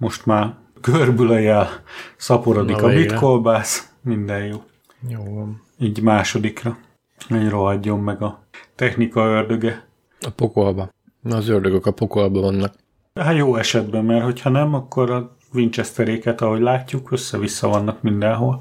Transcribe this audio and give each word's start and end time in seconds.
most 0.00 0.26
már 0.26 0.54
görbül 0.80 1.30
a 1.30 1.38
jel, 1.38 1.68
szaporodik 2.16 2.76
Na 2.76 2.86
a 2.86 2.94
bitkolbász, 2.94 3.92
minden 4.02 4.44
jó. 4.46 4.62
Jó 5.08 5.34
van. 5.34 5.62
Így 5.78 6.02
másodikra. 6.02 6.78
Hogy 7.28 7.48
rohadjon 7.48 7.98
meg 7.98 8.22
a 8.22 8.42
technika 8.74 9.24
ördöge. 9.24 9.86
A 10.20 10.30
pokolba. 10.30 10.88
Na, 11.20 11.36
az 11.36 11.48
ördögök 11.48 11.86
a 11.86 11.90
pokolba 11.90 12.40
vannak. 12.40 12.74
Hát 13.14 13.36
jó 13.36 13.56
esetben, 13.56 14.04
mert 14.04 14.24
hogyha 14.24 14.50
nem, 14.50 14.74
akkor 14.74 15.10
a 15.10 15.36
Winchesteréket, 15.52 16.40
ahogy 16.40 16.60
látjuk, 16.60 17.10
össze-vissza 17.10 17.68
vannak 17.68 18.02
mindenhol. 18.02 18.60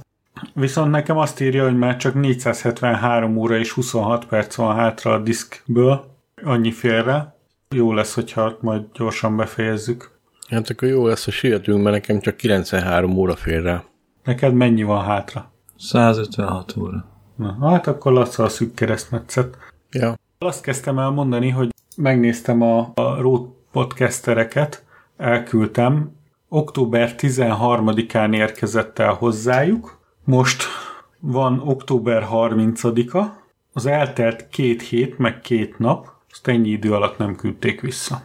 Viszont 0.53 0.91
nekem 0.91 1.17
azt 1.17 1.41
írja, 1.41 1.63
hogy 1.63 1.77
már 1.77 1.97
csak 1.97 2.13
473 2.13 3.37
óra 3.37 3.57
és 3.57 3.71
26 3.71 4.25
perc 4.25 4.55
van 4.55 4.75
hátra 4.75 5.13
a 5.13 5.19
diszkből, 5.19 6.05
annyi 6.43 6.71
félre. 6.71 7.37
Jó 7.69 7.93
lesz, 7.93 8.13
hogyha 8.13 8.57
majd 8.61 8.83
gyorsan 8.93 9.37
befejezzük. 9.37 10.18
Hát 10.49 10.69
akkor 10.69 10.87
jó 10.87 11.07
lesz, 11.07 11.25
ha 11.25 11.31
sietünk, 11.31 11.83
mert 11.83 11.95
nekem 11.95 12.19
csak 12.19 12.35
93 12.35 13.17
óra 13.17 13.35
fér 13.35 13.61
rá. 13.61 13.83
Neked 14.23 14.53
mennyi 14.53 14.83
van 14.83 15.03
hátra? 15.03 15.51
156 15.77 16.75
óra. 16.77 17.05
Na, 17.35 17.69
hát 17.69 17.87
akkor 17.87 18.11
lassan 18.11 18.45
a 18.45 18.49
szűk 18.49 18.73
keresztmetszet. 18.73 19.57
Ja. 19.91 20.15
Azt 20.37 20.61
kezdtem 20.61 20.99
el 20.99 21.09
mondani, 21.09 21.49
hogy 21.49 21.69
megnéztem 21.97 22.61
a, 22.61 22.91
a 22.93 23.21
Road 23.21 23.47
podcastereket, 23.71 24.83
elküldtem, 25.17 26.15
október 26.49 27.15
13-án 27.17 28.35
érkezett 28.35 28.99
el 28.99 29.13
hozzájuk, 29.13 29.99
most 30.23 30.63
van 31.19 31.59
október 31.59 32.27
30-a, 32.31 33.23
az 33.73 33.85
eltelt 33.85 34.47
két 34.47 34.81
hét, 34.81 35.17
meg 35.17 35.41
két 35.41 35.79
nap, 35.79 36.11
azt 36.31 36.47
ennyi 36.47 36.69
idő 36.69 36.93
alatt 36.93 37.17
nem 37.17 37.35
küldték 37.35 37.81
vissza. 37.81 38.21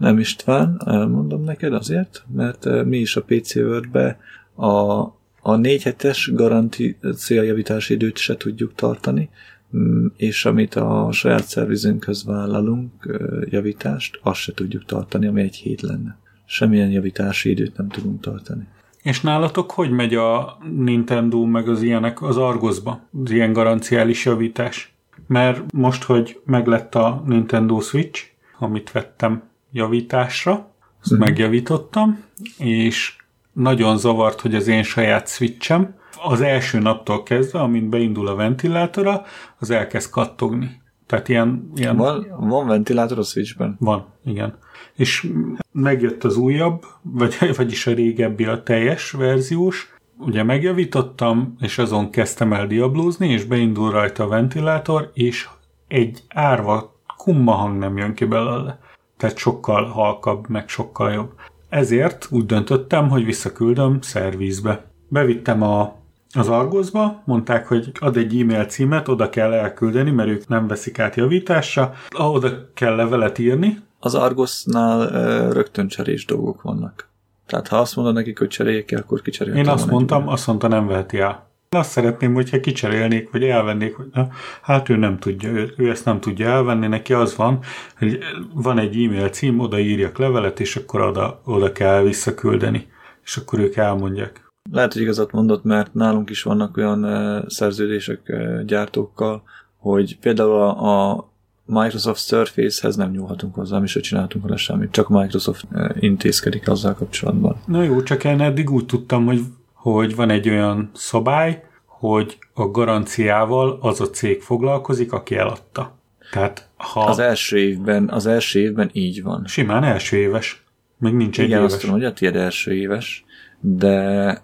Nem 0.00 0.18
István, 0.18 0.80
elmondom 0.86 1.44
neked 1.44 1.72
azért, 1.72 2.24
mert 2.34 2.66
eh, 2.66 2.84
mi 2.84 2.98
is 2.98 3.16
a 3.16 3.22
PC 3.22 3.54
Word-be 3.54 4.18
a, 4.54 5.00
a 5.40 5.56
4 5.56 5.82
hetes 5.82 6.30
garanciajavítási 6.34 7.94
időt 7.94 8.16
se 8.16 8.36
tudjuk 8.36 8.74
tartani, 8.74 9.28
mm, 9.76 10.06
és 10.16 10.44
amit 10.44 10.74
a 10.74 11.08
saját 11.12 11.44
szervizünkhöz 11.44 12.24
vállalunk 12.24 12.90
eh, 13.00 13.52
javítást, 13.52 14.20
azt 14.22 14.40
se 14.40 14.52
tudjuk 14.52 14.84
tartani, 14.84 15.26
ami 15.26 15.40
egy 15.40 15.56
hét 15.56 15.80
lenne. 15.80 16.18
Semmilyen 16.44 16.90
javítási 16.90 17.50
időt 17.50 17.76
nem 17.76 17.88
tudunk 17.88 18.20
tartani. 18.20 18.66
És 19.02 19.20
nálatok 19.20 19.70
hogy 19.70 19.90
megy 19.90 20.14
a 20.14 20.58
Nintendo 20.76 21.44
meg 21.44 21.68
az 21.68 21.82
ilyenek 21.82 22.22
az 22.22 22.36
Argosba, 22.36 23.00
az 23.24 23.30
ilyen 23.30 23.52
garanciális 23.52 24.24
javítás? 24.24 24.94
Mert 25.26 25.72
most, 25.72 26.02
hogy 26.02 26.40
meglett 26.44 26.94
a 26.94 27.22
Nintendo 27.26 27.80
Switch, 27.80 28.22
amit 28.58 28.92
vettem 28.92 29.48
javításra, 29.72 30.74
azt 31.02 31.10
Mhm. 31.10 31.20
megjavítottam, 31.20 32.24
és 32.58 33.16
nagyon 33.52 33.96
zavart, 33.98 34.40
hogy 34.40 34.54
az 34.54 34.66
én 34.68 34.82
saját 34.82 35.28
switchem 35.28 35.94
az 36.24 36.40
első 36.40 36.78
naptól 36.78 37.22
kezdve, 37.22 37.60
amint 37.60 37.88
beindul 37.88 38.28
a 38.28 38.34
ventilátora, 38.34 39.22
az 39.58 39.70
elkezd 39.70 40.10
kattogni. 40.10 40.80
Tehát 41.06 41.28
ilyen, 41.28 41.70
ilyen 41.74 41.96
Van, 41.96 42.26
van 42.38 42.66
ventilátor 42.66 43.18
a 43.18 43.22
Switchben? 43.22 43.76
van, 43.80 44.06
igen. 44.24 44.58
És 44.94 45.26
megjött 45.72 46.24
az 46.24 46.36
újabb, 46.36 46.82
vagy, 47.02 47.36
vagyis 47.56 47.86
a 47.86 47.92
régebbi 47.94 48.44
a 48.44 48.62
teljes 48.62 49.10
verziós, 49.10 49.94
ugye 50.18 50.42
megjavítottam, 50.42 51.54
és 51.60 51.78
azon 51.78 52.10
kezdtem 52.10 52.52
el 52.52 52.66
diablózni, 52.66 53.28
és 53.28 53.44
beindul 53.44 53.90
rajta 53.90 54.24
a 54.24 54.28
ventilátor, 54.28 55.10
és 55.14 55.48
egy 55.88 56.22
árva 56.28 57.00
kumma 57.16 57.52
hang 57.52 57.78
nem 57.78 57.96
jön 57.96 58.14
ki 58.14 58.24
belőle. 58.24 58.78
Tehát 59.20 59.36
sokkal 59.36 59.84
halkabb, 59.84 60.48
meg 60.48 60.68
sokkal 60.68 61.12
jobb. 61.12 61.30
Ezért 61.68 62.28
úgy 62.30 62.46
döntöttem, 62.46 63.08
hogy 63.08 63.24
visszaküldöm 63.24 64.00
szervizbe. 64.00 64.84
Bevittem 65.08 65.62
a 65.62 65.98
az 66.34 66.48
Argosba, 66.48 67.22
mondták, 67.24 67.66
hogy 67.66 67.92
ad 68.00 68.16
egy 68.16 68.40
e-mail 68.40 68.64
címet, 68.64 69.08
oda 69.08 69.30
kell 69.30 69.52
elküldeni, 69.52 70.10
mert 70.10 70.28
ők 70.28 70.48
nem 70.48 70.66
veszik 70.66 70.98
át 70.98 71.16
javításra, 71.16 71.92
oda 72.18 72.70
kell 72.74 72.94
levelet 72.94 73.38
írni, 73.38 73.78
Az 73.98 74.14
Argosnál 74.14 75.00
uh, 75.00 75.52
rögtön 75.52 75.88
cserés 75.88 76.24
dolgok 76.24 76.62
vannak. 76.62 77.08
Tehát 77.46 77.68
ha 77.68 77.76
azt 77.76 77.96
mondod 77.96 78.14
nekik, 78.14 78.38
hogy 78.38 78.48
cseréljék 78.48 78.84
ki, 78.84 78.94
akkor 78.94 79.22
kicserélhetem. 79.22 79.66
Én 79.66 79.72
azt 79.72 79.90
mondtam, 79.90 80.28
azt 80.28 80.46
mondta, 80.46 80.68
nem 80.68 80.86
veheti 80.86 81.18
el. 81.18 81.49
Azt 81.76 81.90
szeretném, 81.90 82.34
hogyha 82.34 82.60
kicserélnék, 82.60 83.30
vagy 83.30 83.44
elvennék, 83.44 83.96
hogy 83.96 84.06
na, 84.12 84.28
hát 84.62 84.88
ő 84.88 84.96
nem 84.96 85.18
tudja, 85.18 85.48
ő, 85.48 85.72
ő 85.76 85.90
ezt 85.90 86.04
nem 86.04 86.20
tudja 86.20 86.48
elvenni, 86.48 86.86
neki 86.86 87.12
az 87.12 87.36
van, 87.36 87.58
hogy 87.98 88.18
van 88.54 88.78
egy 88.78 89.04
e-mail 89.04 89.28
cím, 89.28 89.58
oda 89.58 89.78
írjak 89.78 90.18
levelet, 90.18 90.60
és 90.60 90.76
akkor 90.76 91.00
oda, 91.00 91.40
oda 91.44 91.72
kell 91.72 92.02
visszaküldeni. 92.02 92.86
És 93.24 93.36
akkor 93.36 93.58
ők 93.58 93.76
elmondják. 93.76 94.46
Lehet, 94.70 94.92
hogy 94.92 95.02
igazat 95.02 95.32
mondott, 95.32 95.64
mert 95.64 95.94
nálunk 95.94 96.30
is 96.30 96.42
vannak 96.42 96.76
olyan 96.76 97.04
szerződések 97.48 98.32
gyártókkal, 98.66 99.42
hogy 99.76 100.18
például 100.18 100.60
a, 100.60 101.10
a 101.10 101.28
Microsoft 101.64 102.26
Surface-hez 102.26 102.96
nem 102.96 103.10
nyúlhatunk 103.10 103.54
hozzá, 103.54 103.78
mi 103.78 103.86
se 103.86 104.00
csináltunk 104.00 104.44
vele 104.44 104.56
semmit, 104.56 104.90
csak 104.90 105.08
Microsoft 105.08 105.66
intézkedik 106.00 106.68
azzal 106.68 106.94
kapcsolatban. 106.94 107.56
Na 107.66 107.82
jó, 107.82 108.02
csak 108.02 108.24
én 108.24 108.40
eddig 108.40 108.70
úgy 108.70 108.86
tudtam, 108.86 109.26
hogy, 109.26 109.40
hogy 109.82 110.14
van 110.16 110.30
egy 110.30 110.48
olyan 110.48 110.90
szabály, 110.94 111.64
hogy 111.86 112.38
a 112.54 112.66
garanciával 112.66 113.78
az 113.80 114.00
a 114.00 114.10
cég 114.10 114.40
foglalkozik, 114.42 115.12
aki 115.12 115.36
eladta. 115.36 115.98
Tehát 116.32 116.68
ha 116.76 117.00
Az 117.04 117.18
első 117.18 117.58
évben, 117.58 118.08
az 118.08 118.26
első 118.26 118.60
évben 118.60 118.90
így 118.92 119.22
van. 119.22 119.44
simán 119.46 119.84
első 119.84 120.16
éves, 120.16 120.64
még 120.98 121.14
nincs 121.14 121.38
egy 121.38 121.44
Igen, 121.46 121.58
éves. 121.58 121.72
azt 121.72 121.80
tudom, 121.80 121.96
hogy 121.96 122.04
a 122.04 122.12
tiéd 122.12 122.36
első 122.36 122.74
éves, 122.74 123.24
de 123.60 124.42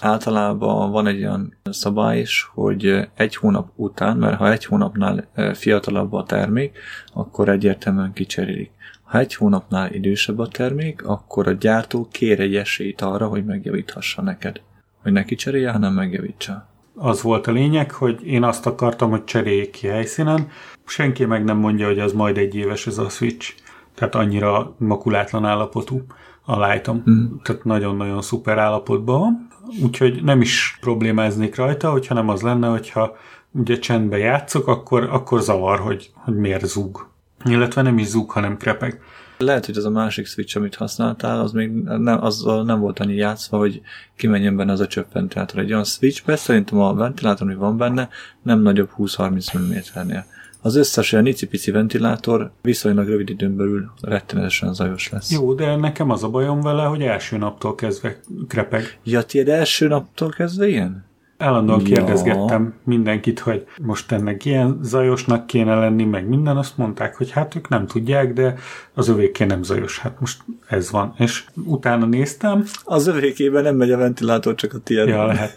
általában 0.00 0.90
van 0.90 1.06
egy 1.06 1.18
olyan 1.22 1.56
szabály 1.70 2.18
is, 2.20 2.50
hogy 2.54 3.08
egy 3.14 3.36
hónap 3.36 3.68
után, 3.74 4.16
mert 4.16 4.36
ha 4.36 4.50
egy 4.52 4.64
hónapnál 4.64 5.28
fiatalabb 5.54 6.12
a 6.12 6.22
termék, 6.22 6.78
akkor 7.12 7.48
egyértelműen 7.48 8.12
kicserélik. 8.12 8.70
Ha 9.02 9.18
egy 9.18 9.34
hónapnál 9.34 9.92
idősebb 9.92 10.38
a 10.38 10.48
termék, 10.48 11.06
akkor 11.06 11.48
a 11.48 11.52
gyártó 11.52 12.08
kér 12.12 12.40
egy 12.40 12.56
esélyt 12.56 13.00
arra, 13.00 13.26
hogy 13.26 13.44
megjavíthassa 13.44 14.22
neked. 14.22 14.60
Hogy 15.08 15.16
ne 15.16 15.24
kicserélje, 15.24 15.70
hanem 15.70 15.92
megjavítsa. 15.92 16.68
az 16.94 17.22
volt 17.22 17.46
a 17.46 17.52
lényeg, 17.52 17.92
hogy 17.92 18.26
én 18.26 18.42
azt 18.42 18.66
akartam, 18.66 19.10
hogy 19.10 19.24
cseréljék 19.24 19.70
ki 19.70 19.86
helyszínen. 19.86 20.48
Senki 20.86 21.24
meg 21.24 21.44
nem 21.44 21.56
mondja, 21.56 21.86
hogy 21.86 21.98
az 21.98 22.12
majd 22.12 22.38
egy 22.38 22.54
éves 22.54 22.86
ez 22.86 22.98
a 22.98 23.08
Switch. 23.08 23.54
Tehát 23.94 24.14
annyira 24.14 24.74
makulátlan 24.78 25.44
állapotú 25.44 26.04
a 26.44 26.66
lightom. 26.66 27.02
Mm. 27.10 27.26
Tehát 27.42 27.64
nagyon-nagyon 27.64 28.22
szuper 28.22 28.58
állapotban 28.58 29.20
van. 29.20 29.48
Úgyhogy 29.82 30.22
nem 30.22 30.40
is 30.40 30.78
problémáznék 30.80 31.56
rajta, 31.56 31.90
hogyha 31.90 32.14
nem 32.14 32.28
az 32.28 32.42
lenne, 32.42 32.68
hogyha 32.68 33.16
ugye 33.50 33.78
csendbe 33.78 34.18
játszok, 34.18 34.66
akkor, 34.66 35.02
akkor 35.02 35.40
zavar, 35.40 35.78
hogy, 35.78 36.10
hogy 36.14 36.36
miért 36.36 36.66
zúg. 36.66 37.08
Illetve 37.44 37.82
nem 37.82 37.98
is 37.98 38.06
zúg, 38.06 38.30
hanem 38.30 38.56
krepeg. 38.56 39.00
Lehet, 39.38 39.66
hogy 39.66 39.76
az 39.76 39.84
a 39.84 39.90
másik 39.90 40.26
switch, 40.26 40.56
amit 40.56 40.74
használtál, 40.74 41.40
az 41.40 41.52
még 41.52 41.70
nem, 41.82 42.24
azzal 42.24 42.64
nem 42.64 42.80
volt 42.80 42.98
annyi 42.98 43.14
játszva, 43.14 43.58
hogy 43.58 43.80
kimenjen 44.16 44.56
benne 44.56 44.72
az 44.72 44.80
a 44.80 44.86
csöppventilátor. 44.86 45.60
Egy 45.60 45.72
olyan 45.72 45.84
switchbe 45.84 46.36
szerintem 46.36 46.78
a 46.78 46.94
ventilátor, 46.94 47.46
ami 47.46 47.54
van 47.54 47.76
benne, 47.76 48.08
nem 48.42 48.60
nagyobb 48.60 48.90
20-30 48.98 49.58
mm-nél. 49.58 50.24
Az 50.60 50.76
összes 50.76 51.12
olyan 51.12 51.26
icipici 51.26 51.70
ventilátor 51.70 52.50
viszonylag 52.62 53.08
rövid 53.08 53.28
időn 53.28 53.56
belül 53.56 53.90
rettenetesen 54.00 54.74
zajos 54.74 55.10
lesz. 55.10 55.30
Jó, 55.30 55.54
de 55.54 55.76
nekem 55.76 56.10
az 56.10 56.22
a 56.22 56.28
bajom 56.28 56.60
vele, 56.60 56.84
hogy 56.84 57.02
első 57.02 57.36
naptól 57.36 57.74
kezdve 57.74 58.20
krepeg. 58.48 58.98
Ja, 59.04 59.22
tiéd 59.22 59.48
első 59.48 59.88
naptól 59.88 60.28
kezdve 60.28 60.68
ilyen? 60.68 61.07
Állandóan 61.38 61.80
Ja. 61.80 61.86
kérdezgettem 61.86 62.74
mindenkit, 62.84 63.38
hogy 63.38 63.66
most 63.82 64.12
ennek 64.12 64.44
ilyen 64.44 64.78
zajosnak 64.82 65.46
kéne 65.46 65.74
lenni, 65.74 66.04
meg 66.04 66.28
minden, 66.28 66.56
azt 66.56 66.76
mondták, 66.76 67.16
hogy 67.16 67.30
hát 67.30 67.54
ők 67.54 67.68
nem 67.68 67.86
tudják, 67.86 68.32
de 68.32 68.54
az 68.94 69.08
övéké 69.08 69.44
nem 69.44 69.62
zajos. 69.62 69.98
Hát 69.98 70.20
most 70.20 70.42
ez 70.66 70.90
van. 70.90 71.14
És 71.18 71.44
utána 71.64 72.06
néztem, 72.06 72.64
Az 72.84 73.06
övékében 73.06 73.62
nem 73.62 73.76
megy 73.76 73.92
a 73.92 73.96
ventilátor, 73.96 74.54
csak 74.54 74.74
a 74.74 74.78
tiéd. 74.78 75.08
ja, 75.08 75.26
lehet. 75.26 75.56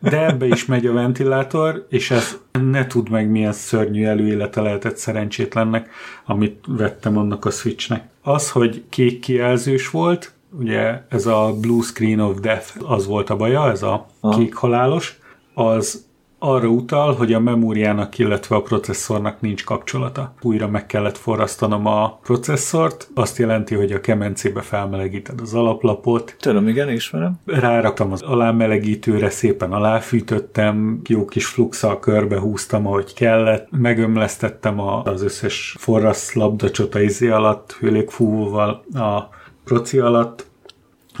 De 0.00 0.26
ebbe 0.26 0.46
is 0.46 0.64
megy 0.66 0.86
a 0.86 0.92
ventilátor, 0.92 1.86
és 1.88 2.10
ez 2.10 2.38
ne 2.52 2.86
tud 2.86 3.10
meg 3.10 3.30
milyen 3.30 3.52
szörnyű 3.52 4.04
előélete 4.04 4.60
lehetett 4.60 4.96
szerencsétlennek, 4.96 5.88
amit 6.26 6.64
vettem 6.66 7.16
annak 7.18 7.44
a 7.44 7.50
switchnek. 7.50 8.08
Az, 8.22 8.50
hogy 8.50 8.84
kék 8.88 9.20
kijelzős 9.20 9.90
volt, 9.90 10.32
ugye 10.58 11.02
ez 11.08 11.26
a 11.26 11.54
Blue 11.60 11.82
Screen 11.82 12.20
of 12.20 12.40
Death, 12.40 12.68
az 12.82 13.06
volt 13.06 13.30
a 13.30 13.36
baja, 13.36 13.70
ez 13.70 13.82
a 13.82 14.06
kék 14.36 14.54
halálos, 14.54 15.18
az 15.54 16.04
arra 16.44 16.68
utal, 16.68 17.14
hogy 17.14 17.32
a 17.32 17.40
memóriának, 17.40 18.18
illetve 18.18 18.56
a 18.56 18.62
processzornak 18.62 19.40
nincs 19.40 19.64
kapcsolata. 19.64 20.34
Újra 20.42 20.68
meg 20.68 20.86
kellett 20.86 21.16
forrasztanom 21.16 21.86
a 21.86 22.18
processzort, 22.22 23.10
azt 23.14 23.38
jelenti, 23.38 23.74
hogy 23.74 23.92
a 23.92 24.00
kemencébe 24.00 24.60
felmelegíted 24.60 25.40
az 25.40 25.54
alaplapot, 25.54 26.36
Tudom, 26.38 26.68
igen, 26.68 26.90
ismerem. 26.90 27.40
ráraktam 27.44 28.12
az 28.12 28.22
alámelegítőre, 28.22 29.30
szépen 29.30 29.72
aláfűtöttem, 29.72 31.00
jó 31.06 31.24
kis 31.24 31.46
fluxal 31.46 31.98
körbe 31.98 32.38
húztam, 32.38 32.86
ahogy 32.86 33.14
kellett, 33.14 33.68
megömlesztettem 33.70 34.80
az 34.80 35.22
összes 35.22 35.76
forrasz 35.78 36.32
labdacsota 36.32 37.00
izé 37.00 37.28
alatt, 37.28 37.72
hőlékfúvóval 37.72 38.84
a 38.94 39.28
proci 39.64 39.98
alatt, 39.98 40.46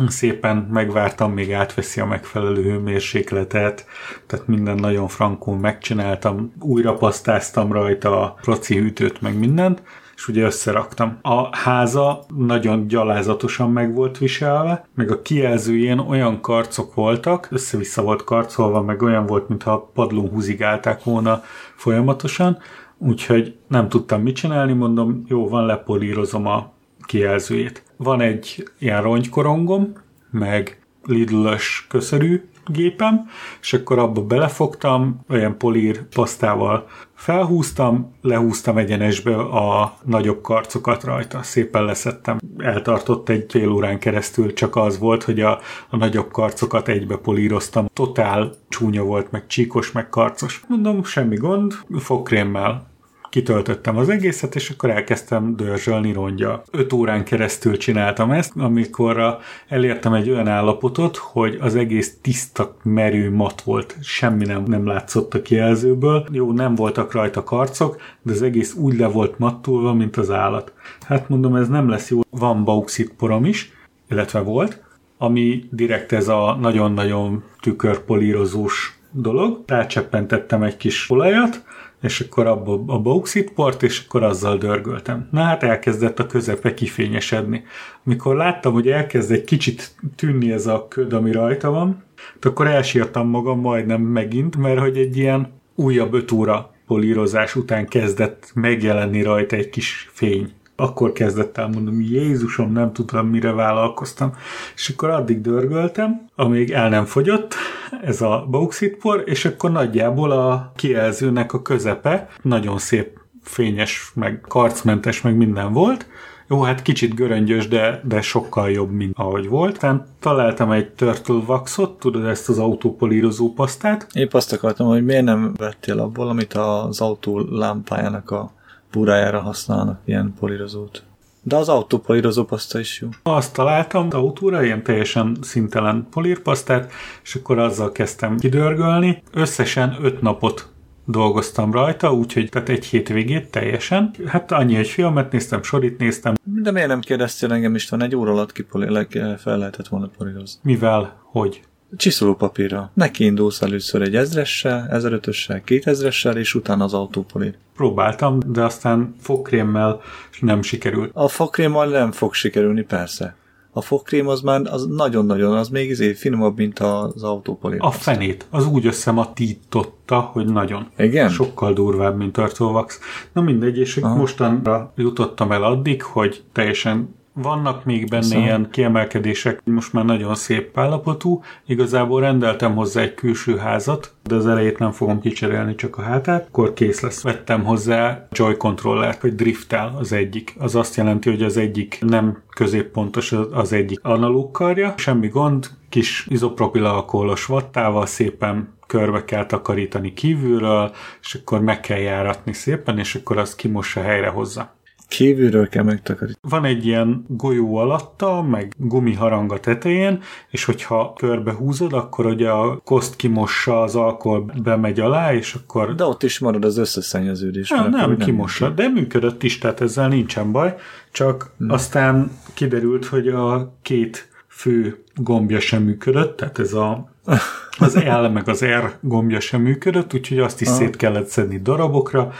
szépen 0.08 0.56
megvártam, 0.56 1.32
még 1.32 1.52
átveszi 1.52 2.00
a 2.00 2.06
megfelelő 2.06 2.62
hőmérsékletet, 2.62 3.86
tehát 4.26 4.46
minden 4.46 4.74
nagyon 4.74 5.08
frankul 5.08 5.58
megcsináltam, 5.58 6.52
újra 6.60 6.94
pasztáztam 6.94 7.72
rajta 7.72 8.22
a 8.22 8.36
proci 8.42 8.78
hűtőt, 8.78 9.20
meg 9.20 9.38
mindent, 9.38 9.82
és 10.16 10.28
ugye 10.28 10.44
összeraktam. 10.44 11.18
A 11.22 11.56
háza 11.56 12.24
nagyon 12.36 12.86
gyalázatosan 12.86 13.70
meg 13.70 13.94
volt 13.94 14.18
viselve, 14.18 14.86
meg 14.94 15.10
a 15.10 15.22
kijelzőjén 15.22 15.98
olyan 15.98 16.40
karcok 16.40 16.94
voltak, 16.94 17.48
össze-vissza 17.50 18.02
volt 18.02 18.24
karcolva, 18.24 18.82
meg 18.82 19.02
olyan 19.02 19.26
volt, 19.26 19.48
mintha 19.48 19.90
padlón 19.94 20.28
húzigálták 20.28 21.04
volna 21.04 21.42
folyamatosan, 21.76 22.58
úgyhogy 22.98 23.56
nem 23.68 23.88
tudtam 23.88 24.22
mit 24.22 24.36
csinálni, 24.36 24.72
mondom, 24.72 25.24
jó, 25.26 25.48
van, 25.48 25.66
lepolírozom 25.66 26.46
a 26.46 26.72
kijelzőjét. 27.06 27.82
Van 28.04 28.20
egy 28.20 28.68
ilyen 28.78 29.02
rongykorongom, 29.02 29.92
meg 30.30 30.78
Lidl-ös 31.04 31.86
köszörű 31.88 32.44
gépem, 32.66 33.26
és 33.60 33.72
akkor 33.72 33.98
abba 33.98 34.22
belefogtam, 34.22 35.20
olyan 35.28 35.58
polír 35.58 36.02
pasztával 36.08 36.88
felhúztam, 37.14 38.14
lehúztam 38.20 38.78
egyenesbe 38.78 39.36
a 39.36 39.96
nagyobb 40.04 40.40
karcokat 40.40 41.04
rajta, 41.04 41.42
szépen 41.42 41.84
leszettem. 41.84 42.38
Eltartott 42.58 43.28
egy 43.28 43.46
fél 43.48 43.70
órán 43.70 43.98
keresztül, 43.98 44.52
csak 44.52 44.76
az 44.76 44.98
volt, 44.98 45.22
hogy 45.22 45.40
a, 45.40 45.60
a 45.88 45.96
nagyobb 45.96 46.30
karcokat 46.30 46.88
egybe 46.88 47.16
políroztam. 47.16 47.86
Totál 47.92 48.54
csúnya 48.68 49.02
volt, 49.02 49.30
meg 49.30 49.46
csíkos, 49.46 49.92
meg 49.92 50.08
karcos. 50.08 50.62
Mondom, 50.68 51.04
semmi 51.04 51.36
gond, 51.36 51.72
fogkrémmel 51.98 52.92
kitöltöttem 53.34 53.96
az 53.96 54.08
egészet, 54.08 54.54
és 54.54 54.70
akkor 54.70 54.90
elkezdtem 54.90 55.56
dörzsölni 55.56 56.12
rongya. 56.12 56.62
Öt 56.70 56.92
órán 56.92 57.24
keresztül 57.24 57.76
csináltam 57.76 58.30
ezt, 58.30 58.52
amikor 58.56 59.38
elértem 59.68 60.12
egy 60.12 60.30
olyan 60.30 60.48
állapotot, 60.48 61.16
hogy 61.16 61.58
az 61.60 61.74
egész 61.74 62.18
tiszta, 62.20 62.76
merő 62.82 63.30
mat 63.30 63.62
volt, 63.62 63.96
semmi 64.02 64.44
nem, 64.44 64.62
nem 64.66 64.86
látszott 64.86 65.34
a 65.34 65.42
kijelzőből. 65.42 66.26
Jó, 66.30 66.52
nem 66.52 66.74
voltak 66.74 67.12
rajta 67.12 67.44
karcok, 67.44 68.00
de 68.22 68.32
az 68.32 68.42
egész 68.42 68.74
úgy 68.74 68.98
le 68.98 69.06
volt 69.06 69.38
mattulva, 69.38 69.92
mint 69.92 70.16
az 70.16 70.30
állat. 70.30 70.72
Hát 71.06 71.28
mondom, 71.28 71.54
ez 71.54 71.68
nem 71.68 71.88
lesz 71.88 72.10
jó. 72.10 72.20
Van 72.30 72.64
bauxit 72.64 73.14
porom 73.16 73.44
is, 73.44 73.72
illetve 74.10 74.40
volt, 74.40 74.82
ami 75.18 75.64
direkt 75.70 76.12
ez 76.12 76.28
a 76.28 76.56
nagyon-nagyon 76.60 77.42
tükörpolírozós 77.60 78.98
dolog. 79.10 79.62
Rácseppentettem 79.66 80.62
egy 80.62 80.76
kis 80.76 81.10
olajat, 81.10 81.64
és 82.04 82.20
akkor 82.20 82.46
abba 82.46 82.82
a 82.86 82.98
bauxit 82.98 83.50
port, 83.50 83.82
és 83.82 84.04
akkor 84.06 84.22
azzal 84.22 84.56
dörgöltem. 84.56 85.28
Na 85.30 85.42
hát 85.42 85.62
elkezdett 85.62 86.18
a 86.18 86.26
közepe 86.26 86.74
kifényesedni. 86.74 87.64
Amikor 88.04 88.36
láttam, 88.36 88.72
hogy 88.72 88.88
elkezd 88.88 89.32
egy 89.32 89.44
kicsit 89.44 89.94
tűnni 90.16 90.52
ez 90.52 90.66
a 90.66 90.86
köd, 90.88 91.12
ami 91.12 91.32
rajta 91.32 91.70
van, 91.70 92.04
akkor 92.40 92.66
elsírtam 92.66 93.28
magam 93.28 93.60
majdnem 93.60 94.00
megint, 94.00 94.56
mert 94.56 94.78
hogy 94.78 94.96
egy 94.96 95.16
ilyen 95.16 95.52
újabb 95.74 96.14
öt 96.14 96.32
óra 96.32 96.74
polírozás 96.86 97.56
után 97.56 97.86
kezdett 97.86 98.50
megjelenni 98.54 99.22
rajta 99.22 99.56
egy 99.56 99.70
kis 99.70 100.08
fény 100.12 100.52
akkor 100.76 101.12
kezdett 101.12 101.58
el 101.58 101.68
mondom, 101.68 102.00
Jézusom, 102.00 102.72
nem 102.72 102.92
tudom, 102.92 103.26
mire 103.26 103.52
vállalkoztam. 103.52 104.32
És 104.74 104.88
akkor 104.88 105.10
addig 105.10 105.40
dörgöltem, 105.40 106.26
amíg 106.34 106.70
el 106.70 106.88
nem 106.88 107.04
fogyott 107.04 107.54
ez 108.02 108.20
a 108.20 108.46
bauxitpor, 108.50 109.22
és 109.26 109.44
akkor 109.44 109.70
nagyjából 109.70 110.30
a 110.30 110.72
kijelzőnek 110.76 111.52
a 111.52 111.62
közepe 111.62 112.28
nagyon 112.42 112.78
szép 112.78 113.18
fényes, 113.42 114.10
meg 114.14 114.44
karcmentes, 114.48 115.20
meg 115.20 115.36
minden 115.36 115.72
volt. 115.72 116.06
Jó, 116.48 116.62
hát 116.62 116.82
kicsit 116.82 117.14
göröngyös, 117.14 117.68
de, 117.68 118.00
de 118.04 118.20
sokkal 118.20 118.70
jobb, 118.70 118.90
mint 118.90 119.18
ahogy 119.18 119.48
volt. 119.48 119.78
Tehát 119.78 120.06
találtam 120.20 120.70
egy 120.70 120.88
Turtle 120.90 121.42
Waxot, 121.46 121.98
tudod 121.98 122.24
ezt 122.24 122.48
az 122.48 122.58
autópolírozó 122.58 123.52
pasztát. 123.52 124.06
Épp 124.12 124.34
azt 124.34 124.52
akartam, 124.52 124.86
hogy 124.86 125.04
miért 125.04 125.24
nem 125.24 125.54
vettél 125.56 125.98
abból, 125.98 126.28
amit 126.28 126.52
az 126.52 127.00
autó 127.00 127.38
lámpájának 127.50 128.30
a 128.30 128.52
búrájára 128.94 129.40
használnak 129.40 130.00
ilyen 130.04 130.34
polírozót. 130.40 131.02
De 131.42 131.56
az 131.56 131.68
autópolírozó 131.68 132.44
paszta 132.44 132.78
is 132.78 133.00
jó. 133.00 133.08
Azt 133.22 133.54
találtam 133.54 134.08
autóra, 134.10 134.64
ilyen 134.64 134.82
teljesen 134.82 135.36
szintelen 135.40 136.06
polírpasztát, 136.10 136.92
és 137.22 137.34
akkor 137.34 137.58
azzal 137.58 137.92
kezdtem 137.92 138.38
kidörgölni. 138.38 139.22
Összesen 139.32 139.96
öt 140.02 140.20
napot 140.20 140.68
dolgoztam 141.04 141.72
rajta, 141.72 142.12
úgyhogy 142.14 142.48
tehát 142.48 142.68
egy 142.68 142.84
hétvégét 142.84 143.50
teljesen. 143.50 144.10
Hát 144.26 144.52
annyi, 144.52 144.76
egy 144.76 144.88
filmet 144.88 145.32
néztem, 145.32 145.62
sorit 145.62 145.98
néztem. 145.98 146.34
De 146.44 146.70
miért 146.70 146.88
nem 146.88 147.00
kérdeztél 147.00 147.52
engem 147.52 147.74
István, 147.74 148.02
egy 148.02 148.16
óra 148.16 148.32
alatt 148.32 148.52
kipolíleg 148.52 149.36
fel 149.38 149.58
lehetett 149.58 149.88
volna 149.88 150.10
polírozni? 150.18 150.60
Mivel? 150.62 151.20
Hogy? 151.22 151.62
Csiszolópapírra. 151.96 152.90
Neki 152.94 153.24
indulsz 153.24 153.62
először 153.62 154.02
egy 154.02 154.16
ezressel, 154.16 154.86
ezerötössel, 154.90 155.62
kétezressel, 155.62 156.36
és 156.36 156.54
utána 156.54 156.84
az 156.84 156.94
autópolír. 156.94 157.54
Próbáltam, 157.76 158.38
de 158.46 158.64
aztán 158.64 159.14
fogkrémmel 159.20 160.00
nem 160.40 160.62
sikerült. 160.62 161.10
A 161.14 161.28
fogkrémmel 161.28 161.88
nem 161.88 162.12
fog 162.12 162.34
sikerülni, 162.34 162.82
persze. 162.82 163.36
A 163.76 163.80
fogkrém 163.80 164.28
az 164.28 164.40
már 164.40 164.60
az 164.64 164.86
nagyon-nagyon, 164.86 165.56
az 165.56 165.68
még 165.68 165.88
izé 165.88 166.12
finomabb, 166.12 166.56
mint 166.56 166.78
az 166.78 167.22
autópolír. 167.22 167.78
A 167.82 167.90
fenét, 167.90 168.46
az 168.50 168.66
úgy 168.66 168.86
összematította, 168.86 170.20
hogy 170.20 170.46
nagyon. 170.46 170.86
Igen? 170.98 171.28
Sokkal 171.28 171.72
durvább, 171.72 172.16
mint 172.16 172.32
Turtle 172.32 172.84
Na 173.32 173.40
mindegy, 173.40 173.78
és 173.78 173.96
Aha. 173.96 174.16
mostanra 174.16 174.92
jutottam 174.96 175.52
el 175.52 175.62
addig, 175.62 176.02
hogy 176.02 176.42
teljesen 176.52 177.14
vannak 177.34 177.84
még 177.84 178.08
benne 178.08 178.22
szóval. 178.22 178.42
ilyen 178.42 178.68
kiemelkedések, 178.70 179.60
most 179.64 179.92
már 179.92 180.04
nagyon 180.04 180.34
szép 180.34 180.78
állapotú. 180.78 181.42
Igazából 181.66 182.20
rendeltem 182.20 182.74
hozzá 182.74 183.00
egy 183.00 183.14
külső 183.14 183.56
házat, 183.56 184.12
de 184.22 184.34
az 184.34 184.46
elejét 184.46 184.78
nem 184.78 184.92
fogom 184.92 185.20
kicserélni, 185.20 185.74
csak 185.74 185.98
a 185.98 186.02
hátát, 186.02 186.46
akkor 186.46 186.72
kész 186.72 187.00
lesz. 187.00 187.22
Vettem 187.22 187.64
hozzá 187.64 188.26
Joy 188.30 188.56
Controllert, 188.56 189.20
hogy 189.20 189.34
driftel 189.34 189.96
az 189.98 190.12
egyik. 190.12 190.54
Az 190.58 190.74
azt 190.74 190.96
jelenti, 190.96 191.30
hogy 191.30 191.42
az 191.42 191.56
egyik 191.56 191.98
nem 192.00 192.42
középpontos 192.48 193.32
az 193.52 193.72
egyik 193.72 194.00
analóg 194.02 194.50
karja, 194.50 194.94
semmi 194.96 195.28
gond, 195.28 195.70
kis 195.88 196.26
izopropil 196.28 196.84
alkoholos 196.84 197.46
vattával 197.46 198.06
szépen 198.06 198.72
körbe 198.86 199.24
kell 199.24 199.46
takarítani 199.46 200.12
kívülről, 200.12 200.92
és 201.22 201.34
akkor 201.34 201.60
meg 201.60 201.80
kell 201.80 201.98
járatni 201.98 202.52
szépen, 202.52 202.98
és 202.98 203.14
akkor 203.14 203.38
az 203.38 203.54
kimossa 203.54 204.00
helyre 204.00 204.28
hozza. 204.28 204.73
Kívülről 205.08 205.68
kell 205.68 205.82
megtakarítani. 205.82 206.38
Van 206.40 206.64
egy 206.64 206.86
ilyen 206.86 207.24
golyó 207.28 207.76
alatta, 207.76 208.42
meg 208.42 208.74
gumiharang 208.76 209.52
a 209.52 209.60
tetején, 209.60 210.22
és 210.50 210.64
hogyha 210.64 211.12
körbe 211.12 211.52
húzod, 211.52 211.92
akkor 211.92 212.26
ugye 212.26 212.50
a 212.50 212.76
koszt 212.84 213.16
kimossa, 213.16 213.82
az 213.82 213.94
alkohol 213.96 214.52
bemegy 214.62 215.00
alá, 215.00 215.34
és 215.34 215.54
akkor... 215.54 215.94
De 215.94 216.04
ott 216.04 216.22
is 216.22 216.38
marad 216.38 216.64
az 216.64 216.78
összeszennyeződés. 216.78 217.68
Nem, 217.68 217.90
nem, 217.90 218.08
nem 218.08 218.18
kimossa, 218.18 218.68
de 218.68 218.88
működött 218.88 219.42
is, 219.42 219.58
tehát 219.58 219.80
ezzel 219.80 220.08
nincsen 220.08 220.52
baj, 220.52 220.74
csak 221.12 221.52
hmm. 221.58 221.70
aztán 221.70 222.30
kiderült, 222.54 223.04
hogy 223.04 223.28
a 223.28 223.74
két 223.82 224.28
fő 224.48 225.04
gombja 225.14 225.60
sem 225.60 225.82
működött, 225.82 226.36
tehát 226.36 226.58
ez 226.58 226.72
a 226.72 227.12
az 227.78 227.94
L 227.94 228.28
meg 228.28 228.48
az 228.48 228.64
R 228.64 228.96
gombja 229.00 229.40
sem 229.40 229.62
működött, 229.62 230.14
úgyhogy 230.14 230.38
azt 230.38 230.60
is 230.60 230.68
szét 230.68 230.96
kellett 230.96 231.26
szedni 231.26 231.58
darabokra, 231.58 232.32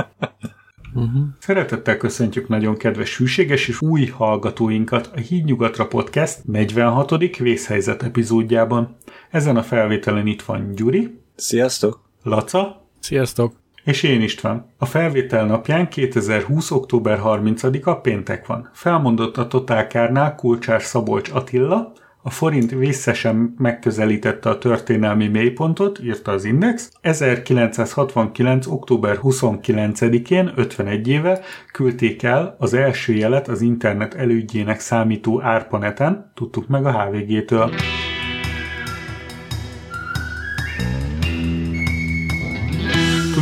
Szeretettel 1.39 1.97
köszöntjük 1.97 2.49
nagyon 2.49 2.77
kedves 2.77 3.17
hűséges 3.19 3.69
és 3.69 3.81
új 3.81 4.07
hallgatóinkat 4.07 5.11
a 5.15 5.19
Hídnyugatra 5.19 5.87
Podcast 5.87 6.45
46. 6.45 7.37
vészhelyzet 7.39 8.03
epizódjában. 8.03 8.97
Ezen 9.31 9.57
a 9.57 9.63
felvételen 9.63 10.27
itt 10.27 10.43
van 10.43 10.75
Gyuri, 10.75 11.21
Sziasztok! 11.35 12.01
Laca 12.23 12.89
Sziasztok! 13.01 13.53
és 13.85 14.03
én 14.03 14.23
István. 14.23 14.67
A 14.79 14.87
felvétel 14.87 15.47
napján 15.47 15.89
2020. 15.89 16.71
október 16.71 17.21
30-a 17.25 18.01
péntek 18.01 18.47
van. 18.47 18.71
Felmondott 18.73 19.37
a 19.37 19.47
Totálkárnál 19.47 20.35
Kulcsár 20.35 20.83
Szabolcs 20.83 21.31
Attila, 21.31 21.93
a 22.23 22.31
forint 22.31 22.71
vészesen 22.71 23.55
megközelítette 23.59 24.49
a 24.49 24.59
történelmi 24.59 25.29
mélypontot, 25.29 25.99
írta 26.03 26.33
az 26.33 26.45
Index. 26.45 26.91
1969. 27.01 28.67
október 28.67 29.19
29-én, 29.23 30.53
51 30.57 31.09
éve 31.09 31.41
küldték 31.73 32.23
el 32.23 32.57
az 32.59 32.75
első 32.75 33.13
jelet 33.13 33.49
az 33.49 33.61
internet 33.61 34.15
elődjének 34.15 34.81
számító 34.81 35.43
árpaneten, 35.43 36.33
tudtuk 36.35 36.67
meg 36.67 36.87
a 36.87 37.03
HVG-től. 37.03 37.71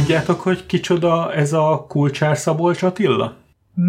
Tudjátok, 0.04 0.40
hogy 0.40 0.66
kicsoda 0.66 1.32
ez 1.32 1.52
a 1.52 1.84
Kulcsár 1.88 2.36
Szabolcs 2.36 2.82
Attila? 2.82 3.36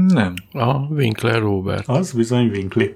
Nem. 0.07 0.34
A 0.51 0.74
Winkler 0.74 1.39
Robert. 1.39 1.88
Az 1.88 2.12
bizony 2.12 2.50
Winkli. 2.50 2.95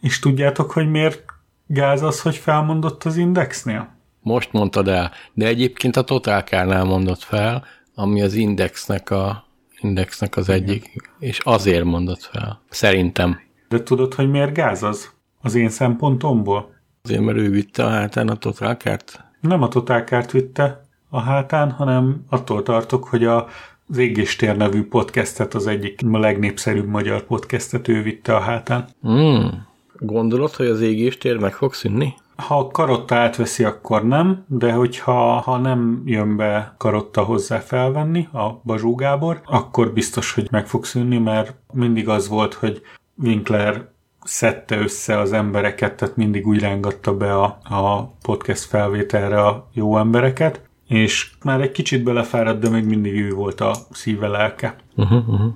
És 0.00 0.18
tudjátok, 0.18 0.70
hogy 0.70 0.90
miért 0.90 1.24
gáz 1.66 2.02
az, 2.02 2.20
hogy 2.20 2.36
felmondott 2.36 3.04
az 3.04 3.16
Indexnél? 3.16 3.88
Most 4.20 4.52
mondtad 4.52 4.88
el, 4.88 5.10
de 5.32 5.46
egyébként 5.46 5.96
a 5.96 6.02
Totálkárnál 6.02 6.84
mondott 6.84 7.22
fel, 7.22 7.64
ami 7.94 8.22
az 8.22 8.34
Indexnek, 8.34 9.10
a, 9.10 9.44
indexnek 9.80 10.36
az 10.36 10.48
egyik, 10.48 11.12
és 11.18 11.38
azért 11.38 11.84
mondott 11.84 12.22
fel. 12.22 12.60
Szerintem. 12.68 13.40
De 13.68 13.82
tudod, 13.82 14.14
hogy 14.14 14.30
miért 14.30 14.54
gáz 14.54 14.82
az? 14.82 15.10
Az 15.40 15.54
én 15.54 15.68
szempontomból? 15.68 16.70
Azért, 17.02 17.22
mert 17.22 17.38
ő 17.38 17.50
vitte 17.50 17.84
a 17.84 17.88
hátán 17.88 18.28
a 18.28 18.36
Totálkárt. 18.36 19.24
Nem 19.40 19.62
a 19.62 19.68
Totálkárt 19.68 20.30
vitte 20.30 20.87
a 21.08 21.20
hátán, 21.20 21.70
hanem 21.70 22.24
attól 22.28 22.62
tartok, 22.62 23.04
hogy 23.04 23.24
a 23.24 23.46
az 23.90 23.98
Égéstér 23.98 24.56
nevű 24.56 24.88
podcastet, 24.88 25.54
az 25.54 25.66
egyik 25.66 26.00
a 26.12 26.18
legnépszerűbb 26.18 26.86
magyar 26.86 27.22
podcastet 27.22 27.88
ő 27.88 28.02
vitte 28.02 28.34
a 28.34 28.40
hátán. 28.40 28.88
Hmm. 29.02 29.66
Gondolod, 29.98 30.54
hogy 30.54 30.66
az 30.66 30.80
égéstér 30.80 31.38
meg 31.38 31.54
fog 31.54 31.74
szűnni? 31.74 32.14
Ha 32.36 32.58
a 32.58 32.66
karotta 32.66 33.14
átveszi, 33.14 33.64
akkor 33.64 34.06
nem, 34.06 34.44
de 34.46 34.72
hogyha 34.72 35.40
ha 35.40 35.56
nem 35.56 36.02
jön 36.04 36.36
be 36.36 36.74
karotta 36.78 37.22
hozzá 37.22 37.58
felvenni, 37.58 38.28
a 38.32 38.60
Bazsó 38.64 38.94
Gábor, 38.94 39.40
akkor 39.44 39.92
biztos, 39.92 40.32
hogy 40.32 40.48
meg 40.50 40.66
fog 40.66 40.84
szűnni, 40.84 41.18
mert 41.18 41.54
mindig 41.72 42.08
az 42.08 42.28
volt, 42.28 42.54
hogy 42.54 42.82
Winkler 43.22 43.88
szedte 44.24 44.78
össze 44.78 45.18
az 45.18 45.32
embereket, 45.32 45.96
tehát 45.96 46.16
mindig 46.16 46.46
úgy 46.46 46.60
rángatta 46.60 47.16
be 47.16 47.34
a, 47.34 47.44
a 47.62 48.12
podcast 48.22 48.64
felvételre 48.64 49.42
a 49.42 49.68
jó 49.72 49.98
embereket, 49.98 50.67
és 50.88 51.30
már 51.44 51.60
egy 51.60 51.72
kicsit 51.72 52.02
belefáradt, 52.02 52.60
de 52.60 52.68
még 52.68 52.84
mindig 52.84 53.14
ő 53.20 53.30
volt 53.30 53.60
a 53.60 53.74
szíve 53.90 54.28
lelke. 54.28 54.76
Uh-huh, 54.96 55.28
uh-huh. 55.28 55.52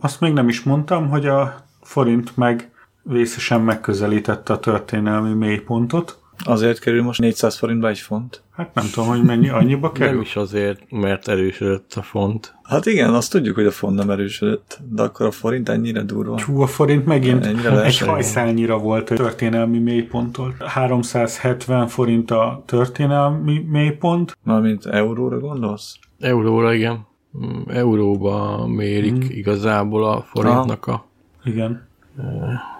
Azt 0.00 0.20
még 0.20 0.32
nem 0.32 0.48
is 0.48 0.62
mondtam, 0.62 1.08
hogy 1.08 1.26
a 1.26 1.54
forint 1.82 2.36
meg 2.36 2.70
vészesen 3.02 3.60
megközelítette 3.60 4.52
a 4.52 4.58
történelmi 4.58 5.34
mélypontot. 5.34 6.22
Azért 6.44 6.78
kerül 6.78 7.02
most 7.02 7.20
400 7.20 7.58
forintba 7.58 7.88
egy 7.88 7.98
font. 7.98 8.42
Hát 8.56 8.74
nem 8.74 8.84
tudom, 8.92 9.08
hogy 9.08 9.22
mennyi 9.22 9.48
annyiba 9.48 9.86
Nem 9.86 9.92
kerül. 9.92 10.20
is 10.20 10.36
azért, 10.36 10.90
mert 10.90 11.28
erősödött 11.28 11.92
a 11.96 12.02
font. 12.02 12.54
Hát 12.62 12.86
igen, 12.86 13.14
azt 13.14 13.30
tudjuk, 13.30 13.54
hogy 13.54 13.66
a 13.66 13.70
font 13.70 13.96
nem 13.96 14.10
erősödött, 14.10 14.78
de 14.90 15.02
akkor 15.02 15.26
a 15.26 15.30
forint 15.30 15.68
ennyire 15.68 16.02
durva. 16.02 16.40
Hú, 16.42 16.60
a 16.60 16.66
forint 16.66 17.06
megint 17.06 17.46
Ennyire 17.46 17.82
egy 17.84 17.98
hajszálnyira 17.98 18.78
volt 18.78 19.10
a 19.10 19.14
történelmi 19.14 19.78
mélyponttól. 19.78 20.54
370 20.58 21.86
forint 21.86 22.30
a 22.30 22.62
történelmi 22.66 23.64
mélypont, 23.68 24.36
Mármint 24.44 24.86
euróra 24.86 25.38
gondolsz? 25.38 25.98
Euróra, 26.18 26.74
igen. 26.74 27.06
Mm, 27.38 27.60
Euróba 27.68 28.66
mérik 28.66 29.12
Mhm. 29.12 29.22
igazából 29.30 30.04
a 30.04 30.22
forintnak 30.32 30.86
a 30.86 31.06
igen. 31.44 31.87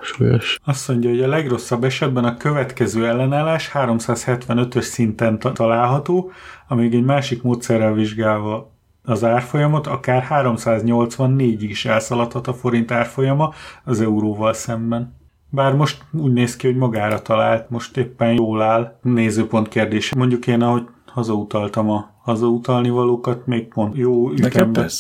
Súlyos. 0.01 0.59
Azt 0.65 0.89
mondja, 0.89 1.11
hogy 1.11 1.23
a 1.23 1.29
legrosszabb 1.29 1.85
esetben 1.85 2.25
a 2.25 2.37
következő 2.37 3.07
ellenállás 3.07 3.71
375-ös 3.75 4.81
szinten 4.81 5.39
ta- 5.39 5.55
található, 5.55 6.31
amíg 6.69 6.95
egy 6.95 7.05
másik 7.05 7.43
módszerrel 7.43 7.93
vizsgálva 7.93 8.73
az 9.03 9.25
árfolyamot, 9.25 9.87
akár 9.87 10.27
384-ig 10.31 11.67
is 11.69 11.85
elszaladhat 11.85 12.47
a 12.47 12.53
forint 12.53 12.91
árfolyama 12.91 13.53
az 13.85 14.01
euróval 14.01 14.53
szemben. 14.53 15.17
Bár 15.51 15.75
most 15.75 16.05
úgy 16.13 16.33
néz 16.33 16.57
ki, 16.57 16.67
hogy 16.67 16.77
magára 16.77 17.23
talált, 17.23 17.71
most 17.71 17.97
éppen 17.97 18.33
jól 18.33 18.63
áll. 18.63 18.99
Nézőpont 19.03 19.69
kérdés. 19.69 20.15
Mondjuk 20.15 20.47
én, 20.47 20.63
ahogy 20.63 20.87
hazautaltam 21.07 21.91
a 21.91 22.11
hazautalni 22.23 22.91
valókat, 22.91 23.47
még 23.47 23.69
pont 23.69 23.97
jó 23.97 24.31
ütemben 24.31 24.91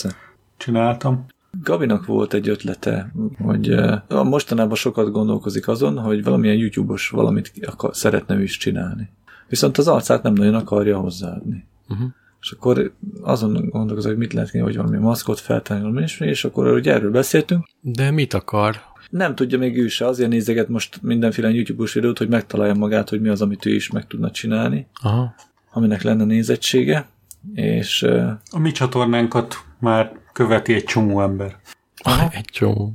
csináltam. 0.56 1.26
Gabinak 1.62 2.06
volt 2.06 2.34
egy 2.34 2.48
ötlete, 2.48 3.12
hogy 3.38 3.74
mostanában 4.08 4.76
sokat 4.76 5.10
gondolkozik 5.10 5.68
azon, 5.68 5.98
hogy 5.98 6.24
valamilyen 6.24 6.56
YouTube-os 6.56 7.08
valamit 7.08 7.52
akar, 7.66 7.96
szeretne 7.96 8.34
ő 8.34 8.42
is 8.42 8.56
csinálni. 8.56 9.10
viszont 9.48 9.78
az 9.78 9.88
arcát 9.88 10.22
nem 10.22 10.32
nagyon 10.32 10.54
akarja 10.54 10.98
hozzáadni. 10.98 11.66
Uh-huh. 11.88 12.08
És 12.40 12.50
akkor 12.50 12.92
azon 13.22 13.68
gondolkozom, 13.68 14.10
hogy 14.10 14.20
mit 14.20 14.32
lehet 14.32 14.50
hogy 14.50 14.76
valami 14.76 14.96
maszkot 14.96 15.40
feltenni, 15.40 16.02
ismi, 16.02 16.26
és 16.26 16.44
akkor 16.44 16.72
ugye 16.72 16.92
erről 16.92 17.10
beszéltünk. 17.10 17.68
De 17.80 18.10
mit 18.10 18.34
akar? 18.34 18.76
Nem 19.10 19.34
tudja 19.34 19.58
még 19.58 19.78
ő 19.78 19.88
se, 19.88 20.06
azért 20.06 20.30
nézeget 20.30 20.68
most 20.68 21.02
mindenféle 21.02 21.50
YouTube-os 21.50 21.92
videót, 21.92 22.18
hogy 22.18 22.28
megtalálja 22.28 22.74
magát, 22.74 23.08
hogy 23.08 23.20
mi 23.20 23.28
az, 23.28 23.42
amit 23.42 23.66
ő 23.66 23.74
is 23.74 23.90
meg 23.90 24.06
tudna 24.06 24.30
csinálni, 24.30 24.86
Aha. 25.02 25.34
aminek 25.72 26.02
lenne 26.02 26.24
nézettsége, 26.24 27.08
és 27.54 28.02
A 28.50 28.58
mi 28.58 28.70
csatornánkat 28.70 29.54
már 29.78 30.12
követi 30.38 30.74
egy 30.74 30.84
csomó 30.84 31.20
ember. 31.22 31.56
Aha. 31.96 32.28
Egy 32.32 32.44
csomó. 32.44 32.94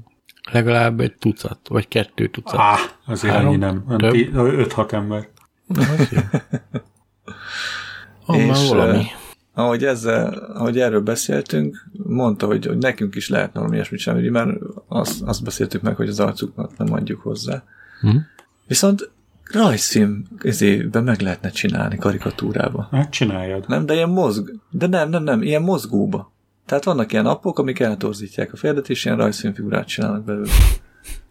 Legalább 0.52 1.00
egy 1.00 1.16
tucat, 1.16 1.60
vagy 1.68 1.88
kettő 1.88 2.28
tucat. 2.28 2.60
Á, 2.60 2.76
azért 3.06 3.34
Három? 3.34 3.48
annyi 3.48 3.58
nem. 3.58 3.86
Több? 3.98 4.14
5-6 4.14 4.92
ember. 4.92 5.28
Oh, 8.26 8.38
és, 8.38 8.48
már 8.48 8.68
valami. 8.68 9.04
ahogy, 9.54 9.84
ezzel, 9.84 10.34
ahogy 10.34 10.80
erről 10.80 11.02
beszéltünk, 11.02 11.90
mondta, 11.92 12.46
hogy, 12.46 12.66
hogy 12.66 12.78
nekünk 12.78 13.16
is 13.16 13.30
lehetne 13.30 13.60
valami 13.60 13.76
ilyesmit 13.76 14.00
csinálni, 14.00 14.30
mert 14.30 14.50
azt, 14.88 15.22
azt 15.22 15.44
beszéltük 15.44 15.82
meg, 15.82 15.96
hogy 15.96 16.10
az 16.10 16.20
arcukat 16.20 16.78
nem 16.78 16.94
adjuk 16.94 17.22
hozzá. 17.22 17.64
Hm? 18.02 18.18
Viszont 18.68 19.12
rajzfilm 19.52 20.24
ezében 20.40 21.04
meg 21.04 21.20
lehetne 21.20 21.50
csinálni 21.50 21.98
karikatúrába. 21.98 22.88
Hát 22.92 23.12
csináljad. 23.12 23.68
Nem, 23.68 23.86
de 23.86 23.94
ilyen 23.94 24.10
mozg... 24.10 24.52
De 24.70 24.88
nem, 24.88 25.10
nem, 25.10 25.24
nem, 25.24 25.42
ilyen 25.42 25.62
mozgóba. 25.62 26.33
Tehát 26.66 26.84
vannak 26.84 27.12
ilyen 27.12 27.26
appok, 27.26 27.60
amik 27.60 27.80
eltorzítják 27.80 28.54
a 28.54 28.58
féldet, 28.58 28.90
és 28.90 29.06
ilyen 29.06 29.18
rajzfilmfigurát 29.18 29.88
csinálnak 29.88 30.24
belőle. 30.24 30.52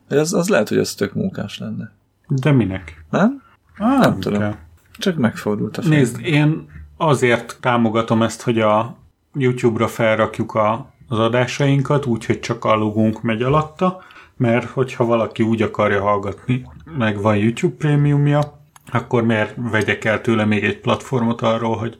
Az, 0.08 0.34
az 0.34 0.48
lehet, 0.48 0.68
hogy 0.68 0.78
az 0.78 0.94
tök 0.94 1.14
munkás 1.14 1.58
lenne. 1.58 1.92
De 2.28 2.52
minek? 2.52 3.04
Nem? 3.10 3.42
Á, 3.76 3.98
Nem 3.98 4.20
tudom. 4.20 4.38
kell. 4.38 4.54
Csak 4.98 5.16
megfordult 5.16 5.76
a 5.76 5.82
fejem. 5.82 5.98
Nézd, 5.98 6.20
én 6.24 6.70
azért 6.96 7.56
támogatom 7.60 8.22
ezt, 8.22 8.42
hogy 8.42 8.60
a 8.60 8.96
YouTube-ra 9.34 9.88
felrakjuk 9.88 10.54
a, 10.54 10.92
az 11.08 11.18
adásainkat, 11.18 12.06
úgyhogy 12.06 12.40
csak 12.40 12.64
a 12.64 12.74
logónk 12.74 13.22
megy 13.22 13.42
alatta, 13.42 14.02
mert 14.36 14.68
hogyha 14.68 15.04
valaki 15.04 15.42
úgy 15.42 15.62
akarja 15.62 16.02
hallgatni, 16.02 16.66
meg 16.98 17.20
van 17.20 17.36
YouTube 17.36 17.76
prémiumja, 17.76 18.60
akkor 18.92 19.22
miért 19.24 19.54
vegyek 19.56 20.04
el 20.04 20.20
tőle 20.20 20.44
még 20.44 20.64
egy 20.64 20.80
platformot 20.80 21.40
arról, 21.40 21.76
hogy, 21.76 21.98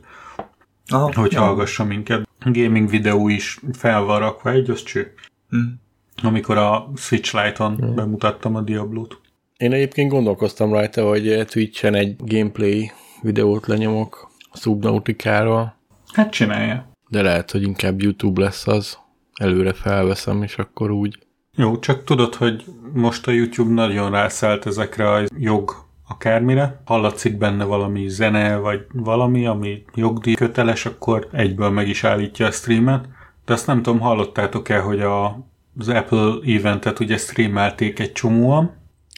Aha, 0.87 1.11
hogy 1.15 1.31
ja. 1.31 1.41
hallgassa 1.41 1.83
minket. 1.83 2.27
Gaming 2.43 2.89
videó 2.89 3.27
is 3.27 3.59
fel 3.73 4.01
van 4.01 4.19
rakva 4.19 4.51
egy, 4.51 4.69
az 4.69 4.83
cső. 4.83 5.13
Hm. 5.49 5.57
Amikor 6.23 6.57
a 6.57 6.91
Switch 6.95 7.43
Lite-on 7.43 7.93
bemutattam 7.95 8.55
a 8.55 8.61
Diablo-t. 8.61 9.19
Én 9.57 9.73
egyébként 9.73 10.11
gondolkoztam 10.11 10.71
rajta, 10.73 11.07
hogy 11.07 11.45
Twitch-en 11.47 11.95
egy 11.95 12.15
gameplay 12.17 12.91
videót 13.21 13.67
lenyomok 13.67 14.31
a 14.51 14.57
Subnautikáról, 14.57 15.75
Hát 16.13 16.31
csinálja. 16.31 16.89
de 17.09 17.21
lehet, 17.21 17.51
hogy 17.51 17.61
inkább 17.61 18.01
YouTube 18.01 18.41
lesz 18.41 18.67
az. 18.67 18.97
Előre 19.33 19.73
felveszem, 19.73 20.43
és 20.43 20.57
akkor 20.57 20.91
úgy. 20.91 21.17
Jó, 21.55 21.79
csak 21.79 22.03
tudod, 22.03 22.35
hogy 22.35 22.63
most 22.93 23.27
a 23.27 23.31
YouTube 23.31 23.73
nagyon 23.73 24.11
rászállt 24.11 24.65
ezekre 24.65 25.09
a 25.11 25.23
jog 25.37 25.82
akármire. 26.07 26.81
Hallatszik 26.85 27.37
benne 27.37 27.63
valami 27.63 28.07
zene, 28.07 28.57
vagy 28.57 28.85
valami, 28.93 29.45
ami 29.45 29.83
jogdíj 29.95 30.33
köteles, 30.33 30.85
akkor 30.85 31.27
egyből 31.31 31.69
meg 31.69 31.87
is 31.87 32.03
állítja 32.03 32.45
a 32.45 32.51
streamet. 32.51 33.07
De 33.45 33.53
azt 33.53 33.67
nem 33.67 33.81
tudom, 33.81 33.99
hallottátok-e, 33.99 34.79
hogy 34.79 35.01
a, 35.01 35.39
az 35.79 35.89
Apple 35.89 36.33
eventet 36.45 36.99
ugye 36.99 37.17
streamelték 37.17 37.99
egy 37.99 38.11
csomóan. 38.11 38.71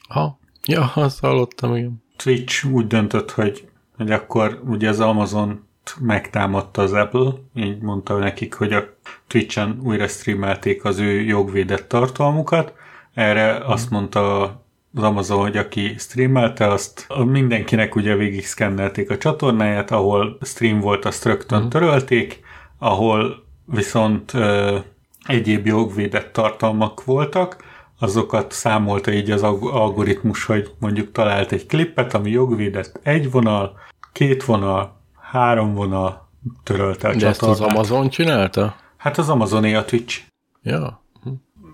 Ha, 0.10 0.40
ja, 0.64 0.92
azt 0.94 1.20
hallottam, 1.20 1.76
igen. 1.76 2.04
Twitch 2.18 2.66
úgy 2.66 2.88
döntött, 2.88 3.32
hogy, 3.32 3.68
hogy 3.98 4.12
akkor 4.12 4.62
ugye 4.68 4.90
az 4.90 5.00
Amazon 5.00 5.64
megtámadta 6.00 6.82
az 6.82 6.94
Apple, 6.94 7.32
így 7.56 7.82
mondta 7.82 8.18
nekik, 8.18 8.54
hogy 8.54 8.74
a 8.74 8.84
Twitch-en 9.28 9.80
újra 9.84 10.08
streamelték 10.08 10.86
az 10.86 11.00
ő 11.00 11.22
jogvédett 11.22 11.88
tartalmukat. 11.88 12.74
Erre 13.14 13.58
azt 13.66 13.90
mondta 13.90 14.65
az 14.96 15.04
Amazon, 15.04 15.42
hogy 15.42 15.58
aki 15.58 15.96
streamelte, 15.98 16.68
azt 16.68 17.08
mindenkinek 17.26 17.96
ugye 17.96 18.16
végig 18.16 18.46
szkennelték 18.46 19.10
a 19.10 19.18
csatornáját, 19.18 19.92
ahol 19.92 20.38
stream 20.42 20.80
volt, 20.80 21.06
azt 21.06 21.26
rögtön 21.26 21.58
uh-huh. 21.58 21.74
törölték, 21.74 22.40
ahol 22.80 23.44
viszont 23.66 24.34
ö, 24.34 24.78
egyéb 25.26 25.66
jogvédett 25.66 26.34
tartalmak 26.34 27.04
voltak, 27.04 27.64
azokat 28.00 28.52
számolta 28.52 29.12
így 29.12 29.32
az 29.32 29.44
alg- 29.44 29.74
algoritmus, 29.74 30.46
hogy 30.46 30.72
mondjuk 30.80 31.12
talált 31.12 31.52
egy 31.52 31.66
klippet, 31.66 32.14
ami 32.14 32.30
jogvédett 32.30 33.00
egy 33.04 33.32
vonal, 33.32 33.80
két 34.12 34.44
vonal, 34.44 35.02
három 35.20 35.74
vonal, 35.74 36.30
törölte 36.64 37.08
a 37.08 37.16
De 37.16 37.28
ezt 37.28 37.42
az 37.42 37.48
csatornát. 37.48 37.76
Amazon 37.76 38.10
csinálta? 38.10 38.76
Hát 38.98 39.18
az 39.18 39.30
Amazoné 39.30 39.74
a 39.74 39.86
Twitch. 39.86 40.22
Ja. 40.64 41.04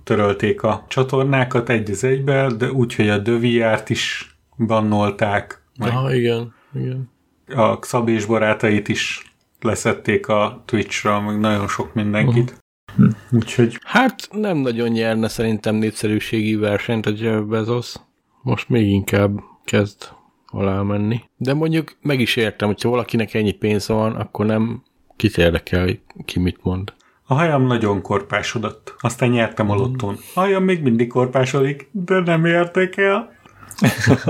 Törölték 0.04 0.64
a 0.64 0.86
csatornákat 0.88 1.70
egy 1.70 1.90
az 1.90 2.04
egybe, 2.04 2.52
de 2.58 2.72
úgy, 2.72 2.96
hogy 2.96 3.10
a 3.10 3.18
Döviárt 3.18 3.90
is 3.90 4.36
bannolták, 4.58 5.62
meg 5.78 5.90
Aha, 5.90 6.14
igen, 6.14 6.54
igen. 6.74 7.10
a 7.48 7.78
Szabés 7.82 8.26
barátait 8.26 8.88
is 8.88 9.34
leszették 9.62 10.28
a 10.28 10.64
Twitchra, 10.66 11.22
meg 11.22 11.40
nagyon 11.40 11.68
sok 11.68 11.94
mindenkit. 11.94 12.60
Uh-huh. 12.98 13.16
Úgyhogy 13.32 13.80
Hát 13.84 14.30
nem 14.32 14.58
nagyon 14.58 14.90
nyerne 14.90 15.28
szerintem 15.28 15.76
népszerűségi 15.76 16.56
versenyt 16.56 17.06
a 17.06 17.12
Jeff 17.16 17.42
Bezos. 17.42 17.96
Most 18.42 18.70
még 18.70 18.88
inkább 18.88 19.40
kezd 19.64 20.10
alá 20.46 20.82
menni. 20.82 21.22
De 21.38 21.54
mondjuk 21.54 21.96
meg 22.02 22.20
is 22.20 22.36
értem, 22.36 22.68
hogyha 22.68 22.90
valakinek 22.90 23.34
ennyi 23.34 23.52
pénze 23.52 23.94
van, 23.94 24.16
akkor 24.16 24.46
nem 24.46 24.84
kit 25.16 25.38
érdekel, 25.38 25.90
ki 26.26 26.40
mit 26.40 26.64
mond. 26.64 26.94
A 27.32 27.34
hajam 27.34 27.66
nagyon 27.66 28.02
korpásodott. 28.02 28.96
Aztán 29.00 29.30
nyertem 29.30 29.70
a 29.70 29.76
lottón. 29.76 30.18
A 30.34 30.40
hajam 30.40 30.64
még 30.64 30.82
mindig 30.82 31.08
korpásodik, 31.08 31.90
de 31.92 32.20
nem 32.20 32.46
érdekel. 32.46 33.32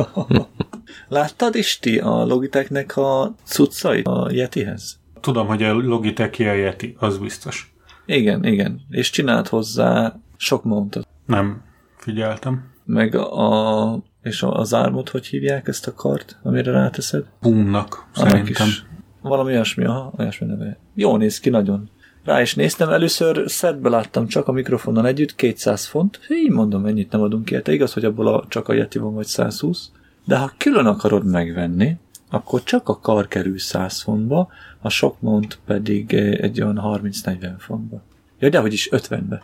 Láttad 1.08 1.56
is 1.56 1.80
ti 1.80 2.00
a 2.00 2.26
Logitechnek 2.26 2.98
a 2.98 3.36
cuccait 3.44 4.08
a 4.08 4.28
Yetihez? 4.32 5.00
Tudom, 5.20 5.48
hogy 5.48 5.64
a 5.64 5.74
Logitech 5.74 6.42
a 6.42 6.54
Yeti, 6.54 6.96
az 7.00 7.18
biztos. 7.18 7.74
Igen, 8.06 8.46
igen. 8.46 8.82
És 8.90 9.10
csinált 9.10 9.48
hozzá 9.48 10.20
sok 10.38 10.64
mountot. 10.64 11.08
Nem 11.26 11.64
figyeltem. 11.98 12.72
Meg 12.86 13.16
a... 13.16 14.04
És 14.22 14.44
az 14.48 14.74
ármot, 14.74 15.10
hogy 15.10 15.26
hívják 15.26 15.68
ezt 15.68 15.88
a 15.88 15.94
kart, 15.94 16.40
amire 16.44 16.72
ráteszed? 16.72 17.26
Boomnak, 17.42 18.06
szerintem. 18.14 18.68
is. 18.68 18.86
Valami 19.22 19.52
olyasmi, 19.52 19.86
aha, 19.86 20.14
olyasmi 20.18 20.48
neve. 20.48 20.78
Jó 20.96 21.18
néz 21.18 21.40
ki 21.40 21.50
nagyon. 21.50 21.90
Rá 22.24 22.42
is 22.42 22.56
néztem, 22.56 22.90
először 22.90 23.50
szedbe 23.50 23.90
láttam 23.90 24.28
csak 24.28 24.48
a 24.48 24.52
mikrofonnal 24.52 25.08
együtt, 25.08 25.36
200 25.36 25.86
font. 25.86 26.20
Így 26.30 26.50
mondom, 26.50 26.86
ennyit 26.86 27.12
nem 27.12 27.22
adunk 27.22 27.52
érte. 27.52 27.74
Igaz, 27.74 27.94
hogy 27.94 28.06
abból 28.06 28.28
a, 28.28 28.46
csak 28.48 28.68
a 28.68 28.74
Yeti 28.74 29.00
van, 29.00 29.14
vagy 29.14 29.26
120. 29.26 29.92
De 30.26 30.38
ha 30.38 30.52
külön 30.58 30.86
akarod 30.86 31.26
megvenni, 31.26 31.98
akkor 32.30 32.64
csak 32.64 32.90
a 32.90 33.00
kar 33.00 33.28
kerül 33.28 33.60
100 33.60 34.02
fontba, 34.02 34.50
a 34.82 34.90
sok 34.90 35.22
mount 35.22 35.60
pedig 35.66 36.14
eh, 36.14 36.32
egy 36.32 36.62
olyan 36.62 36.80
30-40 36.84 37.54
fontba. 37.58 38.02
Ja, 38.40 38.50
de 38.50 38.60
hogy 38.60 38.74
is 38.74 38.90
50-be. 38.92 39.44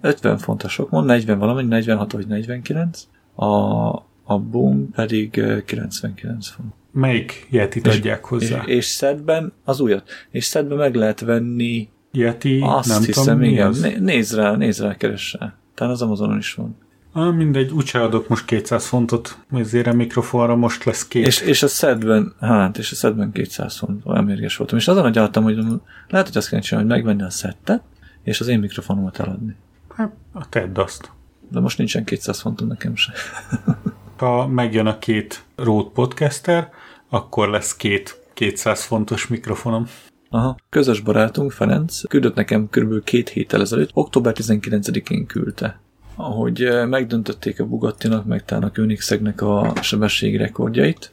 50 0.00 0.38
font 0.38 0.62
a 0.62 0.68
sok 0.68 0.90
mount, 0.90 1.06
40 1.06 1.38
valamennyi, 1.38 1.68
46 1.68 2.12
vagy 2.12 2.26
49. 2.26 3.08
A, 3.34 3.46
a 4.24 4.38
boom 4.50 4.90
pedig 4.90 5.38
eh, 5.38 5.62
99 5.62 6.48
font. 6.48 6.72
Melyik 6.90 7.46
Yetit 7.50 7.86
adják 7.86 8.24
hozzá? 8.24 8.62
És, 8.66 8.74
és 8.74 8.84
szedben 8.84 9.52
az 9.64 9.80
újat. 9.80 10.10
És 10.30 10.44
szedben 10.44 10.78
meg 10.78 10.94
lehet 10.94 11.20
venni, 11.20 11.88
Yeti, 12.12 12.60
azt 12.64 12.88
nem 12.88 13.02
hiszem, 13.02 13.24
tudom 13.24 13.38
mi 13.38 13.48
igen. 13.48 13.74
Né- 13.80 14.00
nézd 14.00 14.34
rá, 14.34 14.56
nézd 14.56 14.80
rá, 14.80 14.96
keress 14.96 15.36
rá. 15.38 15.54
Talán 15.74 15.92
az 15.92 16.02
Amazonon 16.02 16.38
is 16.38 16.54
van. 16.54 16.76
Ah, 17.12 17.34
mindegy, 17.34 17.70
úgyse 17.70 18.02
adok 18.02 18.28
most 18.28 18.44
200 18.44 18.86
fontot, 18.86 19.38
ezért 19.52 19.86
a 19.86 19.92
mikrofonra 19.92 20.56
most 20.56 20.84
lesz 20.84 21.08
két. 21.08 21.26
És, 21.26 21.40
és 21.40 21.62
a 21.62 21.68
szedben, 21.68 22.34
hát, 22.40 22.78
és 22.78 22.92
a 22.92 22.94
szedben 22.94 23.32
200 23.32 23.76
font, 23.78 24.06
olyan 24.06 24.24
mérges 24.24 24.56
voltam. 24.56 24.78
És 24.78 24.88
azon 24.88 25.04
agyaltam, 25.04 25.42
hogy 25.42 25.56
lehet, 26.08 26.26
hogy 26.26 26.36
azt 26.36 26.48
kell 26.48 26.60
csinálni, 26.60 26.88
hogy 26.88 26.98
megvenni 26.98 27.22
a 27.22 27.30
szettet, 27.30 27.82
és 28.22 28.40
az 28.40 28.48
én 28.48 28.58
mikrofonomat 28.58 29.18
eladni. 29.18 29.56
Hát, 29.94 30.12
tedd 30.48 30.78
azt. 30.78 31.10
De 31.48 31.60
most 31.60 31.78
nincsen 31.78 32.04
200 32.04 32.40
fontom 32.40 32.66
nekem 32.68 32.96
se. 32.96 33.12
Ha 34.16 34.46
megjön 34.46 34.86
a 34.86 34.98
két 34.98 35.44
Rode 35.56 35.90
podcaster, 35.94 36.70
akkor 37.08 37.48
lesz 37.48 37.76
két 37.76 38.20
200 38.34 38.84
fontos 38.84 39.26
mikrofonom. 39.26 39.86
Aha. 40.34 40.56
Közös 40.68 41.00
barátunk, 41.00 41.52
Ferenc, 41.52 42.08
küldött 42.08 42.34
nekem 42.34 42.68
kb. 42.70 43.04
két 43.04 43.28
héttel 43.28 43.60
ezelőtt, 43.60 43.90
október 43.94 44.34
19-én 44.36 45.26
küldte. 45.26 45.80
Ahogy 46.16 46.62
eh, 46.62 46.86
megdöntötték 46.86 47.60
a 47.60 47.66
Bugattinak, 47.66 48.24
meg 48.24 48.44
talán 48.44 48.64
a 48.64 48.72
Koenigseggnek 48.72 49.40
a 49.40 49.72
sebességi 49.82 50.36
rekordjait, 50.36 51.10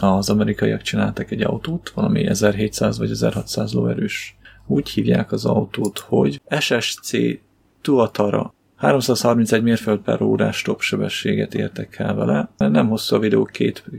az 0.00 0.30
amerikaiak 0.30 0.82
csináltak 0.82 1.30
egy 1.30 1.42
autót, 1.42 1.90
valami 1.90 2.26
1700 2.26 2.98
vagy 2.98 3.10
1600 3.10 3.72
lóerős. 3.72 4.36
Úgy 4.66 4.88
hívják 4.88 5.32
az 5.32 5.44
autót, 5.44 5.98
hogy 5.98 6.40
SSC 6.60 7.10
Tuatara 7.82 8.54
331 8.76 9.62
mérföld 9.62 10.00
per 10.00 10.22
órás 10.22 10.62
top 10.62 10.80
sebességet 10.80 11.54
értek 11.54 11.98
el 11.98 12.14
vele. 12.14 12.50
Nem 12.56 12.88
hosszú 12.88 13.16
a 13.16 13.18
videó, 13.18 13.44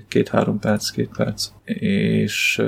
két-három 0.08 0.60
két, 0.60 0.70
perc, 0.70 0.90
két 0.90 1.10
perc. 1.18 1.52
És 1.64 2.62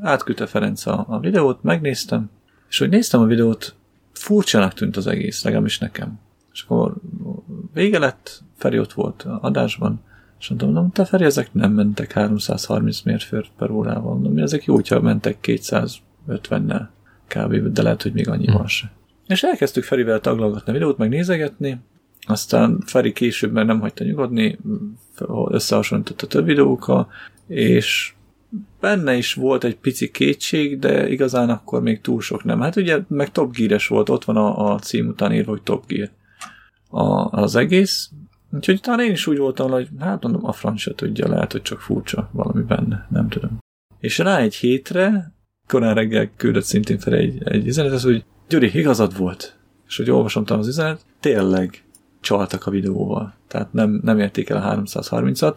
átküldte 0.00 0.46
Ferenc 0.46 0.86
a, 0.86 1.04
a 1.08 1.20
videót, 1.20 1.62
megnéztem, 1.62 2.30
és 2.68 2.78
hogy 2.78 2.88
néztem 2.88 3.20
a 3.20 3.26
videót, 3.26 3.74
furcsának 4.12 4.74
tűnt 4.74 4.96
az 4.96 5.06
egész, 5.06 5.44
legalábbis 5.44 5.78
nekem. 5.78 6.18
És 6.52 6.62
akkor 6.62 6.94
vége 7.72 7.98
lett, 7.98 8.42
Feri 8.56 8.78
ott 8.78 8.92
volt 8.92 9.26
adásban, 9.40 10.00
és 10.38 10.48
mondom, 10.48 10.72
mondom, 10.72 10.92
te 10.92 11.04
Feri, 11.04 11.24
ezek 11.24 11.52
nem 11.52 11.72
mentek 11.72 12.12
330 12.12 13.02
mérföld 13.02 13.46
per 13.56 13.70
órával. 13.70 14.14
Mondom, 14.14 14.38
ezek 14.38 14.64
jó, 14.64 14.74
hogyha 14.74 15.00
mentek 15.00 15.38
250-nel 15.42 16.86
kb. 17.26 17.54
de 17.54 17.82
lehet, 17.82 18.02
hogy 18.02 18.12
még 18.12 18.28
annyival 18.28 18.56
hmm. 18.56 18.66
se. 18.66 18.92
És 19.26 19.42
elkezdtük 19.42 19.84
Ferivel 19.84 20.20
taglalgatni 20.20 20.70
a 20.70 20.74
videót, 20.74 20.98
meg 20.98 21.08
nézegetni, 21.08 21.80
aztán 22.26 22.82
Feri 22.86 23.12
később 23.12 23.52
már 23.52 23.66
nem 23.66 23.80
hagyta 23.80 24.04
nyugodni, 24.04 24.58
összehasonlította 25.48 26.26
több 26.26 26.44
videókkal, 26.44 27.08
és 27.46 28.14
benne 28.86 29.16
is 29.16 29.34
volt 29.34 29.64
egy 29.64 29.76
pici 29.76 30.10
kétség, 30.10 30.78
de 30.78 31.08
igazán 31.08 31.50
akkor 31.50 31.82
még 31.82 32.00
túl 32.00 32.20
sok 32.20 32.44
nem. 32.44 32.60
Hát 32.60 32.76
ugye 32.76 32.98
meg 33.08 33.30
Top 33.30 33.56
gear 33.56 33.80
volt, 33.88 34.08
ott 34.08 34.24
van 34.24 34.36
a, 34.36 34.72
a 34.72 34.78
cím 34.78 35.08
után 35.08 35.32
írva, 35.32 35.50
hogy 35.50 35.62
Top 35.62 35.86
Gear 35.86 36.10
a, 36.90 37.30
az 37.40 37.56
egész, 37.56 38.10
úgyhogy 38.52 38.80
talán 38.80 39.00
én 39.00 39.10
is 39.10 39.26
úgy 39.26 39.38
voltam, 39.38 39.70
hogy 39.70 39.88
hát 39.98 40.22
mondom, 40.22 40.46
a 40.46 40.52
francia 40.52 40.94
tudja, 40.94 41.28
lehet, 41.28 41.52
hogy 41.52 41.62
csak 41.62 41.80
furcsa 41.80 42.28
valami 42.32 42.62
benne, 42.62 43.06
nem 43.10 43.28
tudom. 43.28 43.58
És 44.00 44.18
rá 44.18 44.38
egy 44.38 44.54
hétre, 44.54 45.32
korán 45.68 45.94
reggel 45.94 46.30
küldött 46.36 46.64
szintén 46.64 46.98
fel 46.98 47.14
egy, 47.14 47.42
egy 47.44 47.66
üzenet, 47.66 48.00
hogy 48.00 48.24
Gyuri, 48.48 48.78
igazad 48.78 49.16
volt. 49.16 49.56
És 49.88 49.96
hogy 49.96 50.10
olvasom 50.10 50.44
az 50.46 50.68
üzenet, 50.68 51.00
tényleg 51.20 51.84
csaltak 52.20 52.66
a 52.66 52.70
videóval. 52.70 53.34
Tehát 53.48 53.72
nem, 53.72 54.00
nem 54.02 54.18
érték 54.18 54.48
el 54.48 54.56
a 54.56 54.84
330-at. 54.84 55.56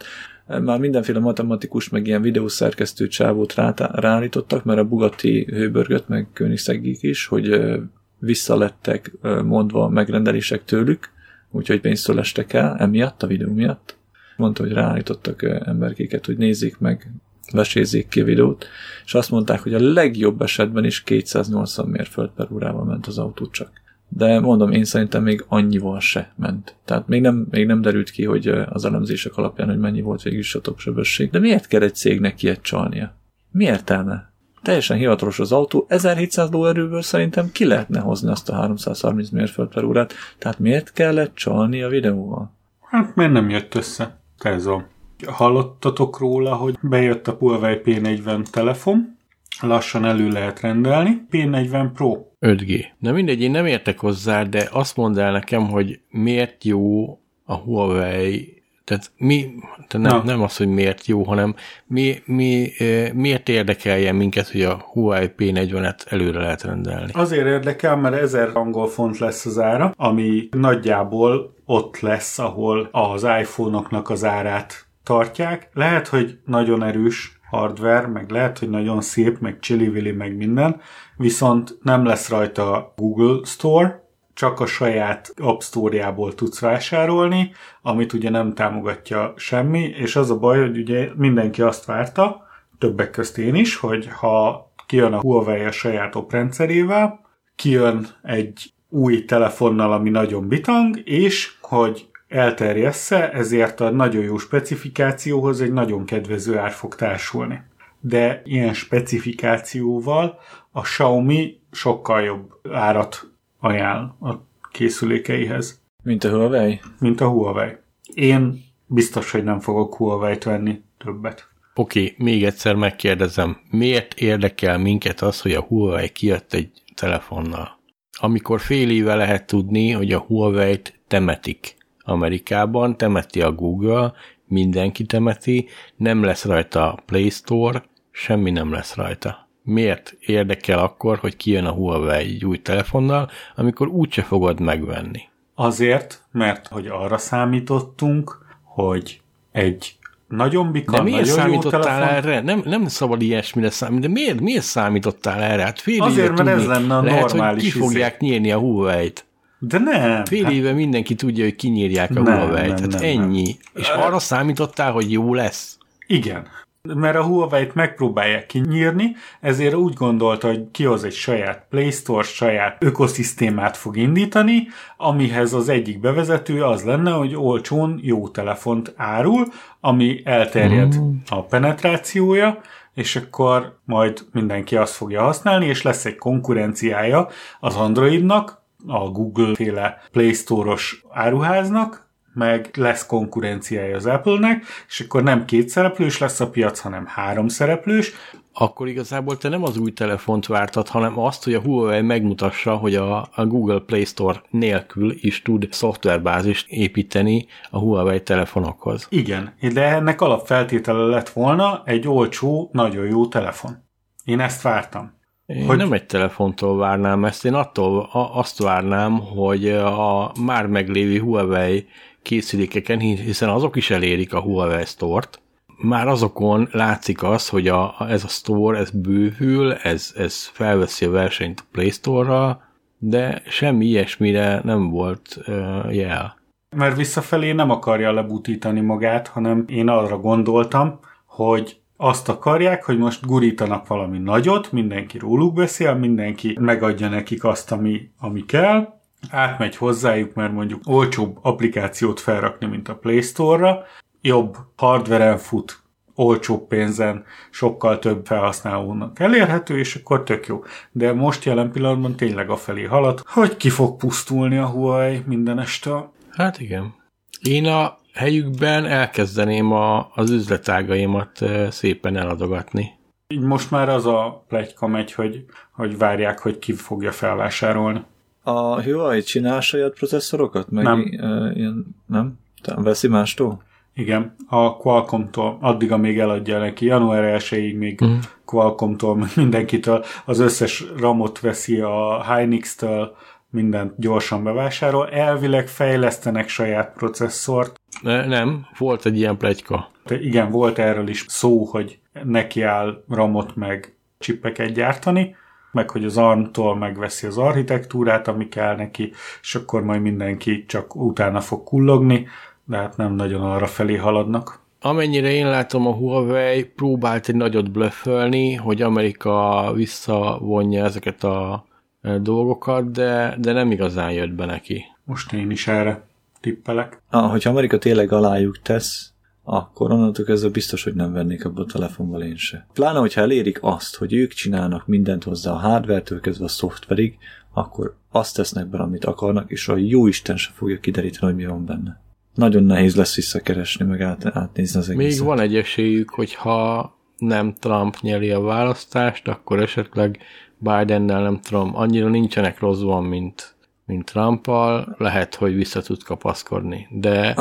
Már 0.58 0.78
mindenféle 0.78 1.18
matematikus, 1.18 1.88
meg 1.88 2.06
ilyen 2.06 2.22
videószerkesztő 2.22 3.08
csávót 3.08 3.54
rá, 3.54 3.74
ráállítottak, 3.76 4.64
mert 4.64 4.78
a 4.78 4.84
Bugatti 4.84 5.44
hőbörgött, 5.44 6.08
meg 6.08 6.28
Königszeggik 6.32 7.02
is, 7.02 7.26
hogy 7.26 7.70
visszalettek 8.18 9.12
mondva 9.44 9.88
megrendelések 9.88 10.64
tőlük, 10.64 11.10
úgyhogy 11.50 11.80
pénztől 11.80 12.18
estek 12.18 12.52
el, 12.52 12.76
emiatt, 12.78 13.22
a 13.22 13.26
videó 13.26 13.52
miatt. 13.52 13.96
Mondta, 14.36 14.62
hogy 14.62 14.72
ráállítottak 14.72 15.42
emberkéket, 15.42 16.26
hogy 16.26 16.36
nézzék 16.36 16.78
meg, 16.78 17.12
vesézzék 17.52 18.08
ki 18.08 18.20
a 18.20 18.24
videót, 18.24 18.66
és 19.04 19.14
azt 19.14 19.30
mondták, 19.30 19.60
hogy 19.60 19.74
a 19.74 19.92
legjobb 19.92 20.42
esetben 20.42 20.84
is 20.84 21.02
280 21.02 21.88
mérföld 21.88 22.30
per 22.30 22.46
órával 22.52 22.84
ment 22.84 23.06
az 23.06 23.18
autó 23.18 23.46
csak. 23.46 23.70
De 24.12 24.40
mondom, 24.40 24.72
én 24.72 24.84
szerintem 24.84 25.22
még 25.22 25.44
annyival 25.48 26.00
se 26.00 26.32
ment. 26.36 26.74
Tehát 26.84 27.08
még 27.08 27.20
nem, 27.20 27.46
még 27.50 27.66
nem 27.66 27.80
derült 27.80 28.10
ki, 28.10 28.24
hogy 28.24 28.48
az 28.48 28.84
elemzések 28.84 29.36
alapján, 29.36 29.68
hogy 29.68 29.78
mennyi 29.78 30.00
volt 30.00 30.22
végül 30.22 30.38
is 30.38 30.54
a 30.54 30.60
sebesség. 30.76 31.30
De 31.30 31.38
miért 31.38 31.66
kell 31.66 31.82
egy 31.82 31.94
cégnek 31.94 32.42
ilyet 32.42 32.62
csalnia? 32.62 33.14
Mi 33.50 33.64
értelme? 33.64 34.32
Teljesen 34.62 34.96
hivatalos 34.96 35.38
az 35.38 35.52
autó, 35.52 35.86
1700 35.88 36.50
lóerőből 36.50 37.02
szerintem 37.02 37.50
ki 37.52 37.64
lehetne 37.64 38.00
hozni 38.00 38.30
azt 38.30 38.48
a 38.48 38.54
330 38.54 39.30
mérföld 39.30 39.68
per 39.68 39.84
órát, 39.84 40.12
tehát 40.38 40.58
miért 40.58 40.92
kellett 40.92 41.34
csalni 41.34 41.82
a 41.82 41.88
videóval? 41.88 42.52
Hát 42.80 43.14
miért 43.16 43.32
nem 43.32 43.50
jött 43.50 43.74
össze? 43.74 44.18
Ez 44.38 44.66
a 44.66 44.86
Hallottatok 45.26 46.18
róla, 46.18 46.54
hogy 46.54 46.78
bejött 46.80 47.28
a 47.28 47.32
Huawei 47.32 47.80
P40 47.84 48.50
telefon, 48.50 49.18
lassan 49.60 50.04
elő 50.04 50.28
lehet 50.28 50.60
rendelni. 50.60 51.26
P40 51.30 51.90
Pro. 51.94 52.16
5G. 52.40 52.84
Na 52.98 53.12
mindegy, 53.12 53.42
én 53.42 53.50
nem 53.50 53.66
értek 53.66 53.98
hozzá, 53.98 54.42
de 54.42 54.68
azt 54.72 54.96
mondd 54.96 55.18
el 55.18 55.32
nekem, 55.32 55.68
hogy 55.68 56.00
miért 56.10 56.64
jó 56.64 57.18
a 57.44 57.54
Huawei 57.54 58.60
tehát 58.90 59.10
mi, 59.16 59.54
tehát 59.88 60.10
nem, 60.10 60.22
nem 60.24 60.42
az, 60.42 60.56
hogy 60.56 60.68
miért 60.68 61.06
jó, 61.06 61.22
hanem 61.22 61.54
mi, 61.86 62.22
mi, 62.24 62.72
miért 63.14 63.48
érdekeljen 63.48 64.14
minket, 64.14 64.50
hogy 64.50 64.62
a 64.62 64.84
Huawei 64.92 65.30
P40-et 65.38 65.98
előre 66.08 66.40
lehet 66.40 66.62
rendelni? 66.62 67.10
Azért 67.12 67.46
érdekel, 67.46 67.96
mert 67.96 68.14
1000 68.14 68.50
angol 68.56 68.88
font 68.88 69.18
lesz 69.18 69.46
az 69.46 69.58
ára, 69.58 69.94
ami 69.96 70.48
nagyjából 70.50 71.54
ott 71.64 72.00
lesz, 72.00 72.38
ahol 72.38 72.88
az 72.92 73.22
iPhone-oknak 73.22 74.10
az 74.10 74.24
árát 74.24 74.86
tartják. 75.04 75.70
Lehet, 75.72 76.08
hogy 76.08 76.38
nagyon 76.44 76.82
erős 76.82 77.39
hardware, 77.50 78.06
meg 78.06 78.30
lehet, 78.30 78.58
hogy 78.58 78.70
nagyon 78.70 79.00
szép, 79.00 79.38
meg 79.38 79.58
chili 79.60 80.12
meg 80.12 80.36
minden, 80.36 80.80
viszont 81.16 81.78
nem 81.82 82.04
lesz 82.04 82.28
rajta 82.28 82.92
Google 82.96 83.44
Store, 83.44 84.08
csak 84.34 84.60
a 84.60 84.66
saját 84.66 85.32
App 85.36 85.60
Store-jából 85.60 86.34
tudsz 86.34 86.60
vásárolni, 86.60 87.52
amit 87.82 88.12
ugye 88.12 88.30
nem 88.30 88.54
támogatja 88.54 89.34
semmi, 89.36 89.82
és 89.82 90.16
az 90.16 90.30
a 90.30 90.38
baj, 90.38 90.60
hogy 90.60 90.78
ugye 90.78 91.08
mindenki 91.16 91.62
azt 91.62 91.84
várta, 91.84 92.46
többek 92.78 93.10
közt 93.10 93.38
én 93.38 93.54
is, 93.54 93.76
hogy 93.76 94.08
ha 94.08 94.68
kijön 94.86 95.12
a 95.12 95.20
Huawei 95.20 95.64
a 95.64 95.72
saját 95.72 96.14
oprendszerével, 96.14 97.20
kijön 97.56 98.06
egy 98.22 98.72
új 98.88 99.24
telefonnal, 99.24 99.92
ami 99.92 100.10
nagyon 100.10 100.48
bitang, 100.48 101.00
és 101.04 101.52
hogy 101.60 102.09
elterjessze, 102.30 103.32
ezért 103.32 103.80
a 103.80 103.90
nagyon 103.90 104.22
jó 104.22 104.38
specifikációhoz 104.38 105.60
egy 105.60 105.72
nagyon 105.72 106.04
kedvező 106.04 106.58
ár 106.58 106.70
fog 106.70 106.94
társulni. 106.94 107.62
De 108.00 108.42
ilyen 108.44 108.74
specifikációval 108.74 110.38
a 110.70 110.80
Xiaomi 110.80 111.60
sokkal 111.70 112.22
jobb 112.22 112.60
árat 112.70 113.30
ajánl 113.58 114.16
a 114.20 114.34
készülékeihez. 114.72 115.80
Mint 116.02 116.24
a 116.24 116.30
Huawei? 116.30 116.80
Mint 116.98 117.20
a 117.20 117.28
Huawei. 117.28 117.76
Én 118.14 118.64
biztos, 118.86 119.30
hogy 119.30 119.44
nem 119.44 119.60
fogok 119.60 119.94
Huawei-t 119.94 120.44
venni 120.44 120.82
többet. 120.98 121.48
Oké, 121.74 122.02
okay, 122.02 122.14
még 122.18 122.44
egyszer 122.44 122.74
megkérdezem, 122.74 123.60
miért 123.70 124.14
érdekel 124.14 124.78
minket 124.78 125.20
az, 125.20 125.40
hogy 125.40 125.52
a 125.52 125.60
Huawei 125.60 126.08
kijött 126.08 126.52
egy 126.52 126.70
telefonnal? 126.94 127.78
Amikor 128.18 128.60
fél 128.60 128.90
éve 128.90 129.14
lehet 129.14 129.46
tudni, 129.46 129.90
hogy 129.90 130.12
a 130.12 130.18
Huawei-t 130.18 131.00
temetik. 131.08 131.78
Amerikában 132.04 132.96
temeti 132.96 133.42
a 133.42 133.52
Google, 133.52 134.12
mindenki 134.46 135.04
temeti, 135.04 135.68
nem 135.96 136.22
lesz 136.22 136.44
rajta 136.44 136.92
a 136.92 136.98
Play 137.06 137.28
Store, 137.28 137.82
semmi 138.10 138.50
nem 138.50 138.72
lesz 138.72 138.94
rajta. 138.94 139.48
Miért 139.62 140.16
érdekel 140.20 140.78
akkor, 140.78 141.18
hogy 141.18 141.36
kijön 141.36 141.64
a 141.64 141.72
Huawei 141.72 142.24
egy 142.26 142.44
új 142.44 142.58
telefonnal, 142.58 143.30
amikor 143.56 143.88
úgyse 143.88 144.22
fogod 144.22 144.60
megvenni? 144.60 145.20
Azért, 145.54 146.22
mert 146.32 146.68
hogy 146.68 146.86
arra 146.86 147.18
számítottunk, 147.18 148.38
hogy 148.62 149.20
egy 149.52 149.94
nagyon 150.28 150.72
bika, 150.72 150.96
De 150.96 151.02
miért 151.02 151.18
nagyon 151.20 151.34
számítottál 151.34 151.80
telefon... 151.80 152.14
erre? 152.14 152.40
Nem, 152.40 152.62
nem 152.64 152.86
szabad 152.86 153.22
ilyesmire 153.22 153.70
számítani, 153.70 154.14
de 154.14 154.20
miért, 154.20 154.40
miért 154.40 154.62
számítottál 154.64 155.42
erre? 155.42 155.62
Hát 155.62 155.80
fél 155.80 156.02
Azért, 156.02 156.26
mert 156.26 156.36
tudni, 156.36 156.52
ez 156.52 156.66
lenne 156.66 156.96
a 156.96 157.02
lehet, 157.02 157.32
normális 157.32 157.62
hogy 157.62 157.72
ki 157.72 157.78
fogják 157.78 158.16
izé. 158.20 158.30
nyírni 158.30 158.52
a 158.52 158.58
Huawei-t. 158.58 159.24
De 159.62 159.78
nem. 159.78 160.24
Fél 160.24 160.44
hát, 160.44 160.52
éve 160.52 160.72
mindenki 160.72 161.14
tudja, 161.14 161.44
hogy 161.44 161.56
kinyírják 161.56 162.10
a 162.10 162.12
Nem, 162.12 162.22
nem, 162.22 162.54
Hát 162.54 162.80
nem, 162.80 162.88
nem. 162.88 163.02
ennyi. 163.02 163.56
És 163.74 163.88
arra 163.88 164.18
számítottál, 164.18 164.92
hogy 164.92 165.12
jó 165.12 165.34
lesz? 165.34 165.78
Igen. 166.06 166.46
Mert 166.82 167.16
a 167.16 167.22
Huawei-t 167.24 167.74
megpróbálják 167.74 168.46
kinyírni, 168.46 169.16
ezért 169.40 169.74
úgy 169.74 169.94
gondolta, 169.94 170.46
hogy 170.46 170.70
kihoz 170.70 171.04
egy 171.04 171.12
saját 171.12 171.66
Play 171.70 171.90
Store, 171.90 172.22
saját 172.22 172.76
ökoszisztémát 172.84 173.76
fog 173.76 173.96
indítani, 173.96 174.68
amihez 174.96 175.52
az 175.52 175.68
egyik 175.68 176.00
bevezető 176.00 176.64
az 176.64 176.82
lenne, 176.82 177.10
hogy 177.10 177.34
olcsón 177.34 178.00
jó 178.02 178.28
telefont 178.28 178.92
árul, 178.96 179.46
ami 179.80 180.20
elterjed 180.24 180.94
a 181.28 181.42
penetrációja, 181.42 182.60
és 182.94 183.16
akkor 183.16 183.78
majd 183.84 184.26
mindenki 184.32 184.76
azt 184.76 184.94
fogja 184.94 185.22
használni, 185.22 185.66
és 185.66 185.82
lesz 185.82 186.04
egy 186.04 186.16
konkurenciája 186.16 187.28
az 187.60 187.76
Androidnak, 187.76 188.59
a 188.86 189.10
Google-féle 189.10 190.02
Play 190.12 190.32
Store-os 190.32 191.04
áruháznak, 191.10 192.08
meg 192.34 192.70
lesz 192.76 193.06
konkurenciája 193.06 193.96
az 193.96 194.06
Apple-nek, 194.06 194.64
és 194.88 195.00
akkor 195.00 195.22
nem 195.22 195.44
két 195.44 195.68
szereplős 195.68 196.18
lesz 196.18 196.40
a 196.40 196.50
piac, 196.50 196.78
hanem 196.78 197.06
három 197.06 197.48
szereplős. 197.48 198.12
Akkor 198.52 198.88
igazából 198.88 199.36
te 199.36 199.48
nem 199.48 199.62
az 199.62 199.76
új 199.76 199.92
telefont 199.92 200.46
vártad, 200.46 200.88
hanem 200.88 201.18
azt, 201.18 201.44
hogy 201.44 201.54
a 201.54 201.60
Huawei 201.60 202.00
megmutassa, 202.00 202.76
hogy 202.76 202.94
a, 202.94 203.28
a 203.34 203.46
Google 203.46 203.78
Play 203.78 204.04
Store 204.04 204.42
nélkül 204.50 205.14
is 205.20 205.42
tud 205.42 205.68
szoftverbázist 205.70 206.68
építeni 206.68 207.46
a 207.70 207.78
Huawei 207.78 208.22
telefonokhoz. 208.22 209.06
Igen, 209.10 209.54
de 209.72 209.82
ennek 209.82 210.20
alapfeltétele 210.20 211.04
lett 211.04 211.28
volna 211.28 211.82
egy 211.84 212.08
olcsó, 212.08 212.70
nagyon 212.72 213.06
jó 213.06 213.26
telefon. 213.26 213.88
Én 214.24 214.40
ezt 214.40 214.62
vártam. 214.62 215.18
Én 215.54 215.66
hogy... 215.66 215.76
nem 215.76 215.92
egy 215.92 216.06
telefontól 216.06 216.76
várnám 216.76 217.24
ezt, 217.24 217.44
én 217.44 217.54
attól 217.54 218.08
a, 218.12 218.38
azt 218.38 218.62
várnám, 218.62 219.18
hogy 219.18 219.68
a 219.70 220.32
már 220.44 220.66
meglévő 220.66 221.20
Huawei 221.20 221.86
készülékeken, 222.22 222.98
hiszen 222.98 223.48
azok 223.48 223.76
is 223.76 223.90
elérik 223.90 224.34
a 224.34 224.40
Huawei 224.40 224.84
Store-t, 224.84 225.40
már 225.82 226.08
azokon 226.08 226.68
látszik 226.72 227.22
az, 227.22 227.48
hogy 227.48 227.68
a, 227.68 227.94
ez 228.08 228.24
a 228.24 228.28
store, 228.28 228.78
ez 228.78 228.90
bővül, 228.90 229.72
ez, 229.72 230.12
ez 230.16 230.46
felveszi 230.46 231.04
a 231.04 231.10
versenyt 231.10 231.60
a 231.60 231.68
Play 231.72 231.90
Store-ra, 231.90 232.62
de 232.98 233.42
semmi 233.46 233.86
ilyesmire 233.86 234.60
nem 234.64 234.90
volt 234.90 235.36
uh, 235.46 235.94
jel. 235.94 236.38
Mert 236.76 236.96
visszafelé 236.96 237.52
nem 237.52 237.70
akarja 237.70 238.12
lebutítani 238.12 238.80
magát, 238.80 239.28
hanem 239.28 239.64
én 239.68 239.88
arra 239.88 240.18
gondoltam, 240.18 240.98
hogy 241.26 241.79
azt 242.02 242.28
akarják, 242.28 242.84
hogy 242.84 242.98
most 242.98 243.26
gurítanak 243.26 243.86
valami 243.86 244.18
nagyot, 244.18 244.72
mindenki 244.72 245.18
róluk 245.18 245.54
beszél, 245.54 245.94
mindenki 245.94 246.56
megadja 246.60 247.08
nekik 247.08 247.44
azt, 247.44 247.72
ami, 247.72 248.10
ami 248.18 248.44
kell, 248.44 248.98
átmegy 249.30 249.76
hozzájuk, 249.76 250.34
mert 250.34 250.52
mondjuk 250.52 250.80
olcsóbb 250.86 251.38
applikációt 251.42 252.20
felrakni, 252.20 252.66
mint 252.66 252.88
a 252.88 252.96
Play 252.96 253.20
Store-ra, 253.20 253.82
jobb 254.20 254.56
hardveren 254.76 255.38
fut, 255.38 255.82
olcsóbb 256.14 256.66
pénzen, 256.66 257.24
sokkal 257.50 257.98
több 257.98 258.26
felhasználónak 258.26 259.20
elérhető, 259.20 259.78
és 259.78 259.94
akkor 259.94 260.22
tök 260.22 260.46
jó. 260.46 260.62
De 260.92 261.12
most 261.12 261.44
jelen 261.44 261.70
pillanatban 261.70 262.16
tényleg 262.16 262.50
a 262.50 262.56
felé 262.56 262.84
halad, 262.84 263.22
hogy 263.26 263.56
ki 263.56 263.70
fog 263.70 263.96
pusztulni 263.96 264.56
a 264.56 264.66
Huawei 264.66 265.22
minden 265.26 265.58
este. 265.58 266.10
Hát 266.30 266.60
igen. 266.60 266.94
Én 267.42 267.66
a 267.66 267.98
helyükben 268.14 268.86
elkezdeném 268.86 269.72
a, 269.72 270.10
az 270.14 270.30
üzletágaimat 270.30 271.38
szépen 271.70 272.16
eladogatni. 272.16 272.98
Így 273.28 273.40
most 273.40 273.70
már 273.70 273.88
az 273.88 274.06
a 274.06 274.44
plegyka 274.48 274.86
megy, 274.86 275.12
hogy, 275.12 275.44
hogy 275.72 275.98
várják, 275.98 276.38
hogy 276.38 276.58
ki 276.58 276.72
fogja 276.72 277.12
felvásárolni. 277.12 278.02
A 278.42 278.82
Huawei 278.82 279.22
csinál 279.22 279.60
saját 279.60 279.92
processzorokat? 279.92 280.70
Meg 280.70 280.84
Nem. 280.84 281.00
I, 281.00 281.16
uh, 281.16 281.56
ilyen, 281.56 281.86
nem? 282.06 282.38
Te 282.62 282.74
veszi 282.74 283.08
mástól? 283.08 283.62
Igen, 283.94 284.34
a 284.48 284.76
Qualcomm-tól, 284.76 285.58
addig, 285.60 285.92
amíg 285.92 286.18
eladja 286.18 286.58
neki, 286.58 286.86
január 286.86 287.40
1-ig 287.40 287.78
még 287.78 288.04
mm. 288.04 288.18
Qualcomm-tól, 288.44 289.16
meg 289.16 289.28
mindenkitől, 289.36 290.04
az 290.24 290.38
összes 290.38 290.84
ramot 290.96 291.40
veszi 291.40 291.80
a 291.80 292.24
Hynix-től, 292.34 293.16
mindent 293.50 293.94
gyorsan 293.96 294.44
bevásárol. 294.44 295.08
Elvileg 295.08 295.68
fejlesztenek 295.68 296.48
saját 296.48 296.92
processzort. 296.92 297.79
Ne, 298.02 298.26
nem, 298.26 298.66
volt 298.78 299.06
egy 299.06 299.16
ilyen 299.16 299.36
plegyka. 299.36 299.90
Igen, 300.08 300.50
volt 300.50 300.78
erről 300.78 301.08
is 301.08 301.24
szó, 301.28 301.64
hogy 301.64 301.98
neki 302.24 302.62
áll 302.62 303.04
ramot 303.08 303.56
meg 303.56 303.94
csippeket 304.18 304.72
gyártani, 304.72 305.36
meg 305.72 305.90
hogy 305.90 306.04
az 306.04 306.16
ARM-tól 306.16 306.76
megveszi 306.76 307.26
az 307.26 307.38
architektúrát, 307.38 308.28
ami 308.28 308.48
kell 308.48 308.76
neki, 308.76 309.12
és 309.42 309.54
akkor 309.54 309.84
majd 309.84 310.00
mindenki 310.00 310.64
csak 310.66 310.96
utána 310.96 311.40
fog 311.40 311.64
kullogni, 311.64 312.26
de 312.64 312.76
hát 312.76 312.96
nem 312.96 313.14
nagyon 313.14 313.42
arra 313.42 313.66
felé 313.66 313.96
haladnak. 313.96 314.60
Amennyire 314.80 315.30
én 315.30 315.48
látom, 315.48 315.86
a 315.86 315.92
Huawei 315.92 316.64
próbált 316.64 317.28
egy 317.28 317.34
nagyot 317.34 317.70
blöffölni, 317.70 318.54
hogy 318.54 318.82
Amerika 318.82 319.70
visszavonja 319.74 320.84
ezeket 320.84 321.24
a 321.24 321.64
e, 322.02 322.18
dolgokat, 322.18 322.90
de, 322.90 323.36
de 323.38 323.52
nem 323.52 323.70
igazán 323.70 324.12
jött 324.12 324.32
be 324.32 324.44
neki. 324.44 324.84
Most 325.04 325.32
én 325.32 325.50
is 325.50 325.66
erre 325.66 326.08
tippelek. 326.40 327.02
Ah, 327.10 327.30
hogyha 327.30 327.50
Amerika 327.50 327.78
tényleg 327.78 328.12
alájuk 328.12 328.62
tesz, 328.62 329.12
akkor 329.42 329.92
onnantól 329.92 330.24
kezdve 330.24 330.48
biztos, 330.50 330.84
hogy 330.84 330.94
nem 330.94 331.12
vennék 331.12 331.44
abba 331.44 331.62
a 331.62 331.66
telefonval 331.66 332.22
én 332.22 332.36
se. 332.36 332.66
Pláne, 332.72 332.98
hogyha 332.98 333.20
elérik 333.20 333.58
azt, 333.62 333.96
hogy 333.96 334.12
ők 334.12 334.32
csinálnak 334.32 334.86
mindent 334.86 335.24
hozzá 335.24 335.50
a 335.50 335.58
hardware-től 335.58 336.20
kezdve 336.20 336.44
a 336.44 336.48
szoftverig, 336.48 337.18
akkor 337.52 337.96
azt 338.10 338.36
tesznek 338.36 338.66
be, 338.66 338.78
amit 338.78 339.04
akarnak, 339.04 339.50
és 339.50 339.68
a 339.68 339.76
jó 339.76 340.06
Isten 340.06 340.36
se 340.36 340.50
fogja 340.54 340.80
kideríteni, 340.80 341.32
hogy 341.32 341.42
mi 341.42 341.46
van 341.46 341.64
benne. 341.64 342.00
Nagyon 342.34 342.62
nehéz 342.62 342.96
lesz 342.96 343.16
visszakeresni, 343.16 343.84
meg 343.84 344.00
át, 344.00 344.26
átnézni 344.26 344.78
az 344.78 344.88
egészet. 344.88 345.18
Még 345.18 345.26
van 345.26 345.40
egy 345.40 345.56
esélyük, 345.56 346.10
hogyha 346.10 346.94
nem 347.18 347.54
Trump 347.58 347.96
nyeri 348.00 348.30
a 348.30 348.40
választást, 348.40 349.28
akkor 349.28 349.60
esetleg 349.60 350.18
Bidennel 350.58 351.22
nem 351.22 351.40
tudom, 351.40 351.76
annyira 351.76 352.08
nincsenek 352.08 352.60
rosszban, 352.60 353.04
mint, 353.04 353.56
mint 353.90 354.04
Trumpal, 354.04 354.94
lehet, 354.98 355.34
hogy 355.34 355.54
vissza 355.54 355.82
tud 355.82 356.02
kapaszkodni. 356.02 356.86
De 356.90 357.34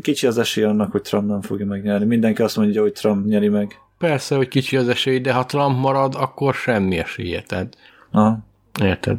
kicsi 0.00 0.26
az 0.26 0.38
esély 0.38 0.64
annak, 0.64 0.92
hogy 0.92 1.02
Trump 1.02 1.28
nem 1.28 1.40
fogja 1.40 1.66
megnyerni. 1.66 2.06
Mindenki 2.06 2.42
azt 2.42 2.56
mondja, 2.56 2.82
hogy 2.82 2.92
Trump 2.92 3.26
nyeri 3.26 3.48
meg. 3.48 3.78
persze, 3.98 4.36
hogy 4.36 4.48
kicsi 4.48 4.76
az 4.76 4.88
esély, 4.88 5.20
de 5.20 5.32
ha 5.32 5.46
Trump 5.46 5.78
marad, 5.78 6.14
akkor 6.14 6.54
semmi 6.54 6.98
esélye. 6.98 7.42
Tehát, 7.42 7.76
Aha. 8.10 8.38
érted? 8.82 9.18